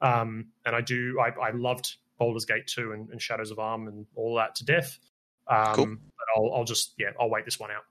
Um, 0.00 0.46
and 0.64 0.74
I 0.74 0.80
do. 0.80 1.20
I, 1.20 1.48
I 1.48 1.50
loved 1.50 1.96
Baldur's 2.18 2.46
Gate 2.46 2.66
two 2.66 2.92
and, 2.92 3.10
and 3.10 3.20
Shadows 3.20 3.50
of 3.50 3.58
Amn 3.58 3.86
and 3.88 4.06
all 4.14 4.34
that 4.36 4.54
to 4.56 4.64
death. 4.64 4.98
Um, 5.46 5.74
Cool. 5.74 5.86
But 5.86 6.26
I'll, 6.36 6.52
I'll 6.54 6.64
just 6.64 6.94
yeah, 6.98 7.10
I'll 7.20 7.28
wait 7.30 7.44
this 7.44 7.60
one 7.60 7.70
out. 7.70 7.84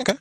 Okay. 0.00 0.18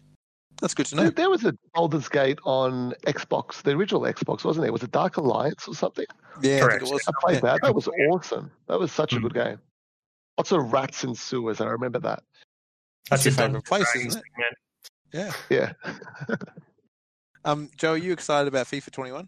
That's 0.61 0.75
good 0.75 0.85
to 0.87 0.95
know. 0.95 1.01
There, 1.03 1.11
there 1.11 1.29
was 1.31 1.43
a 1.43 1.53
Baldur's 1.73 2.07
Gate 2.07 2.39
on 2.43 2.93
Xbox, 3.07 3.63
the 3.63 3.71
original 3.71 4.01
Xbox, 4.01 4.43
wasn't 4.45 4.63
there? 4.63 4.71
Was 4.71 4.83
it 4.83 4.91
Dark 4.91 5.17
Alliance 5.17 5.67
or 5.67 5.73
something? 5.73 6.05
Yeah, 6.41 6.57
I 6.57 6.59
Correct. 6.61 6.79
think 6.81 6.91
it 6.91 6.93
was. 6.93 7.07
I 7.07 7.11
played 7.21 7.33
Yeah. 7.35 7.39
that. 7.41 7.61
That 7.63 7.75
was 7.75 7.87
awesome. 8.11 8.51
That 8.67 8.79
was 8.79 8.91
such 8.91 9.13
a 9.13 9.15
Mm. 9.17 9.23
good 9.23 9.33
game. 9.33 9.59
Lots 10.37 10.51
of 10.51 10.71
rats 10.71 11.03
and 11.03 11.17
sewers. 11.17 11.59
I 11.59 11.65
remember 11.65 11.99
that. 11.99 12.23
That's 13.09 13.25
your 13.25 13.33
favourite 13.33 13.65
Dungeons 13.65 13.67
place, 13.67 13.95
isn't 13.95 14.23
Dragons 14.35 14.53
thing. 15.11 15.31
Yeah. 15.49 15.73
Yeah. 16.29 16.35
Um, 17.45 17.69
Joe, 17.77 17.91
are 17.91 17.97
you 17.97 18.13
excited 18.13 18.47
about 18.47 18.67
FIFA 18.67 18.91
21? 18.91 19.27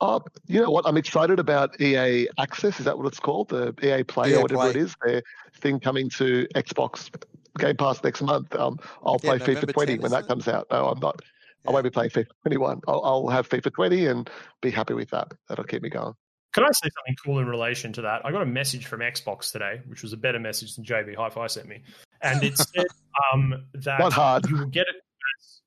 Oh, 0.00 0.22
you 0.46 0.60
know 0.60 0.70
what? 0.70 0.86
I'm 0.86 0.96
excited 0.96 1.40
about 1.40 1.80
EA 1.80 2.28
Access. 2.38 2.78
Is 2.78 2.84
that 2.84 2.96
what 2.96 3.06
it's 3.08 3.18
called? 3.18 3.48
The 3.48 3.74
EA 3.82 4.04
Play 4.04 4.30
EA 4.30 4.36
or 4.36 4.42
whatever 4.42 4.60
Play. 4.60 4.70
it 4.70 4.76
is. 4.76 4.94
Their 5.04 5.22
thing 5.56 5.80
coming 5.80 6.08
to 6.10 6.46
Xbox 6.54 7.10
Game 7.58 7.76
Pass 7.76 8.02
next 8.04 8.22
month. 8.22 8.54
Um, 8.54 8.78
I'll 9.04 9.18
play 9.18 9.38
November 9.38 9.62
FIFA 9.62 9.72
20 9.72 9.92
10, 9.94 10.02
when 10.02 10.06
isn't 10.06 10.10
that 10.16 10.24
it? 10.24 10.28
comes 10.28 10.46
out. 10.46 10.68
No, 10.70 10.86
I'm 10.86 11.00
not. 11.00 11.20
I 11.66 11.72
won't 11.72 11.82
be 11.82 11.90
playing 11.90 12.10
FIFA 12.10 12.28
21. 12.42 12.80
I'll, 12.86 13.04
I'll 13.04 13.28
have 13.28 13.48
FIFA 13.48 13.72
20 13.74 14.06
and 14.06 14.30
be 14.62 14.70
happy 14.70 14.94
with 14.94 15.10
that. 15.10 15.32
That'll 15.48 15.64
keep 15.64 15.82
me 15.82 15.88
going. 15.88 16.14
Can 16.54 16.64
I 16.64 16.70
say 16.72 16.88
something 16.88 17.16
cool 17.24 17.38
in 17.40 17.46
relation 17.46 17.92
to 17.94 18.02
that? 18.02 18.24
I 18.24 18.32
got 18.32 18.42
a 18.42 18.46
message 18.46 18.86
from 18.86 19.00
Xbox 19.00 19.52
today, 19.52 19.80
which 19.86 20.02
was 20.02 20.12
a 20.12 20.16
better 20.16 20.38
message 20.38 20.74
than 20.76 20.84
JB 20.84 21.14
Hi-Fi 21.16 21.46
sent 21.46 21.68
me, 21.68 21.82
and 22.22 22.42
it 22.42 22.56
said 22.74 22.86
um, 23.32 23.66
that 23.74 24.46
you 24.48 24.56
will 24.56 24.66
get 24.66 24.86
it. 24.88 24.96
As, 25.38 25.60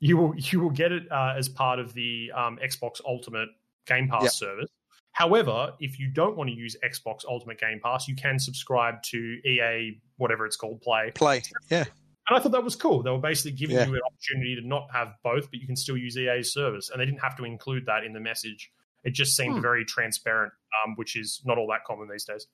you 0.00 0.16
will 0.16 0.34
you 0.36 0.60
will 0.60 0.70
get 0.70 0.92
it 0.92 1.10
uh, 1.10 1.34
as 1.36 1.48
part 1.48 1.78
of 1.78 1.94
the 1.94 2.30
um, 2.34 2.58
Xbox 2.62 3.00
Ultimate 3.06 3.48
Game 3.86 4.08
Pass 4.08 4.24
Yep. 4.24 4.32
service. 4.32 4.68
However, 5.12 5.72
if 5.80 5.98
you 5.98 6.08
don't 6.08 6.36
want 6.36 6.48
to 6.50 6.56
use 6.56 6.76
Xbox 6.84 7.24
Ultimate 7.28 7.58
Game 7.60 7.80
Pass, 7.82 8.08
you 8.08 8.14
can 8.16 8.38
subscribe 8.38 9.02
to 9.04 9.18
EA 9.46 10.00
whatever 10.16 10.46
it's 10.46 10.56
called 10.56 10.80
Play. 10.82 11.12
Play. 11.14 11.42
Yeah. 11.70 11.84
And 12.28 12.38
I 12.38 12.40
thought 12.40 12.52
that 12.52 12.64
was 12.64 12.76
cool. 12.76 13.02
They 13.02 13.10
were 13.10 13.18
basically 13.18 13.52
giving 13.52 13.76
Yeah. 13.76 13.86
you 13.86 13.94
an 13.94 14.00
opportunity 14.06 14.54
to 14.56 14.66
not 14.66 14.88
have 14.92 15.14
both, 15.22 15.50
but 15.50 15.60
you 15.60 15.66
can 15.66 15.76
still 15.76 15.96
use 15.96 16.16
EA's 16.16 16.52
service. 16.52 16.88
And 16.90 17.00
they 17.00 17.04
didn't 17.04 17.20
have 17.20 17.36
to 17.36 17.44
include 17.44 17.84
that 17.86 18.04
in 18.04 18.12
the 18.12 18.20
message. 18.20 18.70
It 19.04 19.14
just 19.14 19.36
seemed 19.36 19.56
Hmm. 19.56 19.60
very 19.62 19.84
transparent, 19.84 20.52
um, 20.84 20.94
which 20.96 21.16
is 21.16 21.40
not 21.44 21.58
all 21.58 21.66
that 21.68 21.84
common 21.84 22.08
these 22.08 22.24
days. 22.24 22.46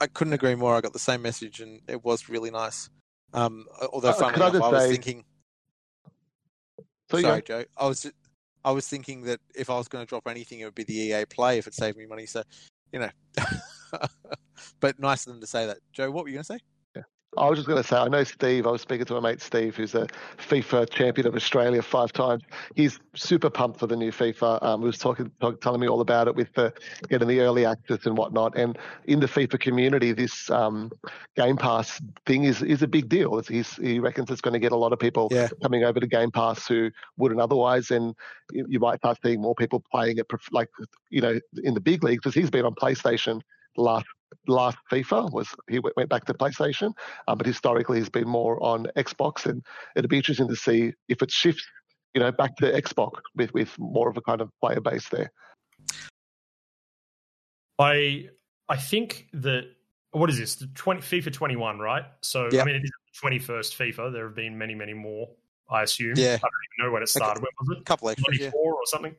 I 0.00 0.06
couldn't 0.08 0.32
agree 0.34 0.54
more. 0.54 0.74
I 0.76 0.80
got 0.80 0.92
the 0.92 0.98
same 0.98 1.22
message, 1.22 1.60
and 1.60 1.80
it 1.88 2.04
was 2.04 2.28
really 2.28 2.50
nice. 2.50 2.90
Um, 3.32 3.66
although, 3.92 4.10
Uh, 4.10 4.12
funnily 4.14 4.34
could 4.34 4.42
I 4.42 4.50
just 4.50 4.62
I 4.64 4.68
was 4.68 4.82
say- 4.82 4.90
thinking. 4.92 5.24
So 7.10 7.20
sorry, 7.20 7.40
go. 7.42 7.62
Joe. 7.62 7.68
I 7.76 7.86
was 7.86 8.06
I 8.64 8.72
was 8.72 8.88
thinking 8.88 9.22
that 9.22 9.40
if 9.54 9.70
I 9.70 9.76
was 9.78 9.86
going 9.86 10.04
to 10.04 10.08
drop 10.08 10.26
anything, 10.26 10.58
it 10.58 10.64
would 10.64 10.74
be 10.74 10.82
the 10.82 10.94
EA 10.94 11.24
Play 11.24 11.58
if 11.58 11.68
it 11.68 11.74
saved 11.74 11.96
me 11.96 12.04
money. 12.04 12.26
So, 12.26 12.42
you 12.92 12.98
know. 12.98 13.10
but 14.80 14.98
nice 14.98 15.24
of 15.24 15.32
them 15.32 15.40
to 15.40 15.46
say 15.46 15.66
that. 15.66 15.78
Joe, 15.92 16.10
what 16.10 16.24
were 16.24 16.28
you 16.28 16.34
going 16.34 16.44
to 16.44 16.52
say? 16.54 16.58
I 17.38 17.48
was 17.48 17.58
just 17.58 17.68
going 17.68 17.82
to 17.82 17.86
say, 17.86 17.96
I 17.96 18.08
know 18.08 18.24
Steve. 18.24 18.66
I 18.66 18.70
was 18.70 18.80
speaking 18.80 19.04
to 19.06 19.14
my 19.14 19.20
mate 19.20 19.40
Steve, 19.40 19.76
who's 19.76 19.94
a 19.94 20.06
FIFA 20.38 20.88
champion 20.90 21.26
of 21.26 21.34
Australia 21.34 21.82
five 21.82 22.12
times. 22.12 22.42
He's 22.74 22.98
super 23.14 23.50
pumped 23.50 23.78
for 23.78 23.86
the 23.86 23.96
new 23.96 24.10
FIFA. 24.12 24.62
Um, 24.62 24.80
he 24.80 24.86
was 24.86 24.98
talking, 24.98 25.30
talk, 25.40 25.60
telling 25.60 25.80
me 25.80 25.88
all 25.88 26.00
about 26.00 26.28
it 26.28 26.34
with 26.34 26.52
the 26.54 26.72
getting 27.08 27.28
the 27.28 27.40
early 27.40 27.64
access 27.64 28.06
and 28.06 28.16
whatnot. 28.16 28.56
And 28.56 28.78
in 29.04 29.20
the 29.20 29.26
FIFA 29.26 29.60
community, 29.60 30.12
this 30.12 30.50
um, 30.50 30.90
Game 31.36 31.56
Pass 31.56 32.00
thing 32.24 32.44
is 32.44 32.62
is 32.62 32.82
a 32.82 32.88
big 32.88 33.08
deal. 33.08 33.40
He's, 33.40 33.76
he 33.76 33.98
reckons 33.98 34.30
it's 34.30 34.40
going 34.40 34.54
to 34.54 34.60
get 34.60 34.72
a 34.72 34.76
lot 34.76 34.92
of 34.92 34.98
people 34.98 35.28
Yeah. 35.30 35.48
coming 35.62 35.84
over 35.84 36.00
to 36.00 36.06
Game 36.06 36.30
Pass 36.30 36.66
who 36.66 36.90
wouldn't 37.16 37.40
otherwise, 37.40 37.90
and 37.90 38.14
you, 38.52 38.66
you 38.68 38.80
might 38.80 38.98
start 38.98 39.18
seeing 39.22 39.40
more 39.40 39.54
people 39.54 39.82
playing 39.90 40.18
it, 40.18 40.26
like 40.50 40.70
you 41.10 41.20
know, 41.20 41.38
in 41.62 41.74
the 41.74 41.80
big 41.80 42.02
leagues. 42.02 42.20
Because 42.22 42.34
he's 42.34 42.50
been 42.50 42.64
on 42.64 42.74
PlayStation 42.74 43.42
last 43.76 44.06
last 44.48 44.76
FIFA 44.90 45.32
was 45.32 45.48
he 45.68 45.78
went 45.78 45.96
went 45.96 46.08
back 46.08 46.24
to 46.24 46.34
PlayStation 46.34 46.92
um, 47.28 47.38
but 47.38 47.46
historically 47.46 47.98
he's 47.98 48.08
been 48.08 48.28
more 48.28 48.62
on 48.62 48.86
Xbox, 48.96 49.46
and 49.46 49.64
it'd 49.94 50.10
be 50.10 50.16
interesting 50.16 50.48
to 50.48 50.56
see 50.56 50.92
if 51.08 51.22
it 51.22 51.30
shifts, 51.30 51.66
you 52.14 52.20
know, 52.20 52.32
back 52.32 52.56
to 52.56 52.70
Xbox 52.72 53.20
with 53.34 53.52
with 53.54 53.76
more 53.78 54.08
of 54.08 54.16
a 54.16 54.22
kind 54.22 54.40
of 54.40 54.50
player 54.60 54.80
base 54.80 55.08
there. 55.08 55.30
I 57.78 58.28
I 58.68 58.76
think 58.76 59.28
that 59.34 59.70
what 60.12 60.30
is 60.30 60.38
this? 60.38 60.54
The 60.54 60.66
20, 60.68 61.02
FIFA 61.02 61.32
21, 61.32 61.78
right? 61.78 62.04
So 62.22 62.48
Yeah. 62.50 62.62
I 62.62 62.64
mean, 62.64 62.76
it 62.76 62.84
is 62.84 62.90
the 63.20 63.28
21st 63.28 63.76
FIFA. 63.76 64.12
There 64.12 64.26
have 64.26 64.34
been 64.34 64.56
many, 64.56 64.74
many 64.74 64.94
more. 64.94 65.28
I 65.68 65.82
assume. 65.82 66.14
Yeah. 66.16 66.36
I 66.36 66.38
don't 66.38 66.40
even 66.40 66.86
know 66.86 66.92
when 66.92 67.02
it 67.02 67.08
started. 67.08 67.42
When 67.42 67.50
was 67.60 67.68
it? 67.70 67.78
A 67.78 67.80
it? 67.80 67.84
couple 67.84 68.08
extra, 68.08 68.34
yeah. 68.34 68.50
24 68.50 68.74
or 68.74 68.80
something. 68.86 69.14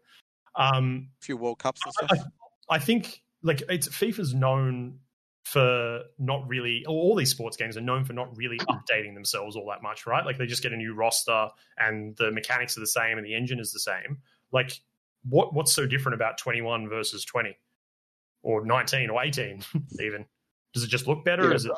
Um, 0.55 1.09
A 1.21 1.25
few 1.25 1.37
World 1.37 1.59
Cups 1.59 1.81
and 1.85 1.93
I, 2.09 2.15
stuff. 2.15 2.27
I 2.69 2.79
think 2.79 3.21
like 3.47 3.63
it's 3.69 3.87
FIFA's 3.87 4.33
known 4.33 4.99
for 5.45 6.01
not 6.19 6.45
really 6.47 6.83
all 6.87 7.15
these 7.15 7.31
sports 7.31 7.55
games 7.55 7.77
are 7.77 7.81
known 7.81 8.03
for 8.03 8.11
not 8.13 8.35
really 8.35 8.57
updating 8.69 9.13
themselves 9.13 9.55
all 9.55 9.65
that 9.69 9.81
much, 9.81 10.05
right? 10.05 10.25
Like 10.25 10.37
they 10.37 10.45
just 10.45 10.61
get 10.61 10.73
a 10.73 10.77
new 10.77 10.93
roster 10.93 11.47
and 11.77 12.15
the 12.17 12.31
mechanics 12.31 12.75
are 12.77 12.81
the 12.81 12.87
same 12.87 13.17
and 13.17 13.25
the 13.25 13.33
engine 13.33 13.59
is 13.59 13.71
the 13.71 13.79
same. 13.79 14.17
Like 14.51 14.71
what 15.23 15.53
what's 15.53 15.71
so 15.73 15.85
different 15.87 16.15
about 16.15 16.37
21 16.37 16.89
versus 16.89 17.23
20 17.25 17.57
or 18.43 18.65
19 18.65 19.09
or 19.09 19.23
18 19.23 19.63
even? 20.01 20.25
Does 20.73 20.83
it 20.83 20.89
just 20.89 21.07
look 21.07 21.23
better? 21.23 21.47
Yeah, 21.49 21.55
Is 21.55 21.65
it 21.65 21.71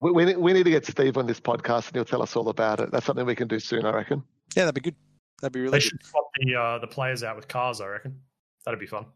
We, 0.00 0.12
we, 0.12 0.24
need- 0.24 0.38
we 0.38 0.52
need 0.52 0.62
to 0.64 0.70
get 0.70 0.86
Steve 0.86 1.16
on 1.18 1.26
this 1.26 1.40
podcast, 1.40 1.88
and 1.88 1.96
he'll 1.96 2.04
tell 2.04 2.22
us 2.22 2.36
all 2.36 2.48
about 2.48 2.78
it. 2.80 2.90
That's 2.92 3.04
something 3.04 3.26
we 3.26 3.34
can 3.34 3.48
do 3.48 3.58
soon, 3.58 3.84
I 3.84 3.90
reckon. 3.90 4.22
Yeah, 4.56 4.64
that'd 4.66 4.74
be 4.76 4.80
good. 4.82 4.94
That'd 5.42 5.52
be 5.52 5.60
really 5.60 5.72
they 5.72 5.78
good. 5.78 5.82
should 5.82 6.04
swap 6.04 6.24
the 6.40 6.54
uh, 6.54 6.78
the 6.78 6.86
players 6.86 7.22
out 7.24 7.34
with 7.36 7.48
cars, 7.48 7.80
I 7.80 7.86
reckon. 7.88 8.20
That'd 8.64 8.78
be 8.80 8.86
fun. 8.86 9.06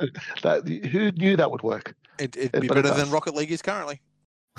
That, 0.42 0.66
who 0.66 1.12
knew 1.12 1.36
that 1.36 1.50
would 1.50 1.62
work? 1.62 1.94
It, 2.18 2.36
it'd 2.36 2.60
be 2.60 2.68
but 2.68 2.78
it 2.78 2.82
better 2.84 2.96
than. 2.96 3.10
Rocket 3.10 3.34
League 3.34 3.52
is 3.52 3.62
currently, 3.62 4.00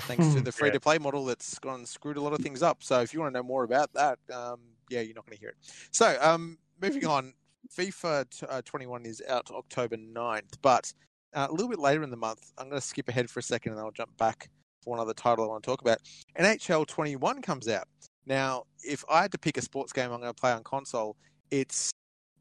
thanks 0.00 0.34
to 0.34 0.40
the 0.40 0.52
free 0.52 0.70
to 0.70 0.80
play 0.80 0.98
model 0.98 1.24
that's 1.24 1.58
gone 1.58 1.76
and 1.76 1.88
screwed 1.88 2.16
a 2.16 2.20
lot 2.20 2.32
of 2.32 2.40
things 2.40 2.62
up. 2.62 2.82
So 2.82 3.00
if 3.00 3.12
you 3.12 3.20
want 3.20 3.34
to 3.34 3.38
know 3.38 3.42
more 3.42 3.64
about 3.64 3.92
that, 3.94 4.18
um, 4.32 4.60
yeah, 4.88 5.00
you're 5.00 5.14
not 5.14 5.26
going 5.26 5.36
to 5.36 5.40
hear 5.40 5.50
it. 5.50 5.56
So 5.90 6.16
um, 6.20 6.58
moving 6.80 7.06
on, 7.06 7.34
FIFA 7.76 8.30
t- 8.30 8.46
uh, 8.48 8.62
21 8.64 9.06
is 9.06 9.22
out 9.28 9.50
October 9.50 9.96
9th, 9.96 10.54
but 10.62 10.92
uh, 11.34 11.46
a 11.48 11.52
little 11.52 11.68
bit 11.68 11.78
later 11.78 12.02
in 12.02 12.10
the 12.10 12.16
month, 12.16 12.52
I'm 12.58 12.68
going 12.68 12.80
to 12.80 12.86
skip 12.86 13.08
ahead 13.08 13.28
for 13.30 13.40
a 13.40 13.42
second 13.42 13.72
and 13.72 13.78
then 13.78 13.84
I'll 13.84 13.92
jump 13.92 14.16
back 14.16 14.48
for 14.82 14.90
one 14.90 15.00
other 15.00 15.14
title 15.14 15.44
I 15.44 15.48
want 15.48 15.62
to 15.62 15.66
talk 15.70 15.82
about. 15.82 15.98
NHL 16.38 16.86
21 16.86 17.42
comes 17.42 17.68
out. 17.68 17.88
Now, 18.26 18.64
if 18.82 19.04
I 19.08 19.22
had 19.22 19.32
to 19.32 19.38
pick 19.38 19.56
a 19.56 19.62
sports 19.62 19.92
game 19.92 20.10
I'm 20.12 20.20
going 20.20 20.32
to 20.32 20.40
play 20.40 20.52
on 20.52 20.62
console, 20.64 21.16
it's 21.50 21.90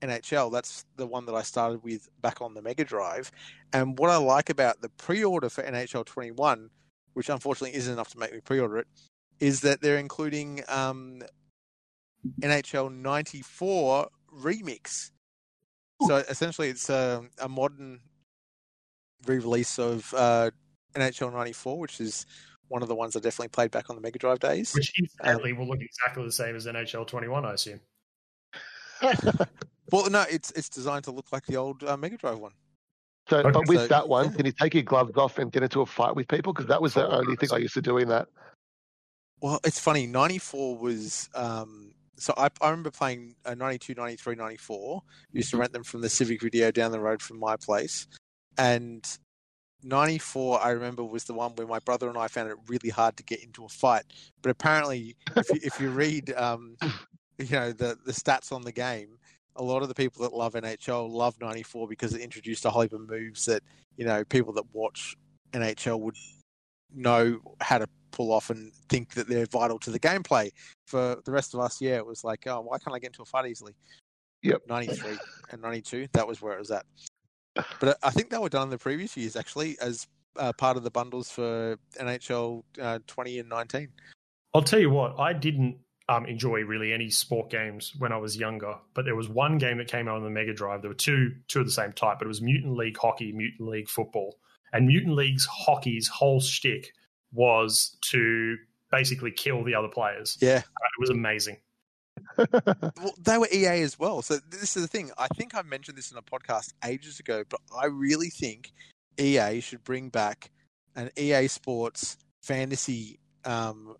NHL. 0.01 0.51
That's 0.51 0.85
the 0.97 1.07
one 1.07 1.25
that 1.25 1.35
I 1.35 1.41
started 1.41 1.83
with 1.83 2.09
back 2.21 2.41
on 2.41 2.53
the 2.53 2.61
Mega 2.61 2.83
Drive. 2.83 3.31
And 3.73 3.97
what 3.97 4.09
I 4.09 4.17
like 4.17 4.49
about 4.49 4.81
the 4.81 4.89
pre-order 4.89 5.49
for 5.49 5.63
NHL 5.63 6.05
21, 6.05 6.69
which 7.13 7.29
unfortunately 7.29 7.77
isn't 7.77 7.93
enough 7.93 8.09
to 8.09 8.19
make 8.19 8.33
me 8.33 8.39
pre-order 8.41 8.77
it, 8.77 8.87
is 9.39 9.61
that 9.61 9.81
they're 9.81 9.97
including 9.97 10.61
um, 10.67 11.21
NHL 12.41 12.93
94 12.93 14.09
remix. 14.33 15.11
So 16.07 16.17
essentially, 16.17 16.69
it's 16.69 16.89
a, 16.89 17.23
a 17.39 17.47
modern 17.47 18.01
re-release 19.25 19.79
of 19.79 20.13
uh, 20.15 20.51
NHL 20.95 21.31
94, 21.33 21.79
which 21.79 22.01
is 22.01 22.25
one 22.67 22.81
of 22.81 22.87
the 22.87 22.95
ones 22.95 23.15
I 23.15 23.19
definitely 23.19 23.49
played 23.49 23.71
back 23.71 23.89
on 23.89 23.95
the 23.95 24.01
Mega 24.01 24.19
Drive 24.19 24.39
days. 24.39 24.73
Which 24.73 24.91
incidentally 24.99 25.53
will 25.53 25.67
look 25.67 25.81
exactly 25.81 26.25
the 26.25 26.31
same 26.31 26.55
as 26.55 26.65
NHL 26.65 27.07
21, 27.07 27.45
I 27.45 27.53
assume. 27.53 27.79
Well, 29.91 30.09
no, 30.09 30.25
it's 30.29 30.51
it's 30.51 30.69
designed 30.69 31.03
to 31.05 31.11
look 31.11 31.31
like 31.31 31.45
the 31.45 31.57
old 31.57 31.83
uh, 31.83 31.95
Mega 31.97 32.17
Drive 32.17 32.39
one. 32.39 32.53
So, 33.29 33.37
Okay. 33.39 33.51
but 33.51 33.67
with 33.67 33.79
So- 33.79 33.87
that 33.87 34.07
one, 34.07 34.33
can 34.33 34.45
you 34.45 34.51
take 34.51 34.73
your 34.73 34.83
gloves 34.83 35.17
off 35.17 35.37
and 35.39 35.51
get 35.51 35.63
into 35.63 35.81
a 35.81 35.85
fight 35.85 36.15
with 36.15 36.27
people? 36.27 36.53
Because 36.53 36.67
that 36.67 36.81
was 36.81 36.93
the 36.93 37.07
only 37.11 37.35
thing 37.35 37.49
I 37.51 37.57
used 37.57 37.73
to 37.75 37.81
do 37.81 37.97
in 37.97 38.07
that. 38.09 38.27
Well, 39.41 39.59
it's 39.63 39.79
funny. 39.79 40.07
94 40.07 40.77
was. 40.77 41.29
Um, 41.33 41.93
so 42.17 42.33
I, 42.37 42.49
I 42.61 42.69
remember 42.69 42.91
playing 42.91 43.35
uh, 43.45 43.55
92, 43.55 43.93
93, 43.95 44.35
94. 44.35 45.01
Used 45.33 45.49
to 45.51 45.57
rent 45.57 45.73
them 45.73 45.83
from 45.83 46.01
the 46.01 46.09
Civic 46.09 46.41
Video 46.41 46.71
down 46.71 46.91
the 46.91 46.99
road 46.99 47.21
from 47.21 47.39
my 47.39 47.55
place. 47.57 48.07
And 48.57 49.05
94, 49.83 50.61
I 50.61 50.69
remember, 50.69 51.03
was 51.03 51.25
the 51.25 51.33
one 51.33 51.51
where 51.55 51.67
my 51.67 51.79
brother 51.79 52.07
and 52.09 52.17
I 52.17 52.27
found 52.27 52.49
it 52.49 52.57
really 52.67 52.89
hard 52.89 53.17
to 53.17 53.23
get 53.23 53.43
into 53.43 53.65
a 53.65 53.69
fight. 53.69 54.03
But 54.41 54.51
apparently, 54.51 55.15
if 55.35 55.49
you, 55.49 55.59
if 55.63 55.79
you 55.79 55.89
read, 55.89 56.31
um, 56.37 56.77
you 57.39 57.51
know, 57.51 57.71
the, 57.71 57.97
the 58.05 58.11
stats 58.13 58.51
on 58.51 58.61
the 58.61 58.71
game, 58.71 59.17
a 59.55 59.63
lot 59.63 59.81
of 59.81 59.87
the 59.87 59.95
people 59.95 60.23
that 60.23 60.33
love 60.33 60.53
NHL 60.53 61.09
love 61.09 61.35
94 61.39 61.87
because 61.87 62.13
it 62.13 62.21
introduced 62.21 62.65
a 62.65 62.69
whole 62.69 62.83
heap 62.83 62.93
of 62.93 63.01
moves 63.01 63.45
that, 63.45 63.63
you 63.97 64.05
know, 64.05 64.23
people 64.25 64.53
that 64.53 64.63
watch 64.73 65.15
NHL 65.53 65.99
would 65.99 66.17
know 66.93 67.39
how 67.61 67.77
to 67.77 67.87
pull 68.11 68.31
off 68.31 68.49
and 68.49 68.71
think 68.89 69.13
that 69.13 69.27
they're 69.27 69.45
vital 69.45 69.79
to 69.79 69.91
the 69.91 69.99
gameplay. 69.99 70.49
For 70.87 71.21
the 71.25 71.31
rest 71.31 71.53
of 71.53 71.59
us, 71.59 71.81
yeah, 71.81 71.95
it 71.95 72.05
was 72.05 72.23
like, 72.23 72.45
oh, 72.47 72.61
why 72.61 72.77
can't 72.77 72.95
I 72.95 72.99
get 72.99 73.07
into 73.07 73.21
a 73.21 73.25
fight 73.25 73.47
easily? 73.47 73.73
Yep. 74.43 74.61
93 74.67 75.17
and 75.51 75.61
92, 75.61 76.07
that 76.13 76.27
was 76.27 76.41
where 76.41 76.53
it 76.53 76.59
was 76.59 76.71
at. 76.71 76.85
But 77.79 77.97
I 78.03 78.11
think 78.11 78.29
they 78.29 78.37
were 78.37 78.49
done 78.49 78.63
in 78.63 78.69
the 78.69 78.77
previous 78.77 79.15
years, 79.15 79.35
actually, 79.35 79.77
as 79.81 80.07
uh, 80.37 80.51
part 80.53 80.77
of 80.77 80.83
the 80.83 80.91
bundles 80.91 81.31
for 81.31 81.77
NHL 81.99 82.63
uh, 82.81 82.99
20 83.07 83.39
and 83.39 83.49
19. 83.49 83.87
I'll 84.53 84.61
tell 84.61 84.79
you 84.79 84.89
what, 84.89 85.19
I 85.19 85.33
didn't 85.33 85.77
um, 86.07 86.25
enjoy 86.25 86.61
really 86.61 86.93
any 86.93 87.09
sport 87.09 87.49
games 87.49 87.93
when 87.97 88.11
I 88.11 88.17
was 88.17 88.37
younger, 88.37 88.75
but 88.93 89.05
there 89.05 89.15
was 89.15 89.27
one 89.27 89.57
game 89.57 89.77
that 89.79 89.87
came 89.87 90.07
out 90.07 90.17
on 90.17 90.23
the 90.23 90.29
Mega 90.29 90.53
Drive. 90.53 90.81
There 90.81 90.89
were 90.89 90.95
two 90.95 91.31
two 91.47 91.61
of 91.61 91.65
the 91.65 91.71
same 91.71 91.93
type, 91.93 92.19
but 92.19 92.25
it 92.25 92.27
was 92.27 92.41
Mutant 92.41 92.75
League 92.75 92.97
Hockey, 92.97 93.31
Mutant 93.31 93.69
League 93.69 93.89
Football, 93.89 94.37
and 94.71 94.87
Mutant 94.87 95.15
League's 95.15 95.45
hockey's 95.45 96.07
whole 96.07 96.39
shtick 96.39 96.91
was 97.33 97.97
to 98.11 98.57
basically 98.91 99.31
kill 99.31 99.63
the 99.63 99.75
other 99.75 99.87
players. 99.87 100.37
Yeah. 100.39 100.57
Uh, 100.57 100.87
It 100.97 101.01
was 101.01 101.09
amazing. 101.09 101.57
well, 102.37 103.13
they 103.19 103.37
were 103.37 103.47
EA 103.51 103.81
as 103.81 103.99
well. 103.99 104.21
So 104.21 104.37
this 104.49 104.77
is 104.77 104.83
the 104.83 104.87
thing. 104.87 105.11
I 105.17 105.27
think 105.29 105.53
I 105.53 105.61
mentioned 105.63 105.97
this 105.97 106.11
in 106.11 106.17
a 106.17 106.21
podcast 106.21 106.73
ages 106.83 107.19
ago, 107.19 107.43
but 107.49 107.59
I 107.77 107.87
really 107.87 108.29
think 108.29 108.71
EA 109.19 109.59
should 109.59 109.83
bring 109.83 110.09
back 110.09 110.51
an 110.95 111.09
EA 111.17 111.47
Sports 111.47 112.17
fantasy 112.41 113.19
um, 113.43 113.95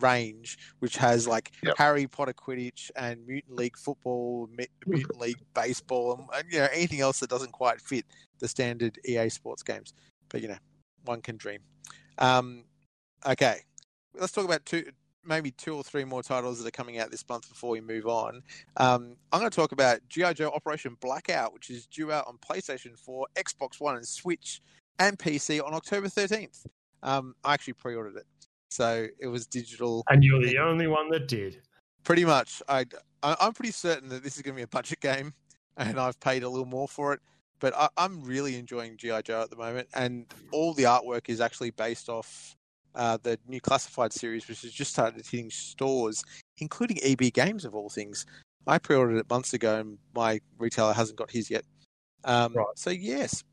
range, 0.00 0.58
which 0.78 0.96
has 0.96 1.26
like 1.26 1.52
Yep. 1.62 1.74
Harry 1.78 2.06
Potter 2.06 2.32
Quidditch 2.32 2.90
and 2.96 3.26
Mutant 3.26 3.56
League 3.56 3.76
Football, 3.76 4.48
Mutant 4.86 5.20
League 5.20 5.42
Baseball, 5.54 6.14
and, 6.14 6.28
and 6.34 6.52
you 6.52 6.58
know 6.58 6.68
anything 6.72 7.00
else 7.00 7.20
that 7.20 7.30
doesn't 7.30 7.52
quite 7.52 7.80
fit 7.80 8.04
the 8.38 8.48
standard 8.48 8.98
EA 9.06 9.28
Sports 9.28 9.62
games. 9.62 9.94
But 10.28 10.42
you 10.42 10.48
know, 10.48 10.58
one 11.04 11.20
can 11.22 11.36
dream. 11.36 11.60
Um, 12.18 12.64
okay, 13.26 13.60
let's 14.18 14.32
talk 14.32 14.44
about 14.44 14.64
two, 14.66 14.84
maybe 15.24 15.50
two 15.50 15.74
or 15.74 15.82
three 15.82 16.04
more 16.04 16.22
titles 16.22 16.58
that 16.58 16.68
are 16.68 16.70
coming 16.70 16.98
out 16.98 17.10
this 17.10 17.24
month 17.28 17.48
before 17.48 17.70
we 17.70 17.80
move 17.80 18.06
on. 18.06 18.42
Um, 18.76 19.16
I'm 19.32 19.40
going 19.40 19.50
to 19.50 19.56
talk 19.56 19.72
about 19.72 20.00
GI 20.08 20.34
Joe 20.34 20.50
Operation 20.54 20.96
Blackout, 21.00 21.52
which 21.52 21.70
is 21.70 21.86
due 21.86 22.12
out 22.12 22.26
on 22.26 22.38
PlayStation 22.38 22.98
4, 22.98 23.26
Xbox 23.36 23.80
One, 23.80 23.96
and 23.96 24.06
Switch, 24.06 24.60
and 24.98 25.18
PC 25.18 25.64
on 25.64 25.74
October 25.74 26.08
13th. 26.08 26.66
Um, 27.02 27.34
I 27.44 27.52
actually 27.54 27.74
pre-ordered 27.74 28.16
it, 28.16 28.26
so 28.74 29.06
it 29.20 29.28
was 29.28 29.46
digital. 29.46 30.02
And 30.08 30.24
you're 30.24 30.42
the 30.42 30.58
only 30.58 30.88
one 30.88 31.08
that 31.10 31.28
did. 31.28 31.62
Pretty 32.02 32.24
much, 32.24 32.60
I, 32.68 32.84
I 33.22 33.36
I'm 33.40 33.52
pretty 33.52 33.72
certain 33.72 34.08
that 34.08 34.22
this 34.22 34.36
is 34.36 34.42
going 34.42 34.54
to 34.54 34.58
be 34.58 34.64
a 34.64 34.68
budget 34.68 35.00
game, 35.00 35.32
and 35.76 35.98
I've 35.98 36.18
paid 36.20 36.42
a 36.42 36.48
little 36.48 36.66
more 36.66 36.88
for 36.88 37.12
it. 37.14 37.20
But 37.60 37.74
I, 37.76 37.88
I'm 37.96 38.22
really 38.22 38.56
enjoying 38.56 38.96
GI 38.96 39.22
Joe 39.24 39.42
at 39.42 39.50
the 39.50 39.56
moment, 39.56 39.88
and 39.94 40.26
all 40.50 40.74
the 40.74 40.82
artwork 40.82 41.28
is 41.28 41.40
actually 41.40 41.70
based 41.70 42.08
off 42.08 42.56
uh, 42.94 43.16
the 43.22 43.38
new 43.46 43.60
classified 43.60 44.12
series, 44.12 44.48
which 44.48 44.62
has 44.62 44.72
just 44.72 44.90
started 44.90 45.24
hitting 45.24 45.50
stores, 45.50 46.24
including 46.58 46.98
EB 47.02 47.32
Games 47.32 47.64
of 47.64 47.74
all 47.74 47.88
things. 47.88 48.26
I 48.66 48.78
pre-ordered 48.78 49.18
it 49.18 49.30
months 49.30 49.54
ago, 49.54 49.78
and 49.78 49.98
my 50.14 50.40
retailer 50.58 50.92
hasn't 50.92 51.18
got 51.18 51.30
his 51.30 51.48
yet. 51.48 51.64
Um, 52.24 52.54
Right. 52.54 52.66
So 52.76 52.90
yes. 52.90 53.44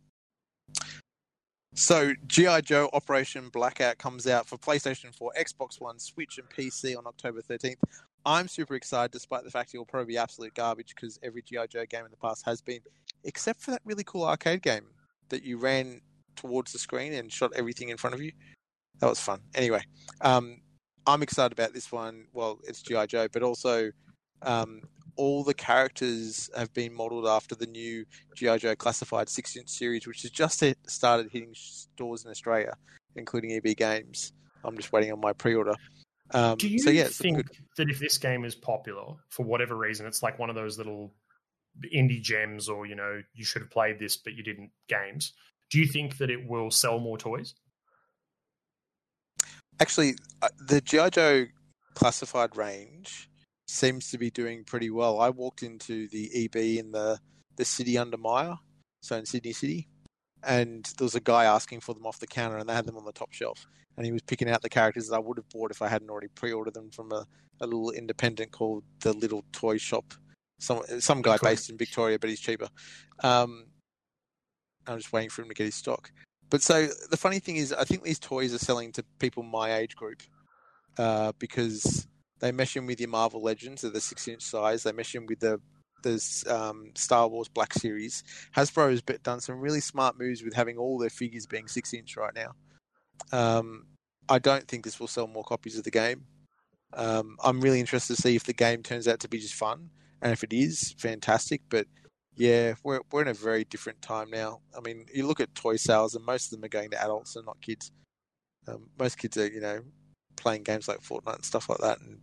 So 1.74 2.14
GI 2.28 2.64
Joe 2.64 2.90
Operation 2.92 3.50
Blackout 3.50 3.98
comes 3.98 4.28
out 4.28 4.46
for 4.46 4.58
PlayStation 4.58 5.16
4, 5.16 5.32
Xbox 5.40 5.80
One, 5.80 6.00
Switch, 6.00 6.38
and 6.38 6.50
PC 6.50 6.98
on 6.98 7.08
October 7.08 7.42
13th. 7.42 7.78
I'm 8.26 8.48
super 8.48 8.76
excited, 8.76 9.12
despite 9.12 9.46
the 9.46 9.50
fact 9.52 9.74
it 9.74 9.78
will 9.78 9.86
probably 9.86 10.14
be 10.14 10.18
absolute 10.18 10.54
garbage 10.54 10.94
because 10.94 11.18
every 11.24 11.42
GI 11.42 11.68
Joe 11.70 11.86
game 11.86 12.06
in 12.06 12.12
the 12.12 12.18
past 12.18 12.46
has 12.46 12.62
been, 12.62 12.82
except 13.24 13.62
for 13.62 13.72
that 13.72 13.82
really 13.86 14.04
cool 14.04 14.26
arcade 14.26 14.62
game 14.62 14.86
that 15.30 15.44
you 15.44 15.58
ran 15.58 16.02
towards 16.36 16.74
the 16.74 16.80
screen 16.80 17.14
and 17.14 17.32
shot 17.32 17.52
everything 17.56 17.90
in 17.90 17.98
front 17.98 18.14
of 18.14 18.22
you. 18.22 18.34
That 19.00 19.08
was 19.08 19.20
fun. 19.20 19.40
Anyway, 19.56 19.82
um, 20.20 20.60
I'm 21.08 21.24
excited 21.24 21.54
about 21.54 21.74
this 21.74 21.92
one. 21.92 22.26
Well, 22.34 22.60
it's 22.66 22.82
GI 22.82 23.08
Joe, 23.08 23.28
but 23.32 23.44
also 23.44 23.92
um, 24.42 24.82
all 25.16 25.44
the 25.44 25.54
characters 25.54 26.50
have 26.56 26.74
been 26.74 26.94
modelled 26.94 27.28
after 27.28 27.56
the 27.56 27.66
new 27.66 28.06
GI 28.36 28.60
Joe 28.60 28.76
Classified 28.76 29.30
six-inch 29.30 29.70
series, 29.70 30.08
which 30.08 30.22
has 30.24 30.32
just 30.32 30.64
started 30.88 31.32
hitting 31.32 31.52
stores 31.54 32.26
in 32.26 32.32
Australia, 32.32 32.76
including 33.16 33.52
EB 33.54 33.76
Games. 33.76 34.34
I'm 34.64 34.78
just 34.78 34.92
waiting 34.92 35.12
on 35.12 35.20
my 35.20 35.34
pre-order. 35.34 35.76
Um, 36.34 36.58
Do 36.58 36.68
you 36.68 36.80
so 36.80 36.90
yeah, 36.90 37.06
think 37.06 37.38
good. 37.38 37.50
that 37.78 37.90
if 37.90 38.00
this 38.00 38.18
game 38.18 38.46
is 38.46 38.56
popular 38.56 39.16
for 39.30 39.44
whatever 39.44 39.76
reason, 39.76 40.06
it's 40.06 40.24
like 40.24 40.40
one 40.40 40.50
of 40.50 40.56
those 40.56 40.78
little 40.78 41.14
indie 41.94 42.22
gems, 42.22 42.70
or 42.70 42.86
you 42.86 42.96
know, 42.96 43.22
you 43.34 43.44
should 43.44 43.62
have 43.62 43.72
played 43.72 44.00
this 44.00 44.18
but 44.18 44.34
you 44.34 44.44
didn't 44.44 44.72
games? 44.88 45.34
Do 45.70 45.80
you 45.80 45.88
think 45.88 46.18
that 46.18 46.30
it 46.30 46.48
will 46.48 46.72
sell 46.72 47.00
more 47.00 47.18
toys? 47.18 47.54
Actually, 49.80 50.14
uh, 50.42 50.50
the 50.68 50.82
GI 50.82 51.10
Joe 51.12 51.46
Classified 51.96 52.56
range 52.56 53.30
seems 53.72 54.12
to 54.12 54.18
be 54.18 54.30
doing 54.30 54.64
pretty 54.64 54.90
well. 54.90 55.20
I 55.20 55.30
walked 55.30 55.64
into 55.64 56.08
the 56.10 56.30
EB 56.46 56.56
in 56.56 56.92
the 56.92 57.20
the 57.58 57.66
city 57.66 57.98
under 57.98 58.18
Myer, 58.18 58.56
so 59.02 59.18
in 59.18 59.26
Sydney 59.26 59.54
City, 59.54 59.88
and 60.44 60.86
there 60.98 61.06
was 61.06 61.16
a 61.16 61.20
guy 61.20 61.46
asking 61.46 61.82
for 61.82 61.94
them 61.94 62.06
off 62.06 62.20
the 62.20 62.28
counter, 62.28 62.58
and 62.58 62.68
they 62.68 62.74
had 62.74 62.86
them 62.86 62.98
on 62.98 63.06
the 63.06 63.12
top 63.12 63.34
shelf. 63.34 63.66
And 63.98 64.06
he 64.06 64.12
was 64.12 64.22
picking 64.22 64.50
out 64.50 64.62
the 64.62 64.70
characters 64.70 65.10
that 65.10 65.16
I 65.16 65.20
would 65.20 65.38
have 65.38 65.50
bought 65.50 65.70
if 65.70 65.82
I 65.82 65.90
hadn't 65.90 66.10
already 66.10 66.30
pre-ordered 66.30 66.74
them 66.74 66.90
from 66.92 67.12
a, 67.12 67.28
a 67.60 67.66
little 67.66 67.92
independent 67.92 68.52
called 68.52 68.84
the 69.02 69.14
Little 69.14 69.44
Toy 69.52 69.78
Shop. 69.78 70.14
Some 70.60 70.82
some 71.00 71.22
guy 71.22 71.38
based 71.42 71.70
in 71.70 71.78
Victoria, 71.78 72.20
but 72.20 72.30
he's 72.30 72.40
cheaper. 72.40 72.70
Um, 73.22 73.66
I'm 74.88 74.98
just 74.98 75.12
waiting 75.12 75.30
for 75.30 75.42
him 75.42 75.50
to 75.50 75.54
get 75.54 75.66
his 75.66 75.76
stock. 75.76 76.12
But 76.50 76.62
so 76.62 76.88
the 77.10 77.18
funny 77.18 77.40
thing 77.40 77.58
is, 77.58 77.74
I 77.74 77.84
think 77.84 78.04
these 78.04 78.20
toys 78.20 78.54
are 78.54 78.60
selling 78.60 78.92
to 78.94 79.04
people 79.20 79.44
my 79.44 79.76
age 79.76 79.96
group 79.96 80.22
uh, 80.98 81.32
because 81.40 82.08
they 82.42 82.52
mesh 82.52 82.76
in 82.76 82.86
with 82.86 83.00
your 83.00 83.10
Marvel 83.10 83.42
Legends 83.42 83.84
at 83.84 83.94
the 83.94 84.02
six-inch 84.02 84.42
size. 84.42 84.84
They 84.84 84.92
mesh 84.92 85.16
in 85.16 85.26
with 85.26 85.40
the 85.40 85.62
the 86.04 86.20
um, 86.50 86.92
Star 86.96 87.28
Wars 87.28 87.48
Black 87.48 87.74
Series. 87.74 88.24
Hasbro 88.56 88.90
has 88.90 89.02
done 89.20 89.40
some 89.40 89.60
really 89.60 89.82
smart 89.82 90.18
moves 90.18 90.44
with 90.44 90.56
having 90.56 90.78
all 90.78 90.98
their 90.98 91.12
figures 91.12 91.46
being 91.46 91.68
six-inch 91.68 92.18
right 92.18 92.34
now. 92.34 92.56
Um, 93.32 93.86
I 94.28 94.40
don't 94.40 94.68
think 94.68 94.84
this 94.84 95.00
will 95.00 95.08
sell 95.08 95.28
more 95.28 95.44
copies 95.44 95.78
of 95.78 95.84
the 95.84 95.92
game. 95.92 96.26
Um, 96.94 97.38
I'm 97.44 97.62
really 97.62 97.80
interested 97.80 98.16
to 98.16 98.22
see 98.22 98.36
if 98.36 98.44
the 98.44 98.54
game 98.54 98.82
turns 98.82 99.08
out 99.08 99.20
to 99.20 99.30
be 99.30 99.40
just 99.40 99.54
fun, 99.54 99.92
and 100.22 100.32
if 100.32 100.44
it 100.44 100.54
is, 100.54 100.96
fantastic. 100.98 101.62
But 101.70 101.86
yeah, 102.36 102.74
we're 102.84 103.02
we're 103.12 103.22
in 103.22 103.28
a 103.28 103.34
very 103.34 103.64
different 103.66 104.02
time 104.02 104.32
now. 104.32 104.62
I 104.76 104.82
mean, 104.82 105.06
you 105.14 105.28
look 105.28 105.40
at 105.40 105.54
toy 105.54 105.76
sales, 105.76 106.16
and 106.16 106.26
most 106.26 106.46
of 106.46 106.52
them 106.52 106.66
are 106.66 106.70
going 106.70 106.90
to 106.92 107.04
adults 107.04 107.36
and 107.36 107.46
not 107.46 107.62
kids. 107.62 107.92
Um, 108.68 108.90
most 108.98 109.18
kids 109.18 109.38
are, 109.38 109.48
you 109.48 109.62
know, 109.62 109.82
playing 110.36 110.64
games 110.64 110.88
like 110.88 111.02
Fortnite 111.02 111.36
and 111.36 111.46
stuff 111.46 111.70
like 111.70 111.80
that, 111.80 112.00
and 112.00 112.20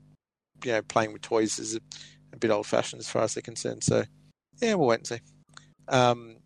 you 0.65 0.73
know, 0.73 0.83
playing 0.83 1.13
with 1.13 1.23
toys 1.23 1.59
is 1.59 1.77
a, 1.77 1.81
a 2.33 2.37
bit 2.37 2.51
old-fashioned 2.51 3.01
as 3.01 3.09
far 3.09 3.23
as 3.23 3.35
they're 3.35 3.43
concerned. 3.43 3.85
So, 3.85 4.05
yeah, 4.61 4.75
we'll 4.75 4.89
wait 4.89 5.01
and 5.01 5.07
see. 5.07 5.21
Um, 5.89 6.37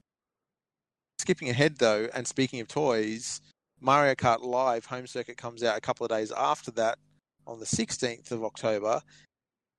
skipping 1.19 1.49
ahead 1.51 1.77
though, 1.79 2.09
and 2.15 2.27
speaking 2.27 2.61
of 2.61 2.69
toys, 2.69 3.41
Mario 3.81 4.15
Kart 4.15 4.43
Live 4.43 4.87
Home 4.87 5.07
Circuit 5.07 5.37
comes 5.37 5.63
out 5.63 5.77
a 5.77 5.81
couple 5.81 6.05
of 6.05 6.11
days 6.11 6.33
after 6.33 6.71
that, 6.73 6.99
on 7.47 7.59
the 7.59 7.67
16th 7.67 8.31
of 8.31 8.45
October. 8.45 9.01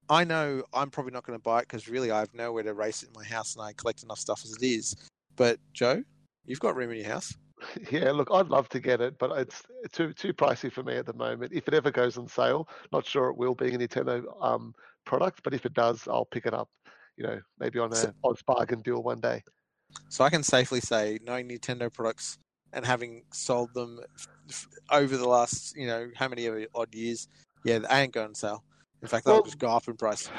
I 0.10 0.24
know 0.24 0.64
I'm 0.74 0.90
probably 0.90 1.14
not 1.14 1.24
going 1.24 1.38
to 1.38 1.44
buy 1.44 1.60
it 1.60 1.68
because 1.68 1.88
really 1.88 2.12
I 2.12 2.20
have 2.20 2.34
nowhere 2.34 2.64
to 2.64 2.74
race 2.74 3.04
it 3.04 3.08
in 3.08 3.14
my 3.14 3.24
house, 3.24 3.56
and 3.56 3.64
I 3.64 3.74
collect 3.74 4.04
enough 4.04 4.20
stuff 4.20 4.42
as 4.44 4.52
it 4.52 4.64
is. 4.64 4.96
But 5.36 5.60
Joe, 5.74 6.04
you've 6.46 6.60
got 6.60 6.76
room 6.76 6.92
in 6.92 6.98
your 6.98 7.10
house. 7.10 7.34
Yeah, 7.92 8.12
look, 8.12 8.30
I'd 8.32 8.48
love 8.48 8.70
to 8.70 8.80
get 8.80 9.02
it, 9.02 9.18
but 9.18 9.32
it's 9.38 9.64
too 9.92 10.14
too 10.14 10.34
pricey 10.34 10.72
for 10.72 10.84
me 10.84 10.96
at 10.98 11.06
the 11.06 11.14
moment. 11.14 11.52
If 11.54 11.68
it 11.68 11.74
ever 11.74 11.92
goes 11.92 12.18
on 12.18 12.28
sale, 12.28 12.68
not 12.92 13.06
sure 13.06 13.30
it 13.30 13.38
will 13.38 13.56
being 13.56 13.76
a 13.76 13.78
Nintendo 13.78 14.24
um, 14.44 14.74
product, 15.06 15.42
but 15.44 15.54
if 15.54 15.66
it 15.66 15.74
does, 15.74 16.08
I'll 16.08 16.26
pick 16.26 16.46
it 16.46 16.54
up. 16.54 16.70
You 17.18 17.26
know, 17.26 17.40
maybe 17.60 17.80
on 17.80 17.92
a 17.92 17.96
So- 17.96 18.14
OzBargain 18.24 18.84
deal 18.84 19.02
one 19.04 19.20
day. 19.22 19.44
So 20.10 20.24
I 20.24 20.30
can 20.32 20.42
safely 20.42 20.80
say, 20.80 21.20
knowing 21.24 21.48
Nintendo 21.50 21.94
products 21.94 22.40
and 22.74 22.84
having 22.84 23.24
sold 23.32 23.72
them 23.76 24.00
f- 24.50 24.68
over 24.92 25.16
the 25.16 25.28
last, 25.30 25.76
you 25.78 25.86
know, 25.86 26.10
how 26.16 26.28
many 26.28 26.66
odd 26.74 26.96
years, 26.96 27.28
yeah, 27.64 27.78
they 27.80 27.88
ain't 27.90 28.12
going 28.14 28.28
on 28.30 28.34
sale. 28.36 28.64
In 29.04 29.08
fact, 29.08 29.26
they'll 29.26 29.36
Well- 29.36 29.44
just 29.44 29.60
go 29.60 29.68
up 29.70 29.88
in 29.88 29.96
price. 29.96 30.30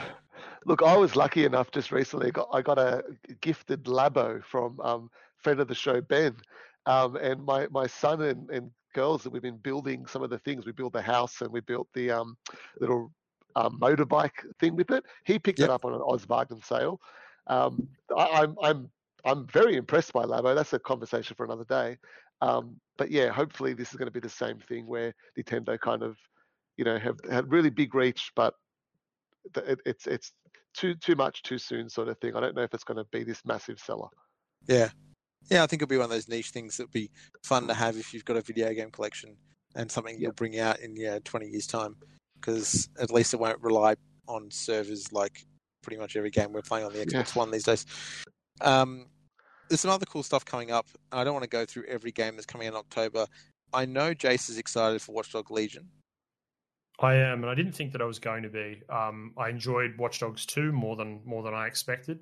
Look, 0.66 0.82
I 0.82 0.96
was 0.96 1.14
lucky 1.14 1.44
enough 1.44 1.70
just 1.70 1.92
recently. 1.92 2.32
Got, 2.32 2.48
I 2.52 2.62
got 2.62 2.78
a 2.78 3.04
gifted 3.40 3.84
Labo 3.84 4.42
from 4.44 4.80
um, 4.80 5.10
friend 5.38 5.60
of 5.60 5.68
the 5.68 5.74
show 5.74 6.00
Ben, 6.00 6.34
um, 6.87 7.16
and 7.16 7.44
my 7.44 7.66
my 7.70 7.87
son 7.87 8.23
and, 8.23 8.51
and 8.51 8.70
girls 8.94 9.23
that 9.23 9.31
we've 9.31 9.42
been 9.42 9.59
building 9.59 10.07
some 10.07 10.23
of 10.23 10.31
the 10.31 10.38
things. 10.38 10.66
We 10.66 10.73
built 10.73 10.92
the 10.92 11.03
house 11.03 11.40
and 11.40 11.51
we 11.51 11.61
built 11.61 11.88
the 11.94 12.11
um, 12.11 12.37
little 12.81 13.11
um, 13.57 13.79
motorbike 13.81 14.44
thing 14.61 14.77
with 14.77 14.90
it. 14.90 15.05
He 15.25 15.38
picked 15.38 15.59
Yep. 15.59 15.68
it 15.68 15.73
up 15.73 15.85
on 15.85 15.94
an 15.94 16.01
OzBargain 16.01 16.64
sale. 16.64 17.01
Um, 17.47 17.88
I, 18.16 18.42
I'm 18.42 18.57
I'm 18.62 18.90
I'm 19.25 19.47
very 19.49 19.77
impressed 19.77 20.12
by 20.12 20.25
Labo. 20.25 20.55
That's 20.55 20.73
a 20.73 20.79
conversation 20.79 21.35
for 21.37 21.44
another 21.44 21.64
day. 21.64 21.99
Um, 22.40 22.79
but 22.99 23.11
yeah, 23.11 23.31
hopefully 23.31 23.75
this 23.75 23.90
is 23.90 23.97
going 23.97 24.07
to 24.07 24.12
be 24.12 24.20
the 24.20 24.29
same 24.29 24.59
thing 24.59 24.87
where 24.87 25.14
Nintendo 25.38 25.79
kind 25.79 26.03
of, 26.03 26.16
you 26.77 26.85
know, 26.85 26.99
have 26.99 27.18
had 27.31 27.51
really 27.51 27.70
big 27.70 27.94
reach, 27.94 28.33
but 28.37 28.55
it, 29.57 29.81
it's 29.87 30.07
it's 30.07 30.33
too 30.75 30.94
too 30.94 31.14
much 31.14 31.42
too 31.42 31.59
soon 31.59 31.88
sort 31.88 32.09
of 32.09 32.18
thing. 32.18 32.37
I 32.37 32.40
don't 32.40 32.55
know 32.55 32.62
if 32.62 32.75
it's 32.75 32.85
going 32.85 32.99
to 32.99 33.07
be 33.12 33.25
this 33.25 33.40
massive 33.44 33.79
seller. 33.79 34.09
Yeah. 34.66 34.90
Yeah, 35.50 35.62
I 35.62 35.66
think 35.66 35.83
it'll 35.83 35.90
be 35.90 35.96
one 35.96 36.04
of 36.04 36.11
those 36.11 36.28
niche 36.28 36.50
things 36.50 36.76
that'll 36.76 36.90
be 36.90 37.11
fun 37.42 37.66
to 37.68 37.74
have 37.74 37.97
if 37.97 38.14
you've 38.14 38.24
got 38.24 38.36
a 38.36 38.40
video 38.40 38.72
game 38.72 38.90
collection 38.90 39.36
and 39.74 39.90
something 39.90 40.18
you'll 40.18 40.32
bring 40.32 40.59
out 40.59 40.80
in 40.80 40.97
yeah, 40.97 41.18
20 41.24 41.47
years' 41.47 41.66
time. 41.66 41.97
Because 42.40 42.88
at 43.01 43.11
least 43.11 43.34
it 43.34 43.40
won't 43.40 43.62
rely 43.62 43.97
on 44.28 44.51
servers 44.51 45.12
like 45.12 45.45
pretty 45.82 45.99
much 45.99 46.16
every 46.16 46.30
game 46.30 46.53
we're 46.53 46.62
playing 46.62 46.86
on 46.86 46.92
the 46.92 46.99
Xbox 47.05 47.12
Yes. 47.12 47.36
One 47.36 47.51
these 47.51 47.64
days. 47.64 47.86
Um, 48.61 49.07
there's 49.68 49.80
some 49.80 49.90
other 49.90 50.07
cool 50.07 50.22
stuff 50.22 50.45
coming 50.45 50.70
up. 50.70 50.86
I 51.12 51.24
don't 51.24 51.32
want 51.32 51.45
to 51.45 51.49
go 51.49 51.64
through 51.64 51.84
every 51.88 52.12
game 52.12 52.36
that's 52.36 52.47
coming 52.47 52.68
in 52.68 52.74
October. 52.74 53.26
I 53.72 53.86
know 53.86 54.14
Jace 54.14 54.51
is 54.51 54.59
excited 54.59 55.03
for 55.03 55.12
Watchdog 55.12 55.51
Legion. 55.51 55.88
I 57.01 57.14
am, 57.14 57.42
and 57.42 57.51
I 57.51 57.55
didn't 57.55 57.72
think 57.72 57.92
that 57.92 58.01
I 58.01 58.05
was 58.05 58.18
going 58.18 58.45
to 58.45 58.49
be. 58.49 58.80
Um, 58.88 59.32
I 59.36 59.49
enjoyed 59.49 59.99
Watch 59.99 60.20
Dogs 60.20 60.47
2 60.47 60.70
more 60.70 60.95
than 60.97 61.20
more 61.24 61.42
than 61.42 61.55
I 61.55 61.66
expected. 61.66 62.20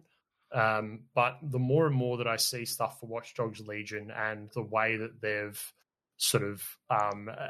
Um, 0.55 1.01
but 1.15 1.39
the 1.43 1.59
more 1.59 1.87
and 1.87 1.97
more 1.97 2.19
that 2.19 2.27
I 2.27 2.37
see 2.37 2.65
stuff 2.65 3.01
for 3.01 3.07
Watch 3.07 3.35
Dogs 3.35 3.61
Legion 3.67 4.11
and 4.11 4.51
the 4.55 4.63
way 4.63 4.97
that 4.97 5.21
they've 5.21 5.73
sort 6.19 6.45
of 6.45 6.63
um, 6.91 7.29
uh, 7.29 7.49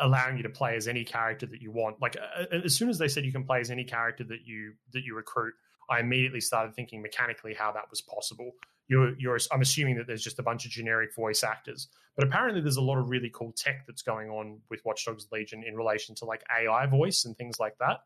allowing 0.00 0.36
you 0.36 0.42
to 0.44 0.48
play 0.48 0.76
as 0.76 0.86
any 0.86 1.04
character 1.04 1.46
that 1.46 1.60
you 1.60 1.72
want. 1.72 2.00
Like 2.00 2.16
uh, 2.16 2.42
uh, 2.42 2.60
as 2.64 2.74
soon 2.74 2.88
as 2.88 2.98
they 2.98 3.08
said 3.08 3.24
you 3.24 3.32
can 3.32 3.44
play 3.44 3.60
as 3.60 3.70
any 3.70 3.84
character 3.84 4.22
that 4.24 4.46
you 4.46 4.74
that 4.92 5.02
you 5.02 5.16
recruit, 5.16 5.54
I 5.90 6.00
immediately 6.00 6.40
started 6.40 6.74
thinking 6.74 7.02
mechanically 7.02 7.54
how 7.54 7.72
that 7.72 7.84
was 7.90 8.00
possible. 8.00 8.52
You're, 8.88 9.18
you're, 9.18 9.38
I'm 9.50 9.62
assuming 9.62 9.96
that 9.96 10.06
there's 10.06 10.22
just 10.22 10.38
a 10.38 10.42
bunch 10.42 10.64
of 10.64 10.70
generic 10.70 11.14
voice 11.14 11.42
actors, 11.42 11.88
but 12.16 12.26
apparently 12.26 12.60
there's 12.60 12.76
a 12.76 12.82
lot 12.82 12.98
of 12.98 13.08
really 13.08 13.30
cool 13.32 13.52
tech 13.56 13.86
that's 13.86 14.02
going 14.02 14.28
on 14.28 14.60
with 14.70 14.80
Watch 14.84 15.04
Dogs 15.06 15.26
Legion 15.32 15.64
in 15.66 15.76
relation 15.76 16.14
to 16.16 16.24
like 16.24 16.42
AI 16.54 16.86
voice 16.86 17.24
and 17.24 17.36
things 17.36 17.58
like 17.58 17.76
that. 17.78 18.00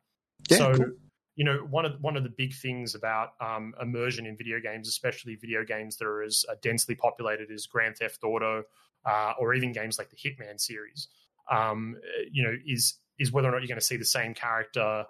Yeah, 0.51 0.59
so, 0.59 0.75
cool. 0.75 0.87
You 1.37 1.45
know, 1.45 1.59
one 1.59 1.84
of 1.84 2.01
one 2.01 2.16
of 2.16 2.22
the 2.22 2.30
big 2.30 2.55
things 2.55 2.95
about 2.95 3.30
um, 3.41 3.74
immersion 3.80 4.26
in 4.26 4.37
video 4.37 4.59
games, 4.59 4.89
especially 4.89 5.37
video 5.37 5.64
games 5.64 5.97
that 5.99 6.07
are 6.07 6.22
as 6.22 6.45
uh, 6.51 6.55
densely 6.62 6.95
populated 6.95 7.51
as 7.51 7.66
Grand 7.66 7.97
Theft 7.97 8.24
Auto, 8.24 8.64
uh, 9.05 9.34
or 9.39 9.55
even 9.55 9.72
games 9.72 9.99
like 9.99 10.11
the 10.11 10.16
Hitman 10.16 10.59
series, 10.59 11.09
um, 11.51 11.97
you 12.32 12.43
know, 12.43 12.57
is 12.66 12.99
is 13.18 13.30
whether 13.30 13.49
or 13.49 13.53
not 13.53 13.61
you're 13.61 13.68
going 13.68 13.78
to 13.78 13.84
see 13.84 13.99
the 13.99 14.05
same 14.05 14.32
character 14.32 15.05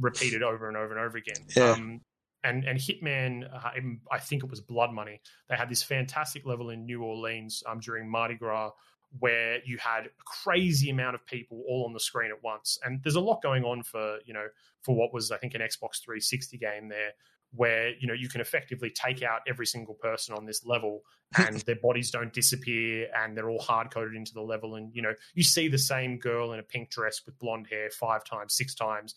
repeated 0.00 0.42
over 0.42 0.68
and 0.68 0.76
over 0.76 0.96
and 0.96 1.00
over 1.00 1.16
again. 1.16 1.46
Yeah. 1.56 1.70
Um, 1.70 2.00
and 2.42 2.64
and 2.64 2.78
Hitman, 2.78 3.52
uh, 3.52 3.70
I 4.10 4.18
think 4.18 4.42
it 4.42 4.50
was 4.50 4.60
Blood 4.60 4.92
Money. 4.92 5.20
They 5.48 5.56
had 5.56 5.68
this 5.68 5.82
fantastic 5.82 6.44
level 6.44 6.70
in 6.70 6.86
New 6.86 7.02
Orleans 7.02 7.62
um, 7.66 7.80
during 7.80 8.10
Mardi 8.10 8.34
Gras 8.34 8.70
where 9.18 9.58
you 9.64 9.78
had 9.78 10.06
a 10.06 10.10
crazy 10.24 10.90
amount 10.90 11.14
of 11.14 11.24
people 11.26 11.62
all 11.68 11.84
on 11.86 11.92
the 11.92 12.00
screen 12.00 12.30
at 12.30 12.42
once. 12.42 12.78
And 12.84 13.00
there's 13.02 13.14
a 13.16 13.20
lot 13.20 13.42
going 13.42 13.64
on 13.64 13.82
for 13.82 14.18
you 14.26 14.34
know 14.34 14.46
for 14.82 14.94
what 14.94 15.12
was 15.12 15.30
I 15.30 15.38
think 15.38 15.54
an 15.54 15.60
Xbox 15.60 16.02
360 16.02 16.58
game 16.58 16.88
there, 16.88 17.12
where 17.54 17.90
you 17.98 18.06
know 18.06 18.14
you 18.14 18.28
can 18.28 18.40
effectively 18.40 18.90
take 18.90 19.22
out 19.22 19.40
every 19.48 19.66
single 19.66 19.94
person 19.94 20.34
on 20.34 20.44
this 20.44 20.64
level 20.64 21.02
and 21.36 21.58
their 21.60 21.76
bodies 21.76 22.10
don't 22.10 22.32
disappear 22.32 23.08
and 23.16 23.36
they're 23.36 23.50
all 23.50 23.60
hard 23.60 23.90
coded 23.90 24.14
into 24.14 24.34
the 24.34 24.42
level. 24.42 24.74
And 24.74 24.94
you 24.94 25.02
know 25.02 25.14
you 25.34 25.42
see 25.42 25.68
the 25.68 25.78
same 25.78 26.18
girl 26.18 26.52
in 26.52 26.58
a 26.58 26.64
pink 26.64 26.90
dress 26.90 27.22
with 27.24 27.38
blonde 27.38 27.68
hair 27.70 27.90
five 27.90 28.24
times 28.24 28.54
six 28.54 28.74
times. 28.74 29.14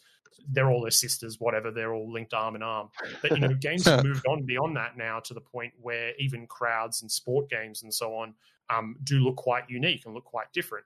They're 0.49 0.71
all 0.71 0.81
their 0.81 0.91
sisters 0.91 1.37
whatever. 1.39 1.69
They're 1.69 1.93
all 1.93 2.11
linked 2.11 2.33
arm 2.33 2.55
in 2.55 2.63
arm. 2.63 2.89
But 3.21 3.31
you 3.31 3.39
know 3.39 3.53
games 3.59 3.85
have 3.85 4.05
moved 4.05 4.25
on 4.25 4.45
beyond 4.45 4.77
that 4.77 4.95
now 4.95 5.19
to 5.19 5.33
the 5.33 5.41
point 5.41 5.73
where 5.81 6.13
even 6.17 6.47
crowds 6.47 7.01
and 7.01 7.11
sport 7.11 7.49
games 7.49 7.83
and 7.83 7.93
so 7.93 8.15
on 8.15 8.35
um, 8.73 8.95
do 9.03 9.19
look 9.19 9.35
quite 9.35 9.63
unique 9.69 10.05
and 10.05 10.13
look 10.13 10.25
quite 10.25 10.51
different 10.53 10.85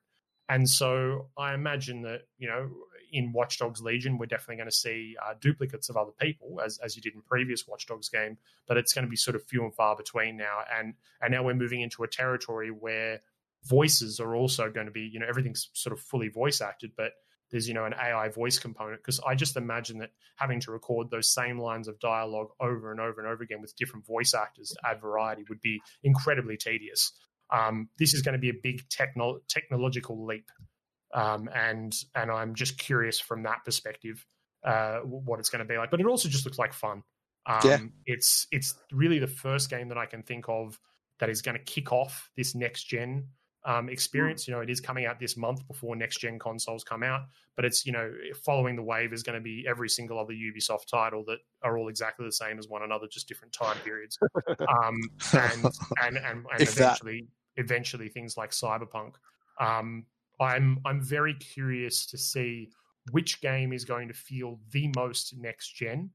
and 0.50 0.70
so 0.70 1.30
I 1.38 1.54
imagine 1.54 2.02
that 2.04 2.22
you 2.38 2.48
know 2.48 2.70
in 3.12 3.32
Watch 3.32 3.60
Dogs 3.60 3.82
Legion, 3.82 4.18
we're 4.18 4.26
definitely 4.26 4.58
going 4.58 4.70
to 4.70 4.76
see 4.76 5.16
uh, 5.26 5.34
duplicates 5.40 5.90
of 5.90 5.98
other 5.98 6.12
people, 6.20 6.60
as 6.64 6.80
as 6.84 6.96
you 6.96 7.02
did 7.02 7.16
in 7.16 7.22
previous 7.22 7.68
Watch 7.68 7.88
Dogs 7.88 8.10
game. 8.10 8.38
But 8.68 8.78
it's 8.78 8.94
going 8.94 9.06
to 9.06 9.10
be 9.10 9.16
sort 9.16 9.36
of 9.36 9.44
few 9.44 9.64
and 9.64 9.74
far 9.74 9.96
between 9.96 10.38
now, 10.38 10.60
and 10.78 10.94
and 11.22 11.32
now 11.32 11.44
we're 11.44 11.54
moving 11.54 11.82
into 11.82 12.04
a 12.04 12.08
territory 12.08 12.70
where 12.70 13.22
voices 13.64 14.20
are 14.20 14.36
also 14.36 14.70
going 14.70 14.86
to 14.86 14.92
be, 14.92 15.02
you 15.02 15.20
know, 15.20 15.26
everything's 15.28 15.70
sort 15.74 15.92
of 15.98 16.00
fully 16.00 16.28
voice 16.28 16.62
acted, 16.62 16.92
but 16.96 17.14
there's 17.52 17.68
you 17.68 17.74
know 17.74 17.86
an 17.86 17.94
AI 17.94 18.30
voice 18.30 18.60
component 18.60 19.02
because 19.02 19.20
I 19.26 19.36
just 19.36 19.56
imagine 19.56 20.00
that 20.00 20.12
having 20.36 20.60
to 20.62 20.72
record 20.72 21.10
those 21.10 21.34
same 21.34 21.60
lines 21.60 21.88
of 21.88 22.00
dialogue 22.00 22.50
over 22.60 22.92
and 22.92 23.00
over 23.00 23.22
and 23.22 23.30
over 23.30 23.44
again 23.44 23.62
with 23.62 23.76
different 23.76 24.06
voice 24.06 24.34
actors 24.34 24.70
to 24.70 24.90
add 24.90 25.00
variety 25.00 25.46
would 25.50 25.62
be 25.62 25.82
incredibly 26.04 26.58
tedious. 26.58 27.14
Um, 27.52 27.90
this 28.00 28.14
is 28.14 28.22
going 28.22 28.34
to 28.34 28.40
be 28.40 28.50
a 28.50 28.60
big 28.62 28.88
techno- 28.90 29.40
technological 29.48 30.26
leap 30.26 30.50
um, 31.16 31.50
and 31.56 31.96
and 32.14 32.30
I'm 32.30 32.54
just 32.56 32.78
curious 32.78 33.20
from 33.20 33.44
that 33.44 33.64
perspective 33.64 34.26
uh, 34.64 34.98
what 35.00 35.40
it's 35.40 35.50
going 35.50 35.60
to 35.60 35.66
be 35.66 35.78
like. 35.78 35.90
But 35.90 36.02
it 36.02 36.06
also 36.06 36.28
just 36.28 36.46
looks 36.46 36.60
like 36.60 36.74
fun. 36.74 37.04
Um, 37.48 37.60
yeah. 37.64 37.80
It's 38.06 38.48
it's 38.52 38.76
really 38.92 39.20
the 39.20 39.28
first 39.28 39.70
game 39.70 39.90
that 39.90 39.98
I 39.98 40.06
can 40.06 40.24
think 40.24 40.46
of 40.50 40.80
that 41.20 41.30
is 41.30 41.42
going 41.42 41.58
to 41.58 41.64
kick 41.64 41.94
off 41.94 42.30
this 42.36 42.54
next 42.54 42.84
gen 42.84 43.30
um, 43.64 43.88
experience. 43.88 44.44
Mm. 44.44 44.48
You 44.48 44.54
know, 44.56 44.60
it 44.62 44.70
is 44.70 44.82
coming 44.82 45.06
out 45.06 45.20
this 45.20 45.38
month 45.38 45.66
before 45.68 45.96
next 45.96 46.20
gen 46.20 46.38
consoles 46.38 46.84
come 46.84 47.02
out, 47.02 47.22
but 47.56 47.64
it's 47.64 47.86
you 47.86 47.94
know 47.94 48.12
following 48.44 48.76
the 48.76 48.84
wave 48.84 49.14
is 49.14 49.24
going 49.24 49.38
to 49.38 49.44
be 49.44 49.66
every 49.70 49.88
single 49.88 50.20
other 50.20 50.34
Ubisoft 50.34 50.88
title 50.92 51.24
that 51.28 51.38
are 51.64 51.78
all 51.78 51.88
exactly 51.88 52.26
the 52.26 52.32
same 52.34 52.60
as 52.60 52.68
one 52.68 52.84
another, 52.84 53.08
just 53.10 53.28
different 53.28 53.54
time 53.54 53.78
periods. 53.86 54.18
um, 54.50 55.00
and 55.34 55.66
and 56.04 56.18
and, 56.18 56.18
and 56.18 56.46
eventually 56.60 57.22
that... 57.22 57.28
eventually 57.58 58.10
things 58.10 58.38
like 58.38 58.52
Cyberpunk. 58.52 59.14
Um, 59.60 60.06
I'm 60.40 60.80
I'm 60.86 61.02
very 61.02 61.34
curious 61.36 62.06
to 62.08 62.18
see 62.18 62.72
which 63.12 63.42
game 63.42 63.72
is 63.72 63.86
going 63.86 64.08
to 64.08 64.14
feel 64.14 64.60
the 64.72 64.92
most 64.96 65.36
next 65.38 65.76
gen 65.76 66.10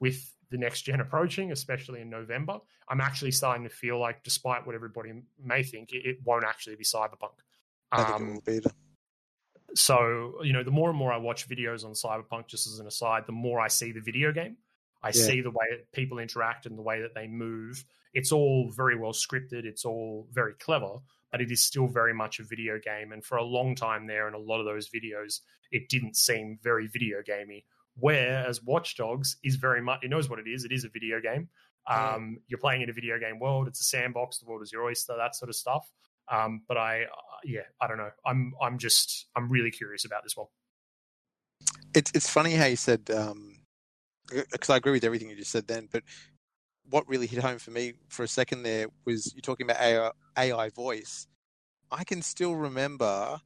with 0.00 0.32
the 0.50 0.58
next 0.58 0.82
gen 0.82 1.00
approaching, 1.06 1.52
especially 1.52 2.00
in 2.00 2.10
November. 2.10 2.58
I'm 2.88 3.00
actually 3.00 3.30
starting 3.30 3.64
to 3.64 3.70
feel 3.70 3.98
like, 3.98 4.22
despite 4.22 4.66
what 4.66 4.74
everybody 4.74 5.12
may 5.42 5.62
think, 5.62 5.92
it, 5.92 6.06
it 6.06 6.16
won't 6.24 6.44
actually 6.44 6.76
be 6.76 6.84
Cyberpunk. 6.84 7.38
I 7.92 8.04
think 8.04 8.20
it 8.20 8.34
will 8.34 8.40
be. 8.44 8.60
So, 9.76 10.34
you 10.42 10.52
know, 10.52 10.62
the 10.62 10.70
more 10.70 10.90
and 10.90 10.98
more 10.98 11.12
I 11.12 11.16
watch 11.16 11.48
videos 11.48 11.84
on 11.84 11.92
Cyberpunk, 11.92 12.46
just 12.46 12.66
as 12.66 12.78
an 12.78 12.86
aside, 12.86 13.24
the 13.26 13.32
more 13.32 13.60
I 13.60 13.68
see 13.68 13.90
the 13.92 14.00
video 14.00 14.32
game. 14.32 14.56
I 15.04 15.08
yeah. 15.08 15.12
see 15.12 15.40
the 15.40 15.50
way 15.50 15.66
that 15.70 15.92
people 15.92 16.18
interact 16.18 16.66
and 16.66 16.76
the 16.76 16.82
way 16.82 17.00
that 17.02 17.14
they 17.14 17.28
move. 17.28 17.84
It's 18.14 18.32
all 18.32 18.72
very 18.74 18.96
well 18.96 19.12
scripted. 19.12 19.64
It's 19.64 19.84
all 19.84 20.26
very 20.32 20.54
clever 20.54 20.98
but 21.34 21.40
it 21.40 21.50
is 21.50 21.64
still 21.64 21.88
very 21.88 22.14
much 22.14 22.38
a 22.38 22.44
video 22.44 22.78
game. 22.78 23.10
And 23.10 23.24
for 23.24 23.38
a 23.38 23.42
long 23.42 23.74
time 23.74 24.06
there, 24.06 24.28
in 24.28 24.34
a 24.34 24.38
lot 24.38 24.60
of 24.60 24.66
those 24.66 24.88
videos, 24.88 25.40
it 25.72 25.88
didn't 25.88 26.14
seem 26.14 26.60
very 26.62 26.86
video 26.86 27.22
gamey. 27.26 27.64
Whereas 27.96 28.62
Watch 28.62 28.94
Dogs 28.94 29.38
is 29.42 29.56
very 29.56 29.82
much, 29.82 29.98
it 30.04 30.10
knows 30.10 30.30
what 30.30 30.38
it 30.38 30.46
is. 30.46 30.64
It 30.64 30.70
is 30.70 30.84
a 30.84 30.88
video 30.88 31.20
game. 31.20 31.48
Um, 31.90 32.38
you're 32.46 32.60
playing 32.60 32.82
in 32.82 32.88
a 32.88 32.92
video 32.92 33.18
game 33.18 33.40
world. 33.40 33.66
It's 33.66 33.80
a 33.80 33.82
sandbox. 33.82 34.38
The 34.38 34.46
world 34.46 34.62
is 34.62 34.70
your 34.70 34.84
oyster. 34.84 35.16
That 35.16 35.34
sort 35.34 35.48
of 35.48 35.56
stuff. 35.56 35.90
Um, 36.30 36.62
but 36.68 36.76
I, 36.76 37.02
uh, 37.02 37.06
yeah, 37.42 37.62
I 37.80 37.88
don't 37.88 37.98
know. 37.98 38.10
I'm, 38.24 38.54
I'm 38.62 38.78
just, 38.78 39.26
I'm 39.34 39.50
really 39.50 39.72
curious 39.72 40.04
about 40.04 40.22
this 40.22 40.36
one. 40.36 40.46
It's, 41.96 42.12
it's 42.14 42.30
funny 42.30 42.52
how 42.52 42.66
you 42.66 42.76
said, 42.76 43.10
because 44.28 44.70
I 44.70 44.76
agree 44.76 44.92
with 44.92 45.04
everything 45.04 45.30
you 45.30 45.36
just 45.36 45.50
said 45.50 45.66
then, 45.66 45.88
but 45.90 46.02
what 46.90 47.08
really 47.08 47.26
hit 47.26 47.42
home 47.42 47.58
for 47.58 47.70
me 47.70 47.94
for 48.08 48.22
a 48.24 48.28
second 48.28 48.62
there 48.62 48.88
was 49.04 49.32
you're 49.34 49.40
talking 49.40 49.68
about 49.68 49.80
AI, 49.80 50.10
AI 50.36 50.68
voice. 50.70 51.26
I 51.90 52.04
can 52.04 52.22
still 52.22 52.54
remember 52.54 53.40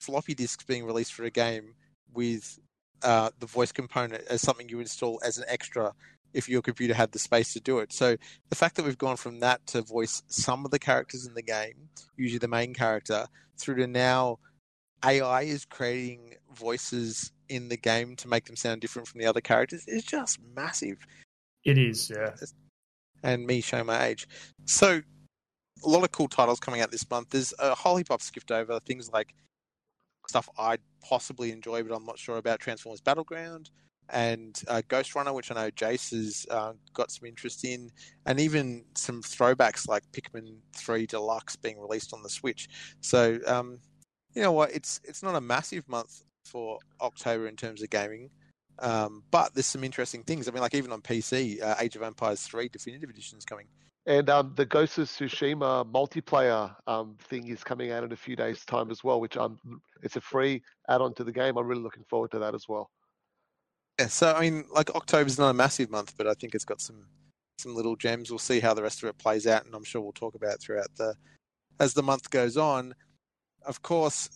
floppy 0.00 0.34
disks 0.34 0.64
being 0.64 0.84
released 0.84 1.14
for 1.14 1.24
a 1.24 1.30
game 1.30 1.74
with 2.12 2.58
uh, 3.02 3.30
the 3.38 3.46
voice 3.46 3.72
component 3.72 4.24
as 4.28 4.42
something 4.42 4.68
you 4.68 4.80
install 4.80 5.20
as 5.24 5.38
an 5.38 5.44
extra 5.48 5.92
if 6.34 6.48
your 6.48 6.62
computer 6.62 6.94
had 6.94 7.12
the 7.12 7.18
space 7.18 7.52
to 7.52 7.60
do 7.60 7.78
it. 7.78 7.92
So 7.92 8.16
the 8.48 8.56
fact 8.56 8.76
that 8.76 8.84
we've 8.84 8.98
gone 8.98 9.16
from 9.16 9.40
that 9.40 9.66
to 9.68 9.82
voice 9.82 10.22
some 10.28 10.64
of 10.64 10.70
the 10.70 10.78
characters 10.78 11.26
in 11.26 11.34
the 11.34 11.42
game, 11.42 11.88
usually 12.16 12.38
the 12.38 12.48
main 12.48 12.74
character, 12.74 13.26
through 13.58 13.76
to 13.76 13.86
now 13.86 14.38
AI 15.04 15.42
is 15.42 15.64
creating 15.64 16.34
voices 16.54 17.32
in 17.54 17.68
the 17.68 17.76
game 17.76 18.16
to 18.16 18.28
make 18.28 18.44
them 18.46 18.56
sound 18.56 18.80
different 18.80 19.08
from 19.08 19.20
the 19.20 19.26
other 19.26 19.40
characters 19.40 19.84
is 19.86 20.04
just 20.04 20.38
massive. 20.54 20.98
It 21.64 21.78
is, 21.78 22.10
yeah 22.10 22.34
and 23.22 23.46
me 23.46 23.60
showing 23.60 23.86
my 23.86 24.04
age. 24.06 24.28
So, 24.64 25.00
a 25.84 25.88
lot 25.88 26.04
of 26.04 26.12
cool 26.12 26.28
titles 26.28 26.60
coming 26.60 26.80
out 26.80 26.90
this 26.90 27.08
month. 27.10 27.30
There's 27.30 27.52
a 27.58 27.74
whole 27.74 27.96
heap 27.96 28.08
I've 28.10 28.22
skipped 28.22 28.52
over. 28.52 28.78
Things 28.80 29.10
like 29.12 29.34
stuff 30.28 30.48
I'd 30.58 30.80
possibly 31.02 31.50
enjoy, 31.50 31.82
but 31.82 31.94
I'm 31.94 32.06
not 32.06 32.18
sure 32.18 32.36
about 32.36 32.60
Transformers 32.60 33.00
Battleground 33.00 33.70
and 34.10 34.60
uh, 34.68 34.82
Ghostrunner, 34.88 35.34
which 35.34 35.50
I 35.50 35.54
know 35.54 35.70
Jace 35.70 36.10
has 36.12 36.46
uh, 36.50 36.74
got 36.92 37.10
some 37.10 37.26
interest 37.26 37.64
in, 37.64 37.90
and 38.26 38.38
even 38.38 38.84
some 38.94 39.22
throwbacks 39.22 39.88
like 39.88 40.04
Pikmin 40.12 40.56
3 40.76 41.06
Deluxe 41.06 41.56
being 41.56 41.80
released 41.80 42.12
on 42.12 42.22
the 42.22 42.28
Switch. 42.28 42.68
So, 43.00 43.38
um, 43.46 43.78
you 44.34 44.42
know 44.42 44.52
what? 44.52 44.72
It's 44.72 45.00
it's 45.04 45.22
not 45.22 45.34
a 45.34 45.40
massive 45.40 45.88
month 45.88 46.22
for 46.44 46.78
October 47.00 47.46
in 47.46 47.56
terms 47.56 47.82
of 47.82 47.90
gaming. 47.90 48.30
Um, 48.78 49.22
but 49.30 49.54
there's 49.54 49.66
some 49.66 49.84
interesting 49.84 50.22
things. 50.22 50.48
I 50.48 50.50
mean, 50.50 50.62
like 50.62 50.74
even 50.74 50.92
on 50.92 51.02
PC, 51.02 51.62
uh, 51.62 51.76
Age 51.78 51.96
of 51.96 52.02
Empires 52.02 52.42
3 52.42 52.68
Definitive 52.68 53.10
Edition 53.10 53.38
is 53.38 53.44
coming. 53.44 53.66
And 54.06 54.28
um, 54.28 54.52
the 54.56 54.66
Ghost 54.66 54.98
of 54.98 55.06
Tsushima 55.06 55.88
multiplayer 55.90 56.74
um, 56.88 57.16
thing 57.20 57.46
is 57.46 57.62
coming 57.62 57.92
out 57.92 58.02
in 58.02 58.10
a 58.10 58.16
few 58.16 58.34
days' 58.34 58.64
time 58.64 58.90
as 58.90 59.04
well, 59.04 59.20
which 59.20 59.36
um, 59.36 59.58
it's 60.02 60.16
a 60.16 60.20
free 60.20 60.62
add-on 60.88 61.14
to 61.14 61.24
the 61.24 61.30
game. 61.30 61.56
I'm 61.56 61.66
really 61.66 61.82
looking 61.82 62.04
forward 62.10 62.32
to 62.32 62.40
that 62.40 62.54
as 62.54 62.68
well. 62.68 62.90
Yeah, 64.00 64.08
so 64.08 64.32
I 64.32 64.40
mean, 64.40 64.64
like 64.74 64.90
October's 64.96 65.38
not 65.38 65.50
a 65.50 65.54
massive 65.54 65.90
month, 65.90 66.14
but 66.16 66.26
I 66.26 66.34
think 66.34 66.54
it's 66.54 66.64
got 66.64 66.80
some 66.80 67.06
some 67.58 67.76
little 67.76 67.94
gems. 67.94 68.30
We'll 68.30 68.38
see 68.38 68.58
how 68.58 68.74
the 68.74 68.82
rest 68.82 69.02
of 69.02 69.08
it 69.08 69.18
plays 69.18 69.46
out, 69.46 69.64
and 69.66 69.74
I'm 69.74 69.84
sure 69.84 70.00
we'll 70.00 70.12
talk 70.12 70.34
about 70.34 70.60
throughout 70.60 70.88
the 70.96 71.14
as 71.78 71.94
the 71.94 72.02
month 72.02 72.30
goes 72.30 72.56
on. 72.56 72.94
Of 73.64 73.82
course, 73.82 74.30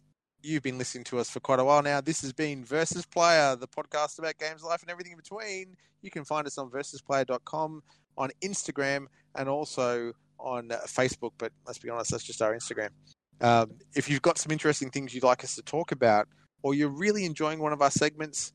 You've 0.47 0.62
been 0.62 0.78
listening 0.78 1.03
to 1.07 1.18
us 1.18 1.28
for 1.28 1.40
quite 1.40 1.59
a 1.59 1.64
while 1.64 1.82
now. 1.82 2.01
This 2.01 2.22
has 2.22 2.32
been 2.32 2.64
Versus 2.64 3.05
Player, 3.05 3.57
the 3.57 3.66
podcast 3.66 4.20
about 4.20 4.38
games, 4.38 4.62
life, 4.62 4.80
and 4.80 4.88
everything 4.88 5.11
in 5.11 5.18
between. 5.18 5.76
You 6.03 6.11
can 6.12 6.24
find 6.24 6.47
us 6.47 6.57
on 6.57 6.70
versusplayer.com, 6.70 7.82
on 8.16 8.30
Instagram, 8.44 9.07
and 9.34 9.49
also 9.49 10.12
on 10.38 10.68
Facebook. 10.68 11.32
But 11.36 11.51
let's 11.66 11.80
be 11.80 11.90
honest, 11.90 12.12
that's 12.12 12.22
just 12.22 12.42
our 12.42 12.55
Instagram. 12.55 12.90
Um, 13.40 13.72
if 13.97 14.09
you've 14.09 14.22
got 14.22 14.38
some 14.38 14.53
interesting 14.53 14.88
things 14.88 15.12
you'd 15.12 15.24
like 15.24 15.42
us 15.42 15.57
to 15.57 15.62
talk 15.62 15.90
about, 15.90 16.28
or 16.62 16.74
you're 16.74 16.90
really 16.90 17.24
enjoying 17.24 17.59
one 17.59 17.72
of 17.72 17.82
our 17.82 17.90
segments, 17.90 18.53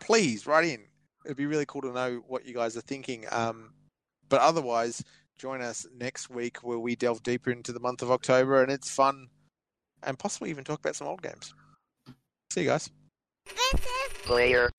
please 0.00 0.48
write 0.48 0.64
in. 0.64 0.80
It'd 1.24 1.36
be 1.36 1.46
really 1.46 1.66
cool 1.66 1.82
to 1.82 1.92
know 1.92 2.24
what 2.26 2.44
you 2.44 2.54
guys 2.54 2.76
are 2.76 2.80
thinking. 2.80 3.26
Um, 3.30 3.74
but 4.28 4.40
otherwise, 4.40 5.04
join 5.38 5.62
us 5.62 5.86
next 5.96 6.28
week 6.28 6.56
where 6.64 6.80
we 6.80 6.96
delve 6.96 7.22
deeper 7.22 7.52
into 7.52 7.70
the 7.70 7.78
month 7.78 8.02
of 8.02 8.10
October, 8.10 8.64
and 8.64 8.72
it's 8.72 8.90
fun 8.90 9.28
and 10.02 10.18
possibly 10.18 10.50
even 10.50 10.64
talk 10.64 10.80
about 10.80 10.96
some 10.96 11.06
old 11.06 11.22
games. 11.22 11.54
See 12.50 12.62
you 12.62 12.68
guys. 12.68 12.90
Player. 14.24 14.70